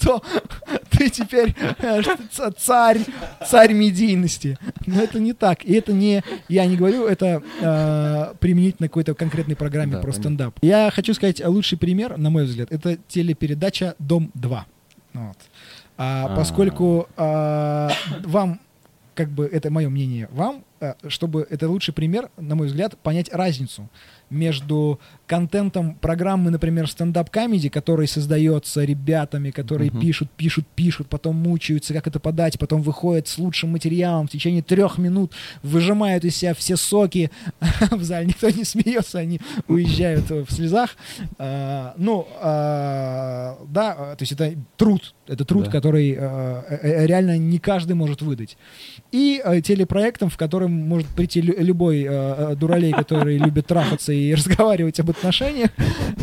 то 0.09 0.23
ты 0.89 1.09
теперь 1.09 1.55
э, 1.77 2.01
что 2.01 2.17
ца- 2.31 2.51
царь, 2.51 2.99
царь 3.47 3.73
медийности. 3.73 4.57
Но 4.87 5.01
это 5.01 5.19
не 5.19 5.33
так. 5.33 5.63
И 5.63 5.73
это 5.73 5.93
не, 5.93 6.23
я 6.47 6.65
не 6.65 6.75
говорю, 6.77 7.05
это 7.05 7.43
э, 7.61 8.33
применительно 8.39 8.87
к 8.87 8.91
какой-то 8.91 9.13
конкретной 9.13 9.55
программе 9.55 9.93
Да, 9.93 9.99
про 9.99 10.11
стендап. 10.11 10.57
Я 10.61 10.89
хочу 10.91 11.13
сказать, 11.13 11.39
э, 11.39 11.47
лучший 11.47 11.77
пример, 11.77 12.17
на 12.17 12.29
мой 12.29 12.45
взгляд, 12.45 12.71
это 12.71 12.97
телепередача 13.07 13.95
«Дом-2». 13.99 14.59
Вот. 15.13 15.37
А, 15.97 16.25
А. 16.29 16.35
поскольку 16.35 17.07
а, 17.17 17.91
вам, 18.23 18.59
как 19.15 19.29
бы, 19.29 19.45
это 19.45 19.69
мое 19.69 19.89
мнение, 19.89 20.27
вам, 20.31 20.63
а, 20.79 20.95
чтобы 21.07 21.45
это 21.49 21.69
лучший 21.69 21.93
пример, 21.93 22.29
на 22.37 22.55
мой 22.55 22.67
взгляд, 22.67 22.97
понять 22.97 23.31
разницу 23.33 23.89
между 24.29 24.99
контентом 25.27 25.93
программы, 25.95 26.49
например, 26.51 26.87
stand-up 26.89 27.32
comedy, 27.32 27.69
который 27.69 28.07
создается 28.07 28.83
ребятами, 28.83 29.51
которые 29.51 29.91
Мгм. 29.91 29.99
пишут, 30.01 30.29
пишут, 30.35 30.65
пишут, 30.75 31.07
потом 31.07 31.35
мучаются, 31.35 31.93
как 31.93 32.07
это 32.07 32.19
подать, 32.19 32.57
потом 32.57 32.81
выходят 32.81 33.27
с 33.27 33.37
лучшим 33.37 33.69
материалом 33.71 34.27
в 34.27 34.31
течение 34.31 34.61
трех 34.63 34.97
минут, 34.97 35.33
выжимают 35.63 36.25
из 36.25 36.35
себя 36.35 36.53
все 36.55 36.77
соки, 36.77 37.29
в 37.91 38.03
зале 38.03 38.27
никто 38.27 38.49
не 38.49 38.63
смеется, 38.63 39.19
они 39.19 39.39
уезжают 39.67 40.29
в 40.29 40.51
слезах. 40.51 40.95
А, 41.37 41.93
Ну, 41.97 42.27
а, 42.41 43.57
да, 43.69 43.95
а, 43.97 44.15
то 44.15 44.23
есть 44.23 44.31
это 44.31 44.53
труд, 44.77 45.13
это 45.27 45.45
труд, 45.45 45.65
Да. 45.65 45.71
который 45.71 46.15
э, 46.17 46.61
э, 46.81 47.05
реально 47.05 47.37
не 47.37 47.59
каждый 47.59 47.93
может 47.93 48.21
выдать. 48.21 48.57
И 49.11 49.41
э, 49.43 49.61
телепроектом, 49.61 50.29
в 50.29 50.37
котором 50.37 50.71
может 50.71 51.07
прийти 51.09 51.41
лю- 51.41 51.55
любой 51.59 52.05
э, 52.09 52.55
дуралей, 52.55 52.91
который 53.03 53.37
любит 53.37 53.67
трахаться 53.67 54.11
и 54.11 54.18
разговаривать 54.35 54.99
об 54.99 55.09
отношениях. 55.09 55.69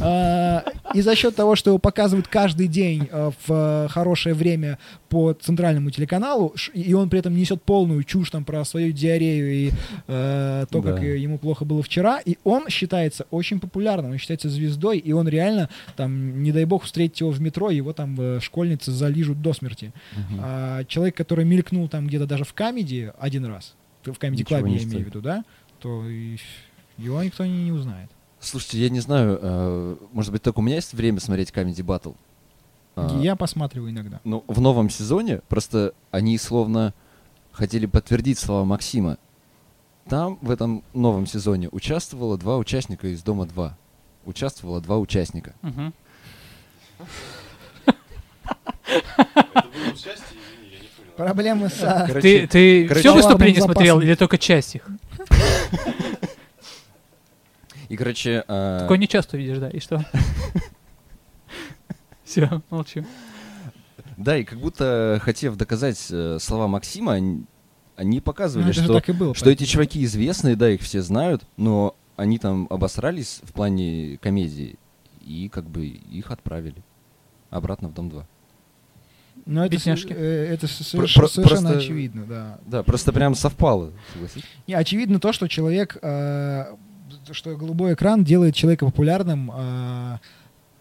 А, 0.01 0.65
И 0.95 1.01
за 1.01 1.15
счет 1.17 1.35
того, 1.37 1.57
что 1.57 1.71
его 1.71 1.79
показывают 1.79 2.29
каждый 2.29 2.69
день 2.69 3.09
э, 3.11 3.31
в 3.47 3.89
хорошее 3.89 4.35
время 4.35 4.79
по 5.09 5.33
центральному 5.33 5.91
телеканалу, 5.91 6.55
и 6.75 6.95
он 6.95 7.09
при 7.09 7.19
этом 7.19 7.37
несет 7.37 7.63
полную 7.63 8.03
чушь 8.05 8.31
там 8.31 8.45
про 8.45 8.65
свою 8.65 8.93
диарею 8.93 9.53
и 9.53 9.71
э, 10.09 10.67
то, 10.71 10.83
как 10.83 11.03
ему 11.03 11.39
плохо 11.39 11.65
было 11.65 11.83
вчера, 11.83 12.21
и 12.25 12.39
он 12.45 12.69
считается 12.69 13.27
очень 13.31 13.61
популярным, 13.61 14.13
он 14.13 14.19
считается 14.19 14.49
звездой, 14.49 14.99
и 14.99 15.13
он 15.13 15.29
реально, 15.29 15.69
там, 15.97 16.43
не 16.43 16.53
дай 16.53 16.65
бог, 16.65 16.85
встретить 16.85 17.21
его 17.21 17.31
в 17.31 17.41
метро, 17.41 17.71
его 17.71 17.93
там 17.93 18.17
э, 18.19 18.41
школьницы 18.41 18.93
залижут 18.93 19.43
до 19.43 19.53
смерти. 19.53 19.93
А 20.41 20.85
человек, 20.85 21.17
который 21.17 21.45
мелькнул 21.45 21.89
там 21.89 22.07
где-то 22.07 22.27
даже 22.27 22.45
в 22.45 22.53
камеди 22.53 23.13
один 23.19 23.45
раз, 23.47 23.75
в 24.05 24.19
клабе 24.19 24.37
не 24.37 24.45
я 24.77 24.85
имею 24.85 25.05
в 25.05 25.07
виду, 25.07 25.21
да, 25.21 25.45
то 25.81 26.09
и 26.09 26.37
его 26.99 27.23
никто 27.23 27.45
не, 27.45 27.65
не 27.65 27.73
узнает. 27.73 28.11
Слушайте, 28.41 28.79
я 28.79 28.91
не 28.91 29.01
знаю, 29.01 29.39
э, 29.41 29.97
может 30.13 30.33
быть, 30.33 30.43
только 30.43 30.59
у 30.59 30.63
меня 30.63 30.77
есть 30.77 30.93
время 30.95 31.21
смотреть 31.21 31.51
Comedy 31.51 31.83
Battle? 31.85 32.15
А, 32.95 33.19
Я 33.21 33.37
посматриваю 33.37 33.91
иногда. 33.91 34.21
Ну, 34.25 34.45
в 34.47 34.61
новом 34.61 34.89
сезоне 34.91 35.41
просто 35.49 35.93
они 36.11 36.39
словно 36.39 36.95
хотели 37.53 37.87
подтвердить 37.87 38.39
слова 38.39 38.65
Максима. 38.65 39.19
Там 40.09 40.39
в 40.41 40.51
этом 40.51 40.85
новом 40.95 41.27
сезоне 41.27 41.69
участвовало 41.71 42.39
два 42.39 42.59
участника 42.59 43.09
из 43.09 43.23
Дома 43.23 43.47
2. 43.47 43.77
Участвовало 44.25 44.81
два 44.81 44.99
участника. 44.99 45.55
Проблемы 51.17 51.71
с... 51.71 51.83
а, 51.83 52.07
Ты, 52.21 52.47
ты 52.47 52.87
короче, 52.87 53.01
все 53.01 53.15
выступление 53.15 53.57
словарным 53.63 53.75
смотрел 53.75 54.01
или 54.01 54.15
только 54.15 54.37
часть 54.37 54.75
их? 54.77 54.87
И, 57.89 57.97
короче, 57.97 58.45
а, 58.49 58.81
Такое 58.81 58.99
не 58.99 59.09
часто 59.09 59.37
видишь, 59.37 59.59
да, 59.59 59.69
и 59.71 59.79
что? 59.81 60.05
Все, 62.25 62.63
молчу. 62.71 63.05
да, 64.17 64.37
и 64.37 64.45
как 64.45 64.59
будто, 64.59 65.21
хотев 65.23 65.57
доказать 65.57 66.05
э, 66.11 66.39
слова 66.41 66.67
Максима, 66.67 67.13
они, 67.13 67.45
ну, 67.97 68.21
показывали, 68.21 68.73
же 68.73 68.83
что, 68.83 68.95
так 68.95 69.09
и 69.09 69.13
было. 69.13 69.35
что 69.35 69.51
эти 69.51 69.65
чуваки 69.65 70.03
известные, 70.05 70.57
да, 70.57 70.71
их 70.71 70.81
все 70.81 71.03
знают, 71.03 71.45
но 71.57 71.95
они 72.17 72.39
там 72.39 72.67
обосрались 72.71 73.41
в 73.45 73.53
плане 73.53 74.19
комедии, 74.21 74.77
и 75.21 75.49
как 75.49 75.69
бы 75.69 75.87
их 75.87 76.31
отправили 76.31 76.83
обратно 77.51 77.89
в 77.89 77.95
Дом 77.95 78.11
2. 78.11 78.27
Но 79.45 79.65
это, 79.65 79.77
Бедняжки. 79.77 80.13
э, 80.13 80.47
это 80.55 80.67
с- 80.67 80.91
Про- 80.91 81.05
соверш- 81.05 81.15
про- 81.15 81.29
совершенно 81.29 81.61
просто- 81.71 81.79
очевидно, 81.79 82.25
да. 82.25 82.59
Да, 82.67 82.83
просто 82.83 83.13
прям 83.13 83.37
совпало, 83.37 83.93
согласись? 84.13 84.43
Не, 84.67 84.75
очевидно 84.75 85.21
то, 85.21 85.33
что 85.33 85.47
человек, 85.47 85.97
э, 86.03 86.75
что 87.35 87.57
голубой 87.57 87.95
экран 87.95 88.25
делает 88.25 88.55
человека 88.55 88.85
популярным 88.85 89.51
э, 89.55 90.19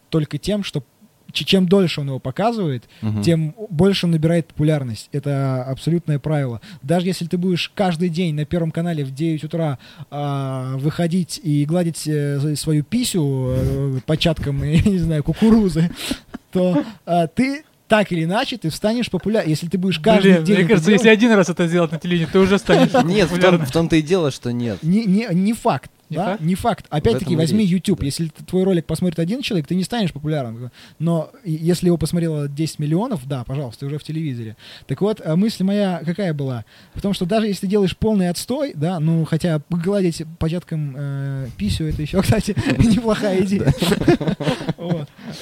только 0.09 0.37
тем, 0.37 0.63
что 0.63 0.83
чем 1.31 1.67
дольше 1.67 2.01
он 2.01 2.07
его 2.07 2.19
показывает, 2.19 2.85
Мгм. 3.01 3.21
тем 3.21 3.55
больше 3.69 4.05
он 4.05 4.11
набирает 4.11 4.47
популярность. 4.47 5.09
Это 5.11 5.63
абсолютное 5.63 6.19
правило. 6.19 6.61
Даже 6.81 7.07
если 7.07 7.25
ты 7.25 7.37
будешь 7.37 7.71
каждый 7.75 8.09
день 8.09 8.35
на 8.35 8.45
Первом 8.45 8.71
канале 8.71 9.03
в 9.03 9.13
9 9.13 9.43
утра 9.43 9.77
а, 10.09 10.77
выходить 10.77 11.39
и 11.43 11.65
гладить 11.65 12.07
э, 12.07 12.55
свою 12.55 12.83
писю 12.83 13.47
э, 13.49 13.99
початком, 14.05 14.63
я 14.63 14.81
не 14.81 14.99
знаю, 14.99 15.23
кукурузы, 15.23 15.91
то 16.51 16.83
а, 17.05 17.27
ты 17.27 17.63
так 17.87 18.11
или 18.11 18.23
иначе 18.23 18.57
ты 18.57 18.71
станешь 18.71 19.11
популярным. 19.11 19.49
Если 19.49 19.67
ты 19.67 19.77
будешь 19.77 19.99
каждый 19.99 20.33
Блин, 20.33 20.43
день... 20.43 20.57
мне 20.59 20.67
кажется, 20.67 20.91
если 20.91 21.03
делать, 21.05 21.17
один 21.17 21.31
раз 21.33 21.49
это 21.49 21.67
сделать 21.67 21.91
на 21.91 21.99
телевидении, 21.99 22.31
ты 22.31 22.39
уже 22.39 22.57
станешь 22.57 22.91
Нет, 23.03 23.29
в, 23.29 23.39
том, 23.39 23.57
в 23.63 23.71
том-то 23.71 23.95
и 23.97 24.01
дело, 24.01 24.31
что 24.31 24.51
нет. 24.51 24.81
Не, 24.81 25.05
не, 25.05 25.27
не 25.31 25.53
факт. 25.53 25.91
Не 26.09 26.17
да? 26.17 26.25
факт? 26.25 26.41
Не 26.41 26.55
факт. 26.55 26.85
Опять-таки, 26.89 27.35
возьми 27.35 27.63
речь, 27.63 27.71
YouTube. 27.71 27.99
да. 27.99 28.05
Если 28.05 28.27
твой 28.27 28.63
ролик 28.63 28.85
посмотрит 28.85 29.19
один 29.19 29.41
человек, 29.41 29.67
ты 29.67 29.75
не 29.75 29.83
станешь 29.83 30.13
популярным. 30.13 30.71
Но 30.99 31.31
если 31.43 31.87
его 31.87 31.97
посмотрело 31.97 32.47
10 32.47 32.79
миллионов, 32.79 33.27
да, 33.27 33.43
пожалуйста, 33.43 33.81
ты 33.81 33.85
уже 33.87 33.97
в 33.97 34.03
телевизоре. 34.03 34.55
Так 34.87 35.01
вот, 35.01 35.21
а 35.25 35.35
мысль 35.35 35.63
моя 35.63 36.01
какая 36.05 36.33
была? 36.33 36.65
В 36.93 37.01
том, 37.01 37.13
что 37.13 37.25
даже 37.25 37.47
если 37.47 37.61
ты 37.61 37.67
делаешь 37.67 37.97
полный 37.97 38.29
отстой, 38.29 38.73
да, 38.75 38.99
ну, 38.99 39.25
хотя 39.25 39.61
гладить 39.69 40.23
початком 40.39 40.95
э, 40.97 41.47
писю, 41.57 41.85
это 41.85 42.01
еще, 42.01 42.21
кстати, 42.23 42.55
неплохая 42.77 43.41
идея. 43.43 43.73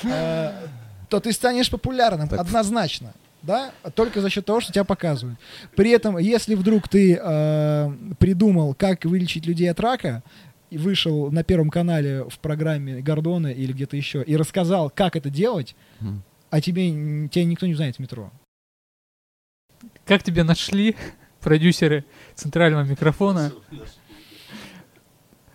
Э, 0.03 0.51
То 1.09 1.19
ты 1.19 1.31
станешь 1.31 1.69
популярным, 1.69 2.27
однозначно. 2.31 3.13
да, 3.43 3.71
только 3.93 4.21
за 4.21 4.29
счет 4.29 4.45
того, 4.45 4.61
что 4.61 4.71
тебя 4.71 4.83
показывают. 4.83 5.37
При 5.75 5.91
этом, 5.91 6.17
если 6.17 6.55
вдруг 6.55 6.87
ты 6.87 7.19
э, 7.21 7.91
придумал, 8.17 8.73
как 8.73 9.05
вылечить 9.05 9.45
людей 9.45 9.69
от 9.69 9.79
рака, 9.79 10.23
вышел 10.77 11.31
на 11.31 11.43
Первом 11.43 11.69
канале 11.69 12.23
в 12.29 12.39
программе 12.39 13.01
Гордона 13.01 13.47
или 13.47 13.71
где-то 13.73 13.95
еще, 13.97 14.23
и 14.23 14.35
рассказал, 14.37 14.89
как 14.89 15.15
это 15.15 15.29
делать, 15.29 15.75
Мгм. 15.99 16.23
а 16.49 16.61
тебе, 16.61 16.89
тебя 17.29 17.45
никто 17.45 17.65
не 17.65 17.73
знает 17.75 17.95
в 17.97 17.99
метро. 17.99 18.31
Как 20.05 20.23
тебя 20.23 20.43
нашли 20.43 20.95
продюсеры 21.41 22.05
центрального 22.35 22.83
микрофона? 22.83 23.51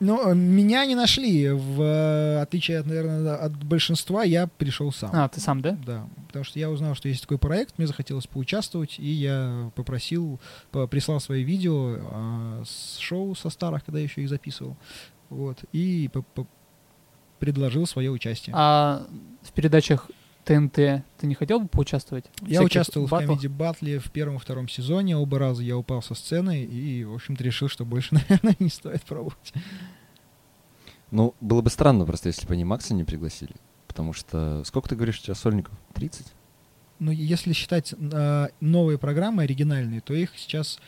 Ну, 0.01 0.30
э, 0.30 0.34
меня 0.34 0.84
не 0.86 0.94
нашли. 0.94 1.51
В 1.51 1.82
э, 1.82 2.40
отличие, 2.40 2.78
от, 2.78 2.86
наверное, 2.86 3.36
от 3.36 3.53
большинства, 3.64 4.22
я 4.22 4.46
пришел 4.46 4.92
сам. 4.92 5.11
А, 5.12 5.28
ты 5.28 5.40
сам, 5.40 5.61
да? 5.61 5.76
Да, 5.84 6.09
потому 6.28 6.44
что 6.44 6.59
я 6.59 6.70
узнал, 6.70 6.94
что 6.94 7.09
есть 7.09 7.22
такой 7.22 7.38
проект, 7.38 7.78
мне 7.78 7.86
захотелось 7.86 8.26
поучаствовать, 8.26 8.99
и 8.99 9.09
я 9.09 9.70
попросил, 9.74 10.40
по- 10.70 10.86
прислал 10.86 11.20
свои 11.20 11.42
видео 11.42 11.96
а, 12.11 12.62
с 12.64 12.99
шоу 12.99 13.34
со 13.34 13.51
старых, 13.51 13.84
когда 13.84 13.99
я 13.99 14.05
еще 14.05 14.22
их 14.22 14.28
записывал, 14.28 14.76
вот, 15.30 15.59
и 15.72 16.09
предложил 17.38 17.86
свое 17.86 18.11
участие. 18.11 18.55
А 18.57 19.07
в 19.42 19.53
передачах 19.53 20.11
ТНТ 20.49 21.05
ты 21.18 21.26
не 21.26 21.34
хотел 21.34 21.61
бы 21.61 21.68
поучаствовать? 21.68 22.24
Я 22.40 22.62
участвовал 22.62 23.07
в 23.07 23.11
комедии 23.11 23.49
батле 23.49 23.99
в 23.99 24.11
первом 24.11 24.36
и 24.36 24.38
втором 24.38 24.66
сезоне, 24.66 25.14
оба 25.14 25.38
раза 25.38 25.62
я 25.62 25.76
упал 25.76 26.01
со 26.01 26.14
сцены, 26.14 26.62
и, 26.64 27.05
в 27.05 27.14
общем-то, 27.14 27.44
решил, 27.44 27.68
что 27.68 27.84
больше, 27.84 28.14
наверное, 28.14 28.57
не 28.59 28.70
стоит 28.70 29.03
пробовать. 29.03 29.53
Ну, 31.11 31.34
было 31.42 31.61
бы 31.61 31.68
странно 31.68 32.07
просто, 32.07 32.28
если 32.28 32.46
бы 32.46 32.55
они 32.55 32.64
Макса 32.64 32.94
не 32.94 33.05
пригласили. 33.05 33.53
Потому 33.86 34.14
что... 34.14 34.62
Сколько 34.64 34.88
ты 34.88 34.96
говоришь, 34.96 35.18
у 35.20 35.22
тебя 35.22 35.34
сольников? 35.34 35.74
30? 35.94 36.26
Ну, 36.99 37.12
если 37.12 37.53
считать 37.53 37.94
а, 38.12 38.49
новые 38.61 38.96
программы 38.99 39.42
оригинальные, 39.42 40.01
то 40.01 40.14
их 40.14 40.30
сейчас, 40.36 40.78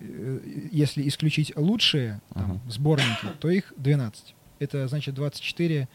э, 0.00 0.68
если 0.72 1.06
исключить 1.06 1.52
лучшие 1.56 2.20
там, 2.34 2.52
Ага. 2.52 2.70
сборники, 2.70 3.26
то 3.40 3.48
их 3.48 3.72
12. 3.76 4.34
Это 4.58 4.88
значит 4.88 5.14
24 5.14 5.82
а, 5.82 5.88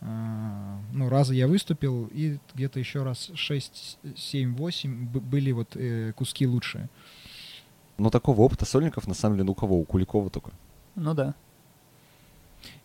ну, 0.00 1.08
раза 1.08 1.34
я 1.34 1.46
выступил, 1.46 2.06
и 2.12 2.38
где-то 2.54 2.78
еще 2.78 3.02
раз 3.02 3.30
6, 3.34 3.98
7, 4.16 4.54
8 4.56 5.06
б- 5.08 5.20
были 5.20 5.52
вот 5.52 5.76
э, 5.76 6.12
куски 6.16 6.46
лучшие. 6.46 6.88
Но 7.98 8.08
такого 8.10 8.40
опыта 8.40 8.64
сольников, 8.64 9.06
на 9.06 9.14
самом 9.14 9.36
деле, 9.36 9.44
ну 9.44 9.52
у 9.52 9.54
кого? 9.54 9.78
У 9.78 9.84
Куликова 9.84 10.30
только. 10.30 10.52
Ну 10.94 11.12
да. 11.14 11.34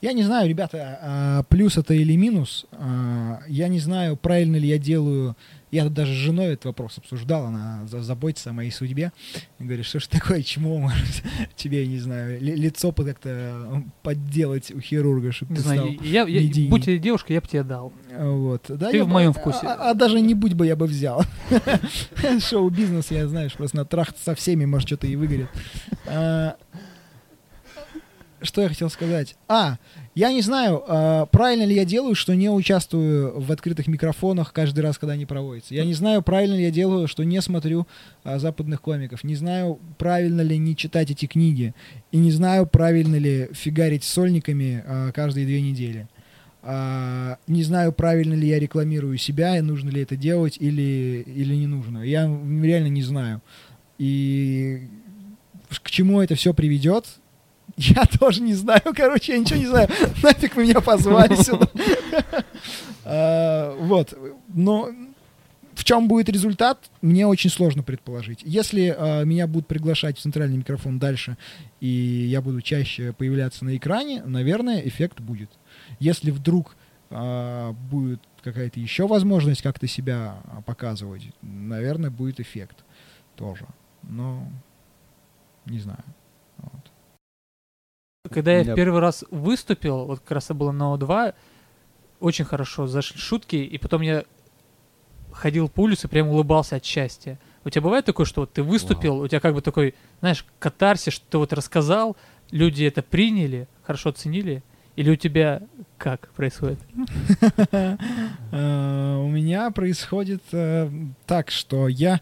Я 0.01 0.13
не 0.13 0.23
знаю, 0.23 0.47
ребята, 0.49 0.99
а, 1.01 1.43
плюс 1.43 1.77
это 1.77 1.93
или 1.93 2.15
минус. 2.15 2.65
А, 2.71 3.39
Я 3.47 3.67
не 3.69 3.79
знаю, 3.79 4.15
правильно 4.17 4.55
ли 4.57 4.67
я 4.67 4.77
делаю. 4.77 5.35
Я 5.75 5.83
тут 5.83 5.93
даже 5.93 6.13
с 6.13 6.15
женой 6.15 6.47
этот 6.53 6.65
вопрос 6.65 6.97
обсуждал, 6.97 7.47
она 7.47 7.85
за- 7.87 8.01
заботится 8.01 8.51
о 8.51 8.53
моей 8.53 8.71
судьбе. 8.71 9.11
Говорит, 9.59 9.85
что 9.85 9.99
ж 9.99 10.07
такое 10.07 10.41
чмо 10.41 10.77
может 10.79 11.21
тебе, 11.57 11.81
я 11.83 11.87
не 11.87 11.99
знаю, 11.99 12.39
ли- 12.41 12.55
лицо 12.55 12.93
как-то 12.93 13.83
подделать 14.01 14.71
у 14.71 14.79
хирурга, 14.79 15.31
чтобы 15.33 15.51
Не 15.51 15.57
ты 15.57 15.61
знаю, 15.63 15.93
стал. 15.95 16.05
я, 16.05 16.23
я, 16.23 16.69
будь 16.69 17.01
девушка, 17.01 17.33
я 17.33 17.41
бы 17.41 17.47
тебе 17.47 17.63
дал. 17.63 17.91
Вот. 18.17 18.65
Да, 18.69 18.89
Ты 18.89 19.03
в 19.03 19.07
бы- 19.07 19.13
моем 19.13 19.31
а- 19.31 19.33
вкусе. 19.33 19.59
А, 19.67 19.89
а 19.91 19.93
даже 19.93 20.21
не 20.21 20.33
будь 20.33 20.53
бы, 20.53 20.65
я 20.65 20.75
бы 20.77 20.85
взял. 20.87 21.23
Шоу-бизнес, 22.39 23.11
я 23.11 23.27
знаешь, 23.27 23.53
просто 23.53 23.77
на 23.77 23.85
трахт 23.85 24.17
со 24.23 24.33
всеми, 24.35 24.65
может, 24.65 24.87
что-то 24.87 25.07
и 25.07 25.15
выгорит. 25.15 25.49
А, 26.07 26.55
Что 28.41 28.61
я 28.61 28.69
хотел 28.69 28.89
сказать? 28.89 29.35
А, 29.47 29.77
я 30.15 30.31
не 30.31 30.41
знаю, 30.41 30.81
а, 30.87 31.25
правильно 31.25 31.65
ли 31.65 31.75
я 31.75 31.83
делаю, 31.83 32.15
что 32.15 32.33
не 32.35 32.49
участвую 32.49 33.37
в 33.37 33.51
открытых 33.51 33.87
микрофонах 33.87 34.53
каждый 34.53 34.79
раз, 34.79 34.97
когда 34.97 35.13
они 35.13 35.25
проводятся. 35.25 35.75
Я 35.75 35.83
не 35.83 35.93
знаю, 35.93 36.21
правильно 36.21 36.55
ли 36.55 36.63
я 36.63 36.71
делаю, 36.71 37.09
что 37.09 37.23
не 37.23 37.41
смотрю 37.41 37.85
а, 38.23 38.39
западных 38.39 38.81
комиков. 38.81 39.25
Не 39.25 39.35
знаю, 39.35 39.77
правильно 39.97 40.39
ли 40.39 40.57
не 40.57 40.77
читать 40.77 41.11
эти 41.11 41.25
книги. 41.25 41.75
И 42.13 42.17
не 42.17 42.31
знаю, 42.31 42.65
правильно 42.65 43.17
ли 43.17 43.49
фигарить 43.51 44.05
сольниками 44.05 44.83
а, 44.87 45.11
каждые 45.11 45.45
две 45.45 45.61
недели. 45.61 46.07
Не 46.63 47.61
знаю, 47.61 47.91
правильно 47.91 48.33
ли 48.33 48.47
я 48.47 48.57
рекламирую 48.57 49.19
себя, 49.19 49.55
и 49.55 49.61
нужно 49.61 49.91
ли 49.91 50.01
это 50.01 50.15
делать 50.15 50.57
или, 50.59 51.23
или 51.27 51.53
не 51.53 51.67
нужно. 51.67 51.99
Я 51.99 52.23
реально 52.23 52.87
не 52.87 53.03
знаю. 53.03 53.43
И 53.99 54.87
к 55.69 55.91
чему 55.91 56.21
это 56.21 56.33
все 56.33 56.55
приведет, 56.55 57.05
я 57.77 58.05
тоже 58.05 58.41
не 58.41 58.53
знаю. 58.53 58.81
Короче, 58.95 59.33
я 59.33 59.39
ничего 59.39 59.59
не 59.59 59.65
знаю. 59.65 59.89
Нафиг 60.23 60.55
вы 60.55 60.63
меня 60.63 60.81
позвали 60.81 61.35
сюда. 61.35 61.67
А, 63.07 63.75
Вот. 63.81 64.17
Но 64.47 64.89
в 65.75 65.83
чем 65.83 66.07
будет 66.07 66.27
результат, 66.29 66.79
мне 67.01 67.27
очень 67.27 67.51
сложно 67.51 67.83
предположить. 67.83 68.39
Если 68.43 68.95
а, 68.97 69.23
меня 69.23 69.45
будут 69.45 69.67
приглашать 69.67 70.17
в 70.17 70.21
центральный 70.21 70.57
микрофон 70.57 70.97
дальше, 70.97 71.37
и 71.81 71.87
я 71.87 72.41
буду 72.41 72.61
чаще 72.61 73.13
появляться 73.13 73.63
на 73.63 73.75
экране, 73.77 74.23
наверное, 74.25 74.79
эффект 74.79 75.19
будет. 75.19 75.51
Если 75.99 76.31
вдруг 76.31 76.75
а, 77.11 77.73
будет 77.91 78.21
какая-то 78.41 78.79
еще 78.79 79.05
возможность 79.05 79.61
как-то 79.61 79.85
себя 79.85 80.37
показывать, 80.65 81.29
наверное, 81.43 82.09
будет 82.09 82.39
эффект 82.39 82.77
тоже. 83.35 83.67
Но 84.01 84.47
не 85.65 85.79
знаю. 85.79 86.03
Когда 88.29 88.53
я 88.53 88.73
в 88.73 88.75
первый 88.75 88.99
раз 89.01 89.23
выступил, 89.31 90.05
вот 90.05 90.19
как 90.19 90.31
раз 90.31 90.45
это 90.45 90.53
было 90.53 90.71
на 90.71 90.93
О2, 90.95 91.33
очень 92.19 92.45
хорошо 92.45 92.87
зашли 92.87 93.19
шутки, 93.19 93.55
и 93.55 93.77
потом 93.77 94.01
я 94.01 94.25
ходил 95.31 95.69
по 95.69 95.81
улице, 95.81 96.07
прям 96.07 96.29
улыбался 96.29 96.77
от 96.77 96.85
счастья. 96.85 97.39
У 97.63 97.69
тебя 97.69 97.81
бывает 97.81 98.05
такое, 98.05 98.25
что 98.25 98.41
вот 98.41 98.53
ты 98.53 98.63
выступил, 98.63 99.19
у 99.19 99.27
тебя 99.27 99.39
как 99.39 99.53
бы 99.53 99.61
такой, 99.61 99.95
знаешь, 100.19 100.45
катарсис, 100.59 101.13
что 101.13 101.25
ты 101.29 101.37
вот 101.37 101.53
рассказал, 101.53 102.15
люди 102.51 102.83
это 102.83 103.01
приняли, 103.01 103.67
хорошо 103.83 104.09
оценили, 104.09 104.63
или 104.95 105.09
у 105.09 105.15
тебя 105.15 105.61
как 105.97 106.29
происходит? 106.29 106.79
Э, 108.51 109.17
У 109.17 109.27
меня 109.29 109.69
происходит 109.71 110.41
э, 110.53 110.89
так, 111.25 111.51
что 111.51 111.87
я 111.87 112.21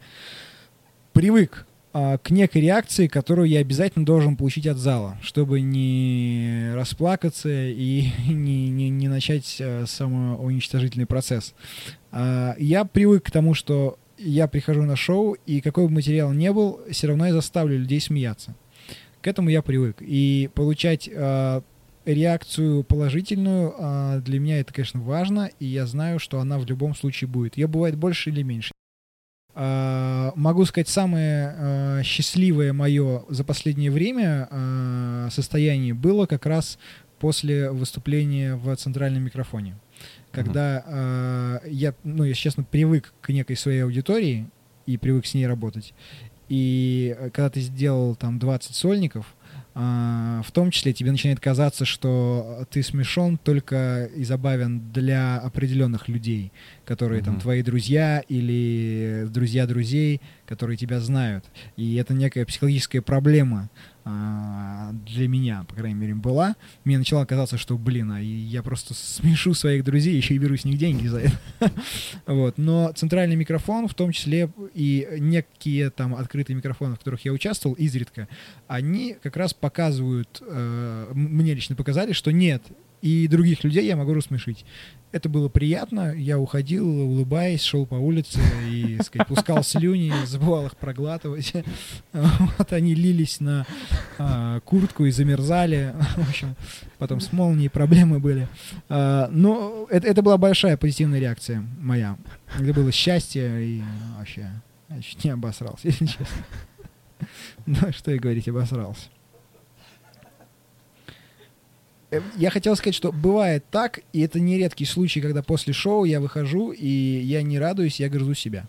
привык 1.12 1.68
к 1.94 2.32
некой 2.32 2.62
реакции, 2.62 3.08
которую 3.08 3.48
я 3.48 3.60
обязательно 3.60 4.04
должен 4.04 4.36
получить 4.36 4.66
от 4.66 4.78
зала, 4.78 5.18
чтобы 5.22 5.62
не 5.62 6.72
расплакаться 6.74 7.50
и 7.50 8.08
не, 8.28 8.70
не, 8.70 8.90
не 8.90 9.08
начать 9.08 9.58
э, 9.60 9.86
самоуничтожительный 9.86 11.06
процесс. 11.06 11.54
А, 12.12 12.56
Я 12.58 12.86
привык 12.86 13.26
к 13.26 13.32
тому, 13.32 13.54
что 13.54 14.00
я 14.18 14.48
прихожу 14.48 14.84
на 14.84 14.96
шоу, 14.96 15.38
и 15.46 15.62
какой 15.62 15.86
бы 15.86 15.92
материал 15.92 16.34
ни 16.34 16.50
был, 16.50 16.82
все 16.92 17.08
равно 17.08 17.28
я 17.28 17.34
заставлю 17.34 17.78
людей 17.78 18.02
смеяться. 18.02 18.56
К 19.22 19.28
этому 19.28 19.50
я 19.50 19.62
привык. 19.62 19.98
И 20.02 20.50
получать 20.54 21.08
э, 21.12 21.62
реакцию 22.06 22.84
положительную 22.84 23.74
а, 23.78 24.20
для 24.20 24.40
меня 24.40 24.60
это, 24.60 24.74
конечно, 24.74 25.00
важно, 25.00 25.50
и 25.60 25.66
я 25.66 25.86
знаю, 25.86 26.20
что 26.20 26.40
она 26.40 26.58
в 26.58 26.66
любом 26.66 26.96
случае 26.96 27.28
будет. 27.28 27.58
Ее 27.58 27.68
бывает 27.68 27.96
больше 27.96 28.30
или 28.30 28.42
меньше. 28.42 28.72
А, 29.56 30.34
могу 30.36 30.66
сказать, 30.66 30.90
самое 30.90 31.56
а, 31.56 32.04
счастливое 32.04 32.74
мое 32.74 33.24
за 33.30 33.44
последнее 33.44 33.92
время 33.92 34.48
а, 34.50 35.30
состояние 35.30 35.94
было 35.94 36.26
как 36.26 36.46
раз 36.46 36.80
после 37.20 37.70
выступления 37.70 38.56
в 38.56 38.76
центральном 38.76 39.24
микрофоне. 39.24 39.78
Когда 40.32 41.62
я, 41.66 41.94
ну, 42.04 42.24
если 42.24 42.42
честно, 42.42 42.64
привык 42.64 43.14
к 43.22 43.30
некой 43.30 43.56
своей 43.56 43.84
аудитории 43.84 44.50
и 44.88 44.98
привык 44.98 45.26
с 45.28 45.34
ней 45.36 45.48
работать. 45.48 45.94
И 46.50 47.16
э, 47.18 47.30
когда 47.30 47.50
ты 47.50 47.62
сделал 47.62 48.16
там 48.16 48.40
20 48.40 48.76
сольников, 48.76 49.36
в 49.76 50.52
том 50.52 50.70
числе 50.70 50.94
тебе 50.94 51.10
начинает 51.12 51.40
казаться, 51.40 51.84
что 51.86 52.68
ты 52.70 52.84
смешон 52.84 53.38
только 53.38 54.10
и 54.16 54.24
забавен 54.24 54.92
для 54.92 55.40
определенных 55.40 56.08
людей, 56.08 56.52
которые 56.86 57.24
там 57.24 57.34
Мгм. 57.36 57.42
твои 57.42 57.64
друзья 57.64 58.24
или 58.30 59.26
друзья 59.30 59.66
друзей, 59.66 60.22
которые 60.46 60.78
тебя 60.78 61.00
знают. 61.00 61.46
И 61.76 61.96
это 61.96 62.14
некая 62.14 62.46
психологическая 62.46 63.02
проблема 63.02 63.70
а, 63.72 63.93
для 64.06 65.28
меня, 65.30 65.66
по 65.68 65.76
крайней 65.76 66.00
мере, 66.00 66.16
была. 66.16 66.56
Мне 66.84 66.98
начало 66.98 67.24
казаться, 67.26 67.58
что, 67.58 67.78
блин, 67.78 68.12
а 68.12 68.20
я 68.20 68.62
просто 68.62 68.94
смешу 68.94 69.54
своих 69.54 69.84
друзей, 69.84 70.16
еще 70.16 70.36
и 70.36 70.38
беру 70.38 70.58
с 70.58 70.66
них 70.66 70.78
деньги 70.78 71.08
за 71.08 71.20
это. 71.20 71.34
Вот. 72.26 72.58
Но 72.58 72.92
центральный 72.96 73.36
микрофон, 73.36 73.88
в 73.88 73.94
том 73.94 74.12
числе 74.12 74.50
и 74.74 75.08
некие 75.20 75.90
там 75.90 76.16
открытые 76.16 76.56
микрофоны, 76.56 76.96
в 76.96 77.00
которых 77.00 77.24
я 77.26 77.32
участвовал 77.32 77.76
изредка, 77.76 78.28
они 78.68 79.16
как 79.22 79.38
раз 79.38 79.54
показывают, 79.54 80.42
э, 80.46 81.12
мне 81.14 81.54
лично 81.54 81.76
показали, 81.76 82.12
что 82.14 82.32
нет, 82.32 82.64
и 83.04 83.28
других 83.28 83.66
людей 83.66 83.86
я 83.86 83.98
могу 83.98 84.14
рассмешить. 84.14 84.66
Это 85.12 85.28
было 85.28 85.50
приятно, 85.50 86.14
я 86.16 86.40
уходил, 86.40 86.88
улыбаясь, 86.88 87.62
шел 87.62 87.86
по 87.86 87.96
улице 87.96 88.40
и, 88.72 88.98
сказать, 89.04 89.28
пускал 89.28 89.62
слюни, 89.62 90.14
забывал 90.26 90.68
их 90.68 90.78
проглатывать. 90.78 91.52
Вот 92.14 92.72
они 92.72 92.96
лились 92.96 93.42
на 93.42 93.66
а, 94.18 94.62
куртку 94.62 95.04
и 95.04 95.12
замерзали. 95.12 95.94
В 96.16 96.30
общем, 96.30 96.56
потом 96.98 97.20
с 97.20 97.34
молнией 97.34 97.70
проблемы 97.70 98.20
были. 98.20 98.48
А, 98.88 99.28
но 99.30 99.86
это, 99.90 100.08
это 100.08 100.22
была 100.22 100.38
большая 100.38 100.78
позитивная 100.78 101.20
реакция 101.20 101.62
моя. 101.82 102.18
Это 102.58 102.74
было 102.74 102.94
счастье 102.94 103.66
и 103.66 103.84
вообще 104.18 104.50
я 104.88 105.02
чуть 105.02 105.22
не 105.26 105.32
обосрался, 105.32 105.90
если 105.90 106.06
честно. 106.06 106.46
Ну, 107.66 107.92
что 107.92 108.12
и 108.12 108.18
говорить, 108.20 108.48
обосрался. 108.48 109.10
Э, 112.14 112.22
Я 112.38 112.50
хотел 112.52 112.76
сказать, 112.76 112.96
что 112.96 113.12
бывает 113.12 113.66
так, 113.72 114.00
и 114.14 114.22
это 114.22 114.40
не 114.40 114.58
редкий 114.58 114.86
случай, 114.86 115.20
когда 115.22 115.42
после 115.42 115.74
шоу 115.74 116.06
я 116.06 116.20
выхожу, 116.20 116.72
и 116.72 116.88
я 116.88 117.42
не 117.42 117.60
радуюсь, 117.60 118.00
я 118.00 118.10
грызу 118.10 118.36
себя. 118.36 118.68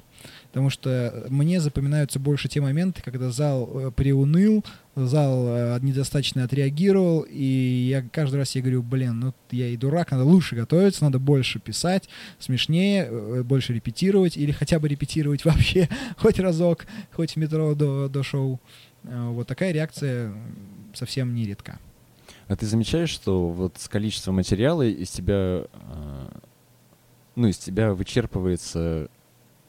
Потому 0.49 0.71
что 0.71 1.27
мне 1.29 1.61
запоминаются 1.61 2.19
больше 2.21 2.49
те 2.49 2.61
моменты, 2.61 3.03
когда 3.03 3.31
зал 3.31 3.71
э, 3.75 3.91
приуныл, 3.91 4.65
зал 4.95 5.47
э, 5.49 5.79
недостаточно 5.83 6.45
отреагировал, 6.45 7.27
и 7.29 7.45
я 7.91 8.03
каждый 8.03 8.37
раз 8.37 8.55
я 8.55 8.63
говорю, 8.63 8.83
блин, 8.83 9.21
ну 9.21 9.35
я 9.51 9.69
и 9.69 9.77
дурак, 9.77 10.13
надо 10.13 10.25
лучше 10.25 10.55
готовиться, 10.57 11.05
надо 11.05 11.19
больше 11.19 11.59
писать, 11.59 12.09
смешнее, 12.39 13.07
э, 13.11 13.43
больше 13.43 13.75
репетировать, 13.75 14.37
или 14.39 14.53
хотя 14.53 14.79
бы 14.79 14.89
репетировать 14.89 15.45
вообще 15.45 15.89
хоть 16.17 16.39
разок, 16.39 16.87
хоть 17.13 17.33
в 17.33 17.37
метро 17.37 17.75
до, 17.75 18.09
до 18.09 18.23
шоу. 18.23 18.61
Э, 19.03 19.29
Вот 19.29 19.47
такая 19.47 19.73
реакция 19.73 20.33
совсем 20.95 21.35
не 21.35 21.45
редка. 21.45 21.79
А 22.49 22.57
ты 22.57 22.67
замечаешь, 22.67 23.11
что 23.11 23.49
вот 23.49 23.79
с 23.79 23.89
количеством 23.89 24.37
материала 24.37 24.83
из 24.83 25.11
тебя, 25.11 25.65
а, 25.73 26.41
ну, 27.37 27.49
из 27.49 27.59
тебя 27.59 27.95
вычерпывается 27.95 29.09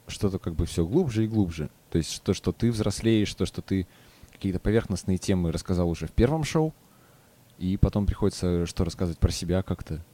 что-то 0.06 0.38
как 0.38 0.54
бы 0.54 0.66
все 0.66 0.86
глубже 0.86 1.24
и 1.24 1.28
глубже. 1.28 1.70
То 1.90 1.98
есть 1.98 2.22
то, 2.22 2.34
что 2.34 2.52
ты 2.52 2.70
взрослеешь, 2.70 3.34
то, 3.34 3.46
что 3.46 3.62
ты 3.62 3.86
какие-то 4.32 4.58
поверхностные 4.60 5.18
темы 5.18 5.50
рассказал 5.52 5.88
уже 5.88 6.06
в 6.06 6.12
первом 6.12 6.44
шоу, 6.44 6.74
и 7.58 7.76
потом 7.76 8.06
приходится 8.06 8.66
что 8.66 8.84
рассказывать 8.84 9.18
про 9.18 9.32
себя 9.32 9.62
как-то. 9.62 10.04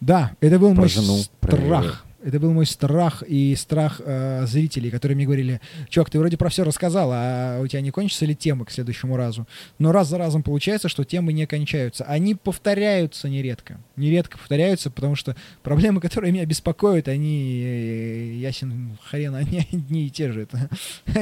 Да, 0.00 0.36
это 0.40 0.58
был 0.58 0.72
Про 0.72 0.80
мой 0.80 0.88
жену, 0.88 1.18
про- 1.40 1.56
страх. 1.56 2.04
Это 2.24 2.38
был 2.38 2.52
мой 2.52 2.66
страх 2.66 3.22
и 3.26 3.54
страх 3.56 4.00
э, 4.04 4.46
зрителей, 4.46 4.90
которые 4.90 5.16
мне 5.16 5.24
говорили, 5.24 5.60
чувак, 5.88 6.10
ты 6.10 6.18
вроде 6.18 6.36
про 6.36 6.48
все 6.50 6.62
рассказал, 6.62 7.10
а 7.12 7.60
у 7.60 7.66
тебя 7.66 7.80
не 7.80 7.90
кончатся 7.90 8.26
ли 8.26 8.36
темы 8.36 8.64
к 8.64 8.70
следующему 8.70 9.16
разу? 9.16 9.46
Но 9.78 9.90
раз 9.92 10.08
за 10.08 10.18
разом 10.18 10.42
получается, 10.42 10.88
что 10.88 11.04
темы 11.04 11.32
не 11.32 11.46
кончаются. 11.46 12.04
Они 12.04 12.34
повторяются 12.34 13.28
нередко. 13.28 13.80
Нередко 13.96 14.38
повторяются, 14.38 14.90
потому 14.90 15.16
что 15.16 15.34
проблемы, 15.62 16.00
которые 16.00 16.32
меня 16.32 16.46
беспокоят, 16.46 17.08
они, 17.08 17.62
э, 17.64 18.34
ясен 18.36 18.96
хрен, 19.04 19.34
они 19.34 19.66
одни 19.72 20.06
и 20.06 20.10
те 20.10 20.30
же. 20.32 20.42
Это 20.42 20.68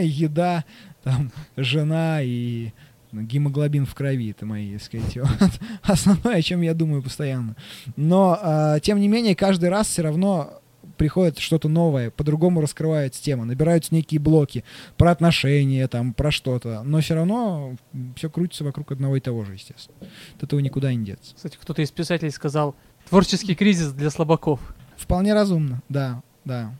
еда, 0.00 0.64
там, 1.02 1.32
жена 1.56 2.20
и 2.22 2.72
гемоглобин 3.12 3.86
в 3.86 3.94
крови, 3.94 4.30
это 4.30 4.46
мои, 4.46 4.72
так 4.74 4.82
сказать, 4.82 5.16
вот, 5.16 5.50
основное, 5.82 6.36
о 6.36 6.42
чем 6.42 6.60
я 6.60 6.74
думаю 6.74 7.02
постоянно. 7.02 7.56
Но, 7.96 8.38
а, 8.40 8.80
тем 8.80 9.00
не 9.00 9.08
менее, 9.08 9.34
каждый 9.34 9.68
раз 9.68 9.88
все 9.88 10.02
равно 10.02 10.59
приходит 11.00 11.38
что-то 11.38 11.70
новое, 11.70 12.10
по-другому 12.10 12.60
раскрывается 12.60 13.22
тема, 13.22 13.46
набираются 13.46 13.94
некие 13.94 14.20
блоки 14.20 14.64
про 14.98 15.12
отношения, 15.12 15.88
там, 15.88 16.12
про 16.12 16.30
что-то, 16.30 16.82
но 16.82 17.00
все 17.00 17.14
равно 17.14 17.74
все 18.16 18.28
крутится 18.28 18.64
вокруг 18.64 18.92
одного 18.92 19.16
и 19.16 19.20
того 19.20 19.46
же, 19.46 19.54
естественно. 19.54 19.96
От 20.36 20.42
этого 20.42 20.60
никуда 20.60 20.92
не 20.92 21.02
деться. 21.02 21.34
Кстати, 21.34 21.56
кто-то 21.58 21.80
из 21.80 21.90
писателей 21.90 22.30
сказал, 22.30 22.74
творческий 23.08 23.54
кризис 23.54 23.92
для 23.92 24.10
слабаков. 24.10 24.60
Вполне 24.98 25.32
разумно, 25.32 25.82
да, 25.88 26.22
да. 26.44 26.74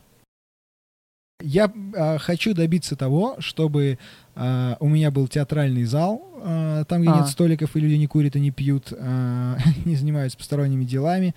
Я 1.40 1.72
а, 1.96 2.18
хочу 2.18 2.52
добиться 2.52 2.96
того, 2.96 3.36
чтобы 3.38 3.98
а, 4.34 4.76
у 4.80 4.88
меня 4.90 5.10
был 5.10 5.28
театральный 5.28 5.84
зал, 5.84 6.22
а, 6.42 6.84
там, 6.84 7.00
где 7.00 7.10
А. 7.10 7.20
нет 7.20 7.28
столиков, 7.28 7.74
и 7.74 7.80
люди 7.80 7.94
не 7.94 8.06
курят 8.06 8.36
и 8.36 8.40
не 8.40 8.50
пьют, 8.50 8.92
а, 8.92 9.56
не 9.86 9.96
занимаются 9.96 10.36
посторонними 10.36 10.84
делами. 10.84 11.34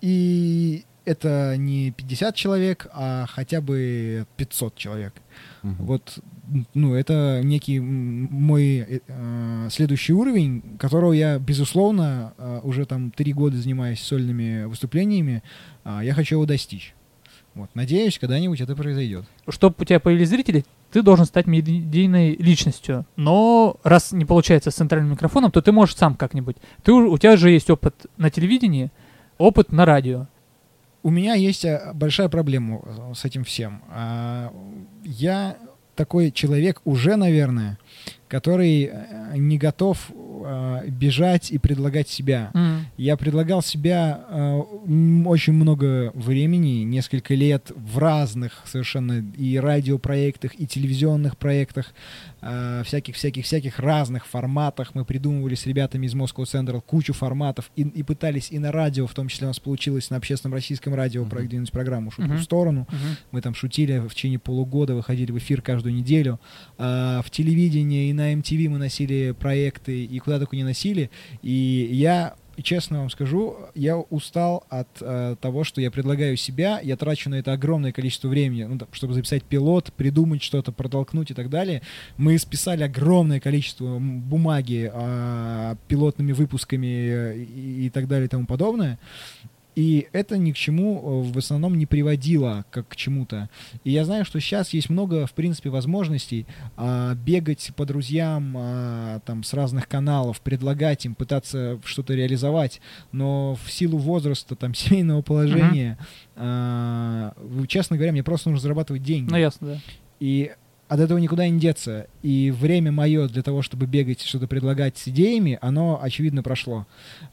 И 0.00 0.84
это 1.04 1.56
не 1.56 1.90
50 1.90 2.34
человек, 2.34 2.86
а 2.92 3.26
хотя 3.26 3.60
бы 3.60 4.26
500 4.36 4.76
человек. 4.76 5.14
Мгм. 5.62 5.86
Вот, 5.86 6.18
ну, 6.74 6.94
это 6.94 7.40
некий 7.42 7.80
мой 7.80 8.78
э, 8.78 9.00
э, 9.06 9.68
следующий 9.70 10.12
уровень, 10.12 10.62
которого 10.78 11.12
я, 11.12 11.38
безусловно, 11.38 12.34
э, 12.38 12.60
уже 12.62 12.84
там 12.86 13.10
три 13.10 13.32
года 13.32 13.56
занимаюсь 13.56 14.00
сольными 14.00 14.64
выступлениями, 14.64 15.42
а, 15.84 16.04
я 16.04 16.14
хочу 16.14 16.36
его 16.36 16.46
достичь. 16.46 16.94
Вот, 17.54 17.70
надеюсь, 17.74 18.18
когда-нибудь 18.18 18.60
это 18.60 18.76
произойдет. 18.76 19.24
Чтобы 19.48 19.74
у 19.80 19.84
тебя 19.84 19.98
появились 19.98 20.28
зрители, 20.28 20.64
ты 20.92 21.02
должен 21.02 21.24
стать 21.24 21.46
медийной 21.46 22.36
личностью. 22.36 23.06
Но 23.16 23.76
раз 23.82 24.12
не 24.12 24.24
получается 24.24 24.70
с 24.70 24.74
центральным 24.74 25.12
микрофоном, 25.12 25.50
то 25.50 25.60
ты 25.60 25.72
можешь 25.72 25.96
сам 25.96 26.14
как-нибудь. 26.14 26.56
Ты, 26.84 26.92
у 26.92 27.18
тебя 27.18 27.36
же 27.36 27.50
есть 27.50 27.68
опыт 27.68 28.06
на 28.16 28.30
телевидении, 28.30 28.90
опыт 29.40 29.72
на 29.72 29.86
радио. 29.86 30.26
У 31.02 31.10
меня 31.10 31.34
есть 31.34 31.64
э, 31.64 31.92
большая 31.94 32.28
проблема 32.28 32.82
э, 32.84 33.14
с 33.14 33.24
этим 33.24 33.42
всем. 33.42 33.82
А, 33.88 34.52
Я 35.02 35.56
такой 35.96 36.30
человек 36.30 36.82
уже, 36.84 37.16
наверное, 37.16 37.78
который 38.28 38.90
э, 38.92 39.36
не 39.36 39.56
готов 39.56 40.10
э, 40.44 40.88
бежать 40.88 41.50
и 41.50 41.58
предлагать 41.58 42.08
себя. 42.08 42.50
М. 42.54 42.86
Я 42.96 43.16
предлагал 43.16 43.62
себя 43.62 44.24
э, 44.28 44.58
очень 45.26 45.52
много 45.52 46.10
времени, 46.14 46.82
несколько 46.84 47.34
лет 47.34 47.70
в 47.74 47.98
разных 47.98 48.62
совершенно 48.66 49.24
и 49.36 49.58
радиопроектах, 49.58 50.58
и 50.58 50.66
телевизионных 50.66 51.36
проектах, 51.36 51.92
э, 52.42 52.82
всяких-всяких-всяких 52.84 53.78
разных 53.78 54.26
форматах. 54.26 54.94
Мы 54.94 55.04
придумывали 55.04 55.54
с 55.54 55.66
ребятами 55.66 56.06
из 56.06 56.14
Moscow 56.14 56.44
Central 56.44 56.80
кучу 56.80 57.12
форматов 57.12 57.70
и, 57.76 57.82
и 57.82 58.02
пытались 58.02 58.50
и 58.50 58.58
на 58.58 58.72
радио, 58.72 59.06
в 59.06 59.14
том 59.14 59.28
числе 59.28 59.46
у 59.46 59.50
нас 59.50 59.58
получилось 59.60 60.10
на 60.10 60.16
общественном 60.16 60.54
российском 60.54 60.94
радио 60.94 61.22
Мгм. 61.22 61.30
продвинуть 61.30 61.72
программу 61.72 62.10
«Шутку 62.10 62.30
Мгм. 62.32 62.38
в 62.38 62.42
сторону». 62.42 62.86
Мгм. 62.90 62.98
Мы 63.32 63.40
там 63.42 63.54
шутили 63.54 63.98
в 63.98 64.14
течение 64.14 64.38
полугода, 64.38 64.94
выходили 64.94 65.32
в 65.32 65.38
эфир 65.38 65.62
каждую 65.62 65.94
неделю. 65.94 66.38
А, 66.78 67.22
в 67.22 67.30
телевидении 67.30 68.08
и 68.10 68.12
на 68.12 68.32
MTV 68.32 68.68
мы 68.68 68.78
носили 68.78 69.34
проекты, 69.38 70.04
и 70.04 70.18
куда 70.30 70.38
только 70.38 70.54
не 70.54 70.62
носили. 70.62 71.10
И 71.42 71.88
я, 71.92 72.34
честно 72.62 73.00
вам 73.00 73.10
скажу, 73.10 73.56
я 73.74 73.98
устал 73.98 74.64
от 74.68 74.86
э, 75.00 75.34
того, 75.40 75.64
что 75.64 75.80
я 75.80 75.90
предлагаю 75.90 76.36
себя, 76.36 76.78
я 76.80 76.96
трачу 76.96 77.30
на 77.30 77.34
это 77.34 77.52
огромное 77.52 77.90
количество 77.90 78.28
времени, 78.28 78.62
ну, 78.62 78.78
там, 78.78 78.88
чтобы 78.92 79.14
записать 79.14 79.42
пилот, 79.42 79.92
придумать 79.92 80.40
что-то, 80.40 80.70
протолкнуть 80.70 81.32
и 81.32 81.34
так 81.34 81.50
далее. 81.50 81.82
Мы 82.16 82.38
списали 82.38 82.84
огромное 82.84 83.40
количество 83.40 83.98
бумаги 83.98 84.88
а, 84.94 85.76
пилотными 85.88 86.30
выпусками 86.30 86.86
э, 86.86 87.38
и, 87.38 87.86
и 87.86 87.90
так 87.90 88.06
далее 88.06 88.26
и 88.26 88.28
тому 88.28 88.46
подобное. 88.46 89.00
И 89.80 90.08
это 90.12 90.36
ни 90.36 90.52
к 90.52 90.56
чему 90.56 91.22
э, 91.24 91.32
в 91.32 91.38
основном 91.38 91.78
не 91.78 91.86
приводило 91.86 92.66
как 92.70 92.88
к 92.88 92.96
чему-то. 92.96 93.48
И 93.82 93.90
я 93.90 94.04
знаю, 94.04 94.26
что 94.26 94.38
сейчас 94.38 94.74
есть 94.74 94.90
много, 94.90 95.26
в 95.26 95.32
принципе, 95.32 95.70
возможностей 95.70 96.46
а, 96.76 97.14
бегать 97.14 97.70
по 97.74 97.86
друзьям 97.86 98.54
а, 98.58 99.20
там, 99.20 99.42
с 99.42 99.54
разных 99.54 99.88
каналов, 99.88 100.42
предлагать 100.42 101.06
им, 101.06 101.14
пытаться 101.14 101.80
что-то 101.82 102.12
реализовать. 102.12 102.82
Но 103.10 103.56
в 103.64 103.72
силу 103.72 103.96
возраста, 103.96 104.54
там, 104.54 104.74
семейного 104.74 105.22
положения, 105.22 105.96
а, 106.36 107.32
ну, 107.42 107.64
честно 107.64 107.96
говоря, 107.96 108.12
мне 108.12 108.22
просто 108.22 108.50
нужно 108.50 108.60
зарабатывать 108.60 109.02
деньги. 109.02 109.30
Ну, 109.30 109.38
ясно, 109.38 109.66
да. 109.66 109.80
И 110.20 110.52
от 110.88 111.00
этого 111.00 111.16
никуда 111.16 111.48
не 111.48 111.58
деться. 111.58 112.06
И 112.20 112.50
время 112.50 112.92
мое 112.92 113.28
для 113.28 113.42
того, 113.42 113.62
чтобы 113.62 113.86
бегать, 113.86 114.20
что-то 114.20 114.46
предлагать 114.46 114.98
с 114.98 115.08
идеями, 115.08 115.58
оно, 115.62 115.98
очевидно, 116.02 116.42
прошло. 116.42 116.86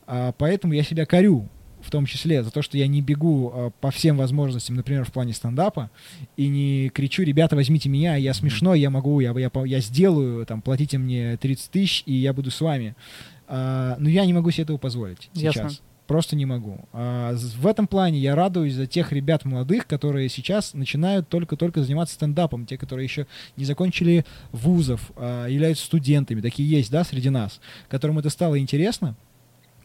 А, 0.05 0.31
поэтому 0.31 0.71
я 0.71 0.83
себя 0.83 1.05
корю 1.05 1.49
в 1.81 1.91
том 1.91 2.05
числе 2.05 2.43
за 2.43 2.51
то, 2.51 2.61
что 2.61 2.77
я 2.77 2.87
не 2.87 3.01
бегу 3.01 3.51
а, 3.53 3.69
по 3.81 3.91
всем 3.91 4.17
возможностям, 4.17 4.75
например, 4.75 5.05
в 5.05 5.11
плане 5.11 5.33
стендапа, 5.33 5.89
и 6.35 6.47
не 6.47 6.89
кричу, 6.89 7.23
ребята, 7.23 7.55
возьмите 7.55 7.89
меня, 7.89 8.15
я 8.15 8.33
смешной, 8.33 8.79
я 8.79 8.89
могу, 8.89 9.19
я, 9.19 9.31
я, 9.37 9.51
я 9.65 9.79
сделаю, 9.79 10.45
там, 10.45 10.61
платите 10.61 10.97
мне 10.97 11.37
30 11.37 11.71
тысяч, 11.71 12.03
и 12.05 12.13
я 12.13 12.33
буду 12.33 12.51
с 12.51 12.59
вами. 12.61 12.95
А, 13.47 13.95
но 13.99 14.09
я 14.09 14.25
не 14.25 14.33
могу 14.33 14.51
себе 14.51 14.63
этого 14.63 14.77
позволить 14.77 15.29
сейчас. 15.33 15.55
Ясно. 15.55 15.71
Просто 16.07 16.37
не 16.37 16.45
могу. 16.45 16.79
З- 16.93 17.57
в 17.57 17.67
этом 17.67 17.85
плане 17.85 18.17
я 18.19 18.33
радуюсь 18.33 18.75
за 18.75 18.87
тех 18.87 19.11
ребят 19.11 19.43
молодых, 19.43 19.85
которые 19.87 20.29
сейчас 20.29 20.73
начинают 20.73 21.27
только-только 21.27 21.83
заниматься 21.83 22.15
стендапом, 22.15 22.65
те, 22.65 22.77
которые 22.77 23.03
еще 23.03 23.27
не 23.57 23.65
закончили 23.65 24.23
вузов, 24.53 25.11
а, 25.17 25.47
являются 25.47 25.85
студентами, 25.85 26.39
такие 26.39 26.69
есть, 26.69 26.91
да, 26.91 27.03
среди 27.03 27.29
нас, 27.29 27.59
которым 27.89 28.19
это 28.19 28.29
стало 28.29 28.57
интересно. 28.57 29.15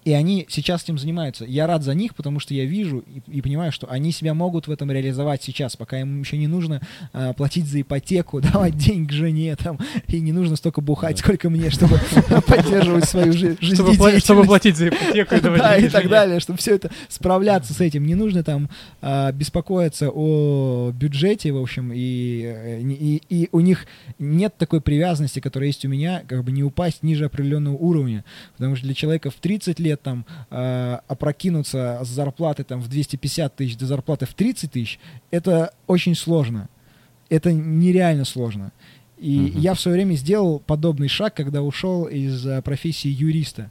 И 0.05 0.13
они 0.13 0.47
сейчас 0.49 0.83
этим 0.83 0.99
занимаются. 0.99 1.45
Я 1.45 1.67
рад 1.67 1.83
за 1.85 1.95
них, 1.95 2.15
потому 2.15 2.41
что 2.41 2.55
я 2.55 2.65
вижу 2.65 3.05
и, 3.07 3.39
и 3.39 3.41
понимаю, 3.41 3.71
что 3.71 3.89
они 3.91 4.11
себя 4.11 4.35
могут 4.35 4.67
в 4.67 4.71
этом 4.73 4.91
реализовать 4.91 5.43
сейчас, 5.43 5.77
пока 5.77 6.01
им 6.01 6.23
еще 6.23 6.37
не 6.39 6.49
нужно 6.49 6.81
а, 7.13 7.33
платить 7.35 7.67
за 7.67 7.81
ипотеку, 7.81 8.41
давать 8.53 8.77
денег 8.77 9.13
жене, 9.13 9.55
там, 9.57 9.79
и 10.09 10.21
не 10.21 10.33
нужно 10.33 10.57
столько 10.57 10.81
бухать, 10.81 11.17
Да. 11.17 11.23
сколько 11.23 11.51
мне, 11.51 11.71
чтобы 11.71 12.01
поддерживать 12.47 13.05
свою 13.05 13.33
жи- 13.33 13.57
Чтобы, 14.19 14.45
платить 14.45 14.77
за 14.77 14.89
ипотеку 14.89 15.37
и 15.37 15.41
Да, 15.41 15.77
и 15.77 15.89
так 15.89 16.09
далее, 16.09 16.41
чтобы 16.41 16.59
все 16.59 16.75
это 16.75 16.91
справляться 17.09 17.73
с 17.73 17.81
этим. 17.81 18.05
Не 18.07 18.15
нужно 18.15 18.43
там 18.43 18.69
а, 19.01 19.31
беспокоиться 19.33 20.11
о 20.13 20.91
бюджете, 20.93 21.53
в 21.53 21.59
общем, 21.59 21.93
и, 21.95 22.43
э, 22.45 22.81
и, 22.83 23.23
и 23.29 23.49
у 23.53 23.61
них 23.61 23.87
нет 24.19 24.57
такой 24.57 24.81
привязанности, 24.81 25.41
которая 25.41 25.69
есть 25.69 25.85
у 25.85 25.89
меня, 25.89 26.23
как 26.27 26.43
бы 26.43 26.51
не 26.51 26.65
упасть 26.65 27.03
ниже 27.03 27.27
определенного 27.27 27.77
уровня. 27.77 28.25
Потому 28.57 28.75
что 28.77 28.87
для 28.87 28.95
человека 28.95 29.31
в 29.31 29.35
30 29.35 29.79
лет 29.79 29.92
там 29.97 30.25
а, 30.51 31.03
опрокинуться 31.09 32.01
с 32.03 32.09
зарплаты 32.09 32.65
там 32.65 32.81
в 32.81 32.89
250 32.89 33.57
тысяч 33.57 33.77
до 33.77 33.87
зарплаты 33.87 34.27
в 34.27 34.35
30 34.35 34.71
тысяч, 34.71 34.99
это 35.31 35.73
очень 35.87 36.15
сложно. 36.15 36.69
Это 37.29 37.53
нереально 37.53 38.25
сложно. 38.25 38.73
И 39.19 39.39
Мгм. 39.39 39.61
я 39.61 39.75
в 39.75 39.81
свое 39.81 39.97
время 39.99 40.15
сделал 40.17 40.59
подобный 40.59 41.07
шаг, 41.09 41.35
когда 41.35 41.63
ушел 41.63 42.05
из 42.07 42.45
а, 42.47 42.61
профессии 42.63 43.09
юриста. 43.09 43.71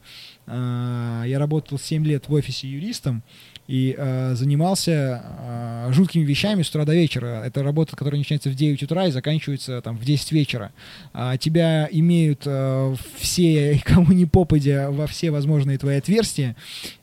А, 0.54 1.24
Я 1.24 1.40
работал 1.40 1.80
7 1.80 2.06
лет 2.06 2.28
в 2.28 2.34
офисе 2.34 2.68
юристом 2.68 3.24
и 3.68 3.96
а, 3.98 4.34
занимался 4.36 5.24
а, 5.24 5.92
жуткими 5.94 6.24
вещами 6.24 6.62
с 6.62 6.70
утра 6.70 6.84
до 6.84 6.94
вечера. 6.94 7.42
Это 7.46 7.64
работа, 7.64 7.96
которая 7.96 8.20
начинается 8.20 8.50
в 8.50 8.56
9 8.56 8.84
утра 8.84 9.08
и 9.08 9.12
заканчивается 9.12 9.82
там 9.82 9.98
в 9.98 10.04
10 10.04 10.32
вечера. 10.34 10.74
А, 11.14 11.38
Тебя 11.38 11.88
имеют 11.90 12.44
а, 12.46 12.94
все, 13.16 13.82
кому 13.86 14.12
не 14.12 14.26
попадя, 14.26 14.92
во 14.92 15.08
все 15.08 15.32
возможные 15.32 15.78
твои 15.78 15.98
отверстия, 15.98 16.58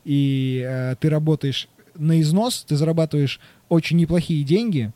и 0.05 0.63
а, 0.67 0.95
ты 0.97 1.09
работаешь 1.09 1.69
на 1.97 2.21
износ, 2.21 2.67
ты 2.69 2.77
зарабатываешь 2.77 3.41
очень 3.71 3.97
неплохие 3.97 4.45
деньги, 4.45 4.93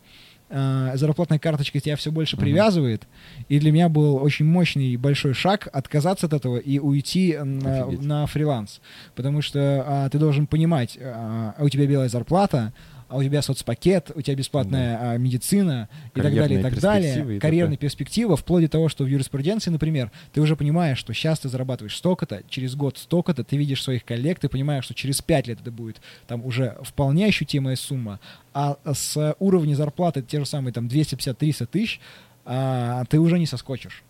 а, 0.55 0.96
зарплатная 0.96 1.38
карточка 1.38 1.80
тебя 1.80 1.96
все 1.96 2.12
больше 2.12 2.36
Мгм. 2.36 2.44
привязывает, 2.44 3.03
и 3.48 3.59
для 3.59 3.72
меня 3.72 3.88
был 3.88 4.16
очень 4.16 4.44
мощный 4.44 4.88
и 4.88 4.96
большой 4.96 5.32
шаг 5.34 5.68
отказаться 5.72 6.26
от 6.26 6.34
этого 6.34 6.59
и 6.59 6.78
уйти 6.78 7.36
на, 7.42 7.84
Офигеть. 7.84 8.03
на 8.03 8.26
фриланс, 8.26 8.80
потому 9.14 9.40
что 9.40 9.84
а, 9.86 10.09
ты 10.11 10.18
должен 10.18 10.46
понимать, 10.46 10.98
а, 11.00 11.55
у 11.59 11.68
тебя 11.68 11.86
белая 11.86 12.09
зарплата, 12.09 12.72
а 13.12 13.16
у 13.16 13.22
тебя 13.22 13.42
соцпакет, 13.42 14.10
у 14.14 14.22
тебя 14.22 14.34
бесплатная 14.36 14.98
а, 14.98 15.18
медицина 15.18 15.90
и 16.14 16.20
так 16.20 16.34
далее, 16.34 16.60
и 16.60 16.62
так 16.62 16.80
далее. 16.80 17.38
т.п. 17.40 17.76
перспективы, 17.76 18.38
вплоть 18.38 18.64
до 18.64 18.70
того, 18.70 18.88
что 18.88 19.04
в 19.04 19.06
юриспруденции, 19.06 19.70
например, 19.70 20.10
ты 20.32 20.40
уже 20.40 20.56
понимаешь, 20.56 20.96
что 20.96 21.12
сейчас 21.12 21.40
ты 21.40 21.50
зарабатываешь 21.50 21.94
столько-то, 21.94 22.42
через 22.48 22.74
год 22.74 22.96
столько-то, 22.96 23.44
ты 23.44 23.58
видишь 23.58 23.82
своих 23.82 24.06
коллег, 24.06 24.38
ты 24.38 24.48
понимаешь, 24.48 24.84
что 24.84 24.94
через 24.94 25.20
пять 25.20 25.46
лет 25.46 25.60
это 25.60 25.70
будет 25.70 26.00
там 26.26 26.42
уже 26.46 26.78
вполне 26.82 27.26
ощутимая 27.26 27.76
сумма, 27.76 28.18
а 28.54 28.78
с 28.90 29.36
уровня 29.38 29.74
зарплаты 29.74 30.22
те 30.22 30.40
же 30.40 30.46
самые 30.46 30.72
там 30.72 30.86
250-300 30.86 31.66
тысяч, 31.66 32.00
а, 32.46 33.04
ты 33.10 33.20
уже 33.20 33.38
не 33.38 33.46
соскочишь. 33.46 34.02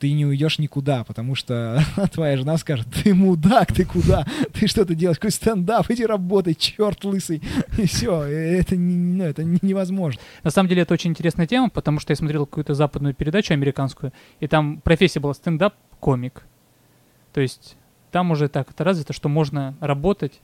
Ты 0.00 0.12
не 0.12 0.24
уйдешь 0.24 0.58
никуда, 0.58 1.04
потому 1.04 1.34
что 1.34 1.84
твоя 2.12 2.38
жена 2.38 2.56
скажет, 2.56 2.88
ты 2.90 3.14
мудак, 3.14 3.70
ты 3.72 3.84
куда? 3.84 4.24
Ты 4.54 4.66
что-то 4.66 4.94
делаешь? 4.94 5.18
Какой 5.18 5.30
стендап? 5.30 5.90
Иди 5.90 6.06
работай, 6.06 6.54
черт 6.54 7.04
лысый. 7.04 7.42
И 7.78 7.86
все, 7.86 8.22
это, 8.22 8.76
не- 8.76 8.96
ну, 8.96 9.24
это 9.24 9.44
не- 9.44 9.58
невозможно. 9.60 10.18
На 10.42 10.50
самом 10.50 10.70
деле 10.70 10.82
это 10.82 10.94
очень 10.94 11.10
интересная 11.10 11.46
тема, 11.46 11.68
потому 11.68 12.00
что 12.00 12.12
я 12.12 12.16
смотрел 12.16 12.46
какую-то 12.46 12.72
западную 12.72 13.12
передачу 13.14 13.52
американскую, 13.52 14.12
и 14.40 14.46
там 14.46 14.80
профессия 14.80 15.20
была 15.20 15.34
стендап-комик. 15.34 16.44
То 17.34 17.42
есть 17.42 17.76
там 18.10 18.30
уже 18.30 18.48
так 18.48 18.70
это 18.70 18.82
развито, 18.84 19.12
что 19.12 19.28
можно 19.28 19.74
работать, 19.80 20.40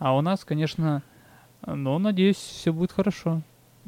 а 0.00 0.16
у 0.16 0.20
нас, 0.20 0.44
конечно, 0.44 1.02
ну, 1.64 1.96
надеюсь, 2.00 2.36
все 2.36 2.72
будет 2.72 2.90
хорошо 2.90 3.42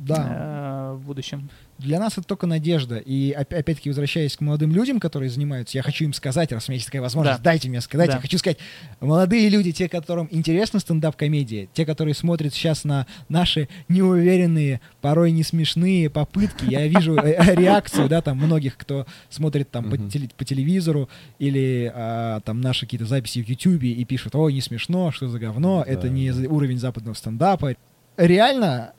Да, 0.06 0.92
э, 0.92 0.94
в 0.96 1.06
будущем. 1.06 1.48
для 1.78 1.98
нас 1.98 2.12
это 2.12 2.22
только 2.22 2.46
надежда. 2.46 2.98
И 2.98 3.32
оп- 3.32 3.52
опять-таки, 3.52 3.88
возвращаясь 3.90 4.36
к 4.36 4.40
молодым 4.40 4.72
людям, 4.72 5.00
которые 5.00 5.30
занимаются, 5.30 5.76
я 5.78 5.82
хочу 5.82 6.04
им 6.04 6.12
сказать, 6.12 6.52
раз 6.52 6.68
у 6.68 6.72
меня 6.72 6.76
есть 6.76 6.86
такая 6.86 7.02
возможность, 7.02 7.38
Да. 7.38 7.44
дайте 7.44 7.68
мне 7.68 7.80
сказать, 7.80 8.08
Да. 8.08 8.16
я 8.16 8.20
хочу 8.20 8.38
сказать, 8.38 8.58
молодые 9.00 9.48
люди, 9.48 9.72
те, 9.72 9.88
которым 9.88 10.28
интересна 10.30 10.78
стендап-комедия, 10.80 11.68
те, 11.72 11.84
которые 11.86 12.14
смотрят 12.14 12.54
сейчас 12.54 12.84
на 12.84 13.06
наши 13.28 13.68
неуверенные, 13.88 14.80
порой 15.00 15.32
не 15.32 15.42
смешные 15.42 16.08
попытки, 16.10 16.64
я 16.66 16.86
вижу 16.86 17.16
э, 17.16 17.32
э, 17.38 17.54
реакцию, 17.54 18.08
да, 18.08 18.22
там, 18.22 18.36
многих, 18.38 18.76
кто 18.76 19.06
смотрит 19.30 19.70
там 19.70 19.90
по, 19.90 20.44
телевизору 20.44 21.08
или 21.38 21.90
а, 21.94 22.40
там 22.40 22.60
наши 22.60 22.86
какие-то 22.86 23.06
записи 23.06 23.42
в 23.42 23.48
Ютубе 23.48 23.90
и 23.92 24.04
пишут, 24.04 24.34
ой, 24.34 24.52
не 24.52 24.60
смешно, 24.60 25.10
что 25.10 25.28
за 25.28 25.38
говно, 25.38 25.82
это 25.86 26.08
не 26.08 26.30
уровень 26.30 26.78
западного 26.78 27.14
стендапа. 27.14 27.74
Реально, 28.16 28.92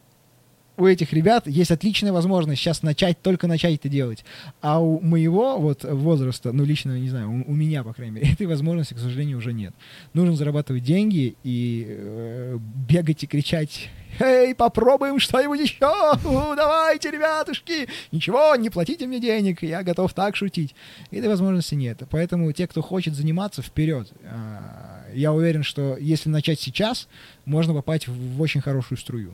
у 0.78 0.88
этих 0.88 1.14
ребят 1.14 1.48
есть 1.48 1.72
отличная 1.72 2.12
возможность 2.12 2.62
сейчас 2.62 2.82
начать, 2.82 3.22
только 3.22 3.48
начать 3.48 3.76
это 3.76 3.90
делать. 3.90 4.26
А 4.62 4.80
у 4.82 5.00
моего 5.00 5.58
вот 5.58 5.84
возраста, 5.84 6.52
ну 6.52 6.66
лично, 6.66 6.98
не 6.98 7.10
знаю, 7.10 7.30
у, 7.30 7.52
у 7.52 7.54
меня, 7.54 7.84
по 7.84 7.94
крайней 7.94 8.16
мере, 8.16 8.32
этой 8.34 8.48
возможности, 8.48 8.94
к 8.94 9.00
сожалению, 9.00 9.38
уже 9.38 9.54
нет. 9.54 9.74
Нужно 10.14 10.36
зарабатывать 10.36 10.84
деньги 10.84 11.36
и 11.44 11.86
э, 11.88 12.58
бегать 12.90 13.24
и 13.24 13.28
кричать 13.28 13.90
«Эй, 14.20 14.54
попробуем 14.54 15.20
что-нибудь 15.20 15.60
еще! 15.60 15.80
Давайте, 16.24 17.10
ребятушки! 17.10 17.88
Ничего, 18.12 18.56
не 18.56 18.70
платите 18.70 19.08
мне 19.08 19.20
денег, 19.20 19.64
я 19.64 19.84
готов 19.84 20.14
так 20.14 20.36
шутить». 20.36 20.76
Этой 21.12 21.28
возможности 21.28 21.76
нет. 21.76 22.04
Поэтому 22.10 22.52
те, 22.52 22.68
кто 22.68 22.82
хочет 22.82 23.16
заниматься, 23.16 23.62
вперед. 23.62 24.12
А, 24.26 25.06
Я 25.14 25.34
уверен, 25.34 25.64
что 25.64 25.98
если 25.98 26.30
начать 26.30 26.60
сейчас, 26.60 27.08
можно 27.46 27.74
попасть 27.74 28.08
в 28.08 28.42
очень 28.42 28.62
хорошую 28.62 28.98
струю. 28.98 29.34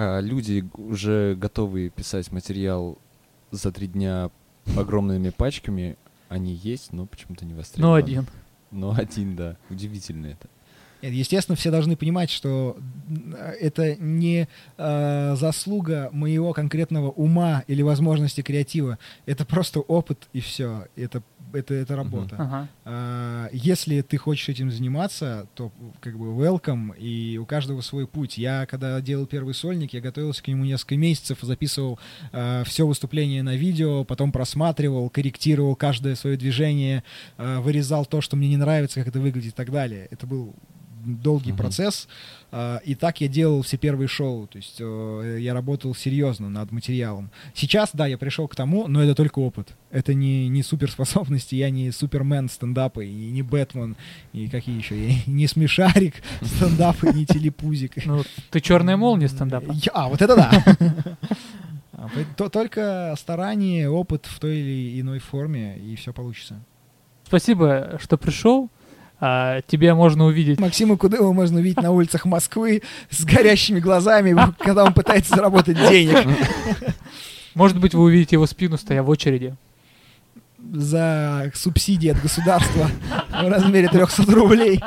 А 0.00 0.20
люди 0.20 0.64
уже 0.74 1.34
готовы 1.34 1.88
писать 1.88 2.30
материал 2.30 2.98
за 3.50 3.72
три 3.72 3.88
дня 3.88 4.30
огромными 4.76 5.30
пачками. 5.30 5.96
Они 6.28 6.54
есть, 6.54 6.92
но 6.92 7.04
почему-то 7.04 7.44
не 7.44 7.52
востребованы. 7.52 7.98
один. 7.98 8.26
Но 8.70 8.94
один, 8.96 9.34
да. 9.34 9.56
Удивительно 9.70 10.26
это. 10.26 10.48
Естественно, 11.02 11.56
все 11.56 11.70
должны 11.70 11.96
понимать, 11.96 12.30
что 12.30 12.76
это 13.60 13.94
не 13.96 14.48
э, 14.76 15.34
заслуга 15.36 16.10
моего 16.12 16.52
конкретного 16.52 17.10
ума 17.10 17.64
или 17.66 17.82
возможности 17.82 18.42
креатива. 18.42 18.98
Это 19.26 19.44
просто 19.44 19.80
опыт 19.80 20.28
и 20.32 20.40
все. 20.40 20.86
Это, 20.96 21.22
это, 21.52 21.74
это 21.74 21.96
работа. 21.96 22.36
Ага. 22.38 22.68
А, 22.84 23.48
Если 23.52 24.00
ты 24.00 24.16
хочешь 24.16 24.48
этим 24.48 24.70
заниматься, 24.70 25.46
то 25.54 25.72
как 26.00 26.18
бы 26.18 26.26
welcome, 26.26 26.96
и 26.98 27.38
у 27.38 27.46
каждого 27.46 27.80
свой 27.80 28.06
путь. 28.06 28.36
Я, 28.38 28.66
когда 28.66 29.00
делал 29.00 29.26
первый 29.26 29.54
сольник, 29.54 29.92
я 29.92 30.00
готовился 30.00 30.42
к 30.42 30.48
нему 30.48 30.64
несколько 30.64 30.96
месяцев, 30.96 31.38
записывал 31.42 31.98
все 32.64 32.86
выступление 32.86 33.42
на 33.42 33.56
видео, 33.56 34.04
потом 34.04 34.32
просматривал, 34.32 35.08
корректировал 35.10 35.76
каждое 35.76 36.14
свое 36.14 36.36
движение, 36.36 37.04
а, 37.36 37.60
вырезал 37.60 38.04
то, 38.04 38.20
что 38.20 38.36
мне 38.36 38.48
не 38.48 38.56
нравится, 38.56 39.00
как 39.00 39.08
это 39.08 39.20
выглядит 39.20 39.52
и 39.52 39.56
так 39.56 39.70
далее. 39.70 40.08
Это 40.10 40.26
был 40.26 40.54
долгий 41.16 41.50
Мгм. 41.52 41.58
процесс, 41.58 42.08
а, 42.50 42.78
и 42.84 42.94
так 42.94 43.20
я 43.20 43.28
делал 43.28 43.62
все 43.62 43.76
первые 43.76 44.08
шоу, 44.08 44.46
то 44.46 44.56
есть 44.58 44.76
э, 44.80 45.38
я 45.40 45.52
работал 45.54 45.94
серьезно 45.94 46.48
над 46.48 46.72
материалом. 46.72 47.30
Сейчас, 47.54 47.90
да, 47.92 48.06
я 48.06 48.16
пришел 48.18 48.48
к 48.48 48.54
тому, 48.54 48.88
но 48.88 49.02
это 49.02 49.14
только 49.14 49.38
опыт. 49.40 49.74
Это 49.90 50.14
не, 50.14 50.48
не 50.48 50.62
суперспособности, 50.62 51.54
я 51.54 51.70
не 51.70 51.90
супермен 51.90 52.48
стендапа, 52.48 53.00
и 53.00 53.30
не 53.30 53.42
Бэтмен, 53.42 53.96
и 54.32 54.48
какие 54.48 54.76
еще, 54.78 55.08
я 55.08 55.14
не 55.26 55.46
смешарик 55.46 56.14
стендапа, 56.42 57.06
не 57.06 57.26
телепузик. 57.26 58.04
Ну, 58.06 58.22
ты 58.50 58.60
черная 58.60 58.96
молния 58.96 59.28
стендапа. 59.28 59.74
А, 59.92 60.08
вот 60.08 60.22
это 60.22 60.36
да! 60.36 60.64
А, 62.00 62.08
Только 62.48 63.12
старание, 63.18 63.90
опыт 63.90 64.26
в 64.26 64.38
той 64.38 64.58
или 64.58 65.00
иной 65.00 65.18
форме, 65.18 65.76
и 65.78 65.96
все 65.96 66.12
получится. 66.12 66.60
Спасибо, 67.26 67.98
что 68.00 68.16
пришел. 68.16 68.70
А, 69.20 69.60
тебя 69.66 69.94
можно 69.94 70.26
увидеть. 70.26 70.60
Максима 70.60 70.96
Кудыма 70.96 71.32
можно 71.32 71.58
увидеть 71.58 71.82
на 71.82 71.90
улицах 71.90 72.24
Москвы 72.24 72.82
с 73.10 73.24
горящими 73.24 73.80
глазами, 73.80 74.36
когда 74.58 74.84
он 74.84 74.92
пытается 74.94 75.34
заработать 75.34 75.76
денег. 75.88 76.26
Может 77.54 77.80
быть, 77.80 77.94
вы 77.94 78.04
увидите 78.04 78.36
его 78.36 78.46
спину, 78.46 78.78
стоя 78.78 79.02
в 79.02 79.08
очереди. 79.08 79.56
За 80.72 81.50
субсидии 81.54 82.08
от 82.10 82.20
государства 82.20 82.88
в 83.30 83.48
размере 83.48 83.88
300 83.88 84.22
рублей. 84.32 84.80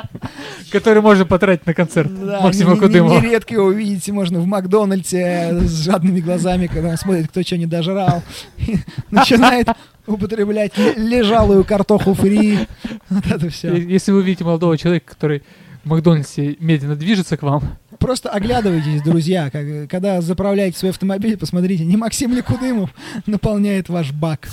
Который 0.70 1.02
можно 1.02 1.24
потратить 1.26 1.66
на 1.66 1.74
концерт 1.74 2.10
Да, 2.24 2.40
Максима 2.40 2.76
Кудымова. 2.76 3.20
Нередко 3.20 3.54
его 3.54 3.66
увидите 3.66 4.12
можно 4.12 4.40
в 4.40 4.46
Макдональдсе 4.46 5.50
с 5.60 5.84
жадными 5.84 6.20
глазами, 6.20 6.66
когда 6.66 6.90
он 6.90 6.96
смотрит, 6.96 7.28
кто 7.28 7.42
что 7.42 7.56
не 7.56 7.66
дожрал. 7.66 8.22
Начинает 9.10 9.68
употреблять 10.06 10.76
ле- 10.78 10.94
лежалую 10.94 11.64
картоху 11.64 12.14
фри. 12.14 12.58
Вот 13.08 13.26
это 13.26 13.48
все. 13.50 13.74
Если 13.74 14.12
вы 14.12 14.18
увидите 14.18 14.44
молодого 14.44 14.76
человека, 14.78 15.10
который 15.12 15.42
в 15.84 15.88
Макдональдсе 15.88 16.56
медленно 16.60 16.96
движется 16.96 17.36
к 17.36 17.42
вам, 17.42 17.76
Просто 18.02 18.30
оглядывайтесь, 18.30 19.00
друзья. 19.02 19.48
как- 19.50 19.88
когда 19.88 20.20
заправляете 20.20 20.76
свой 20.76 20.90
автомобиль, 20.90 21.36
посмотрите, 21.36 21.84
не 21.84 21.96
Максим 21.96 22.34
ли 22.34 22.42
Кудымов 22.42 22.90
наполняет 23.26 23.88
ваш 23.88 24.10
бак. 24.10 24.48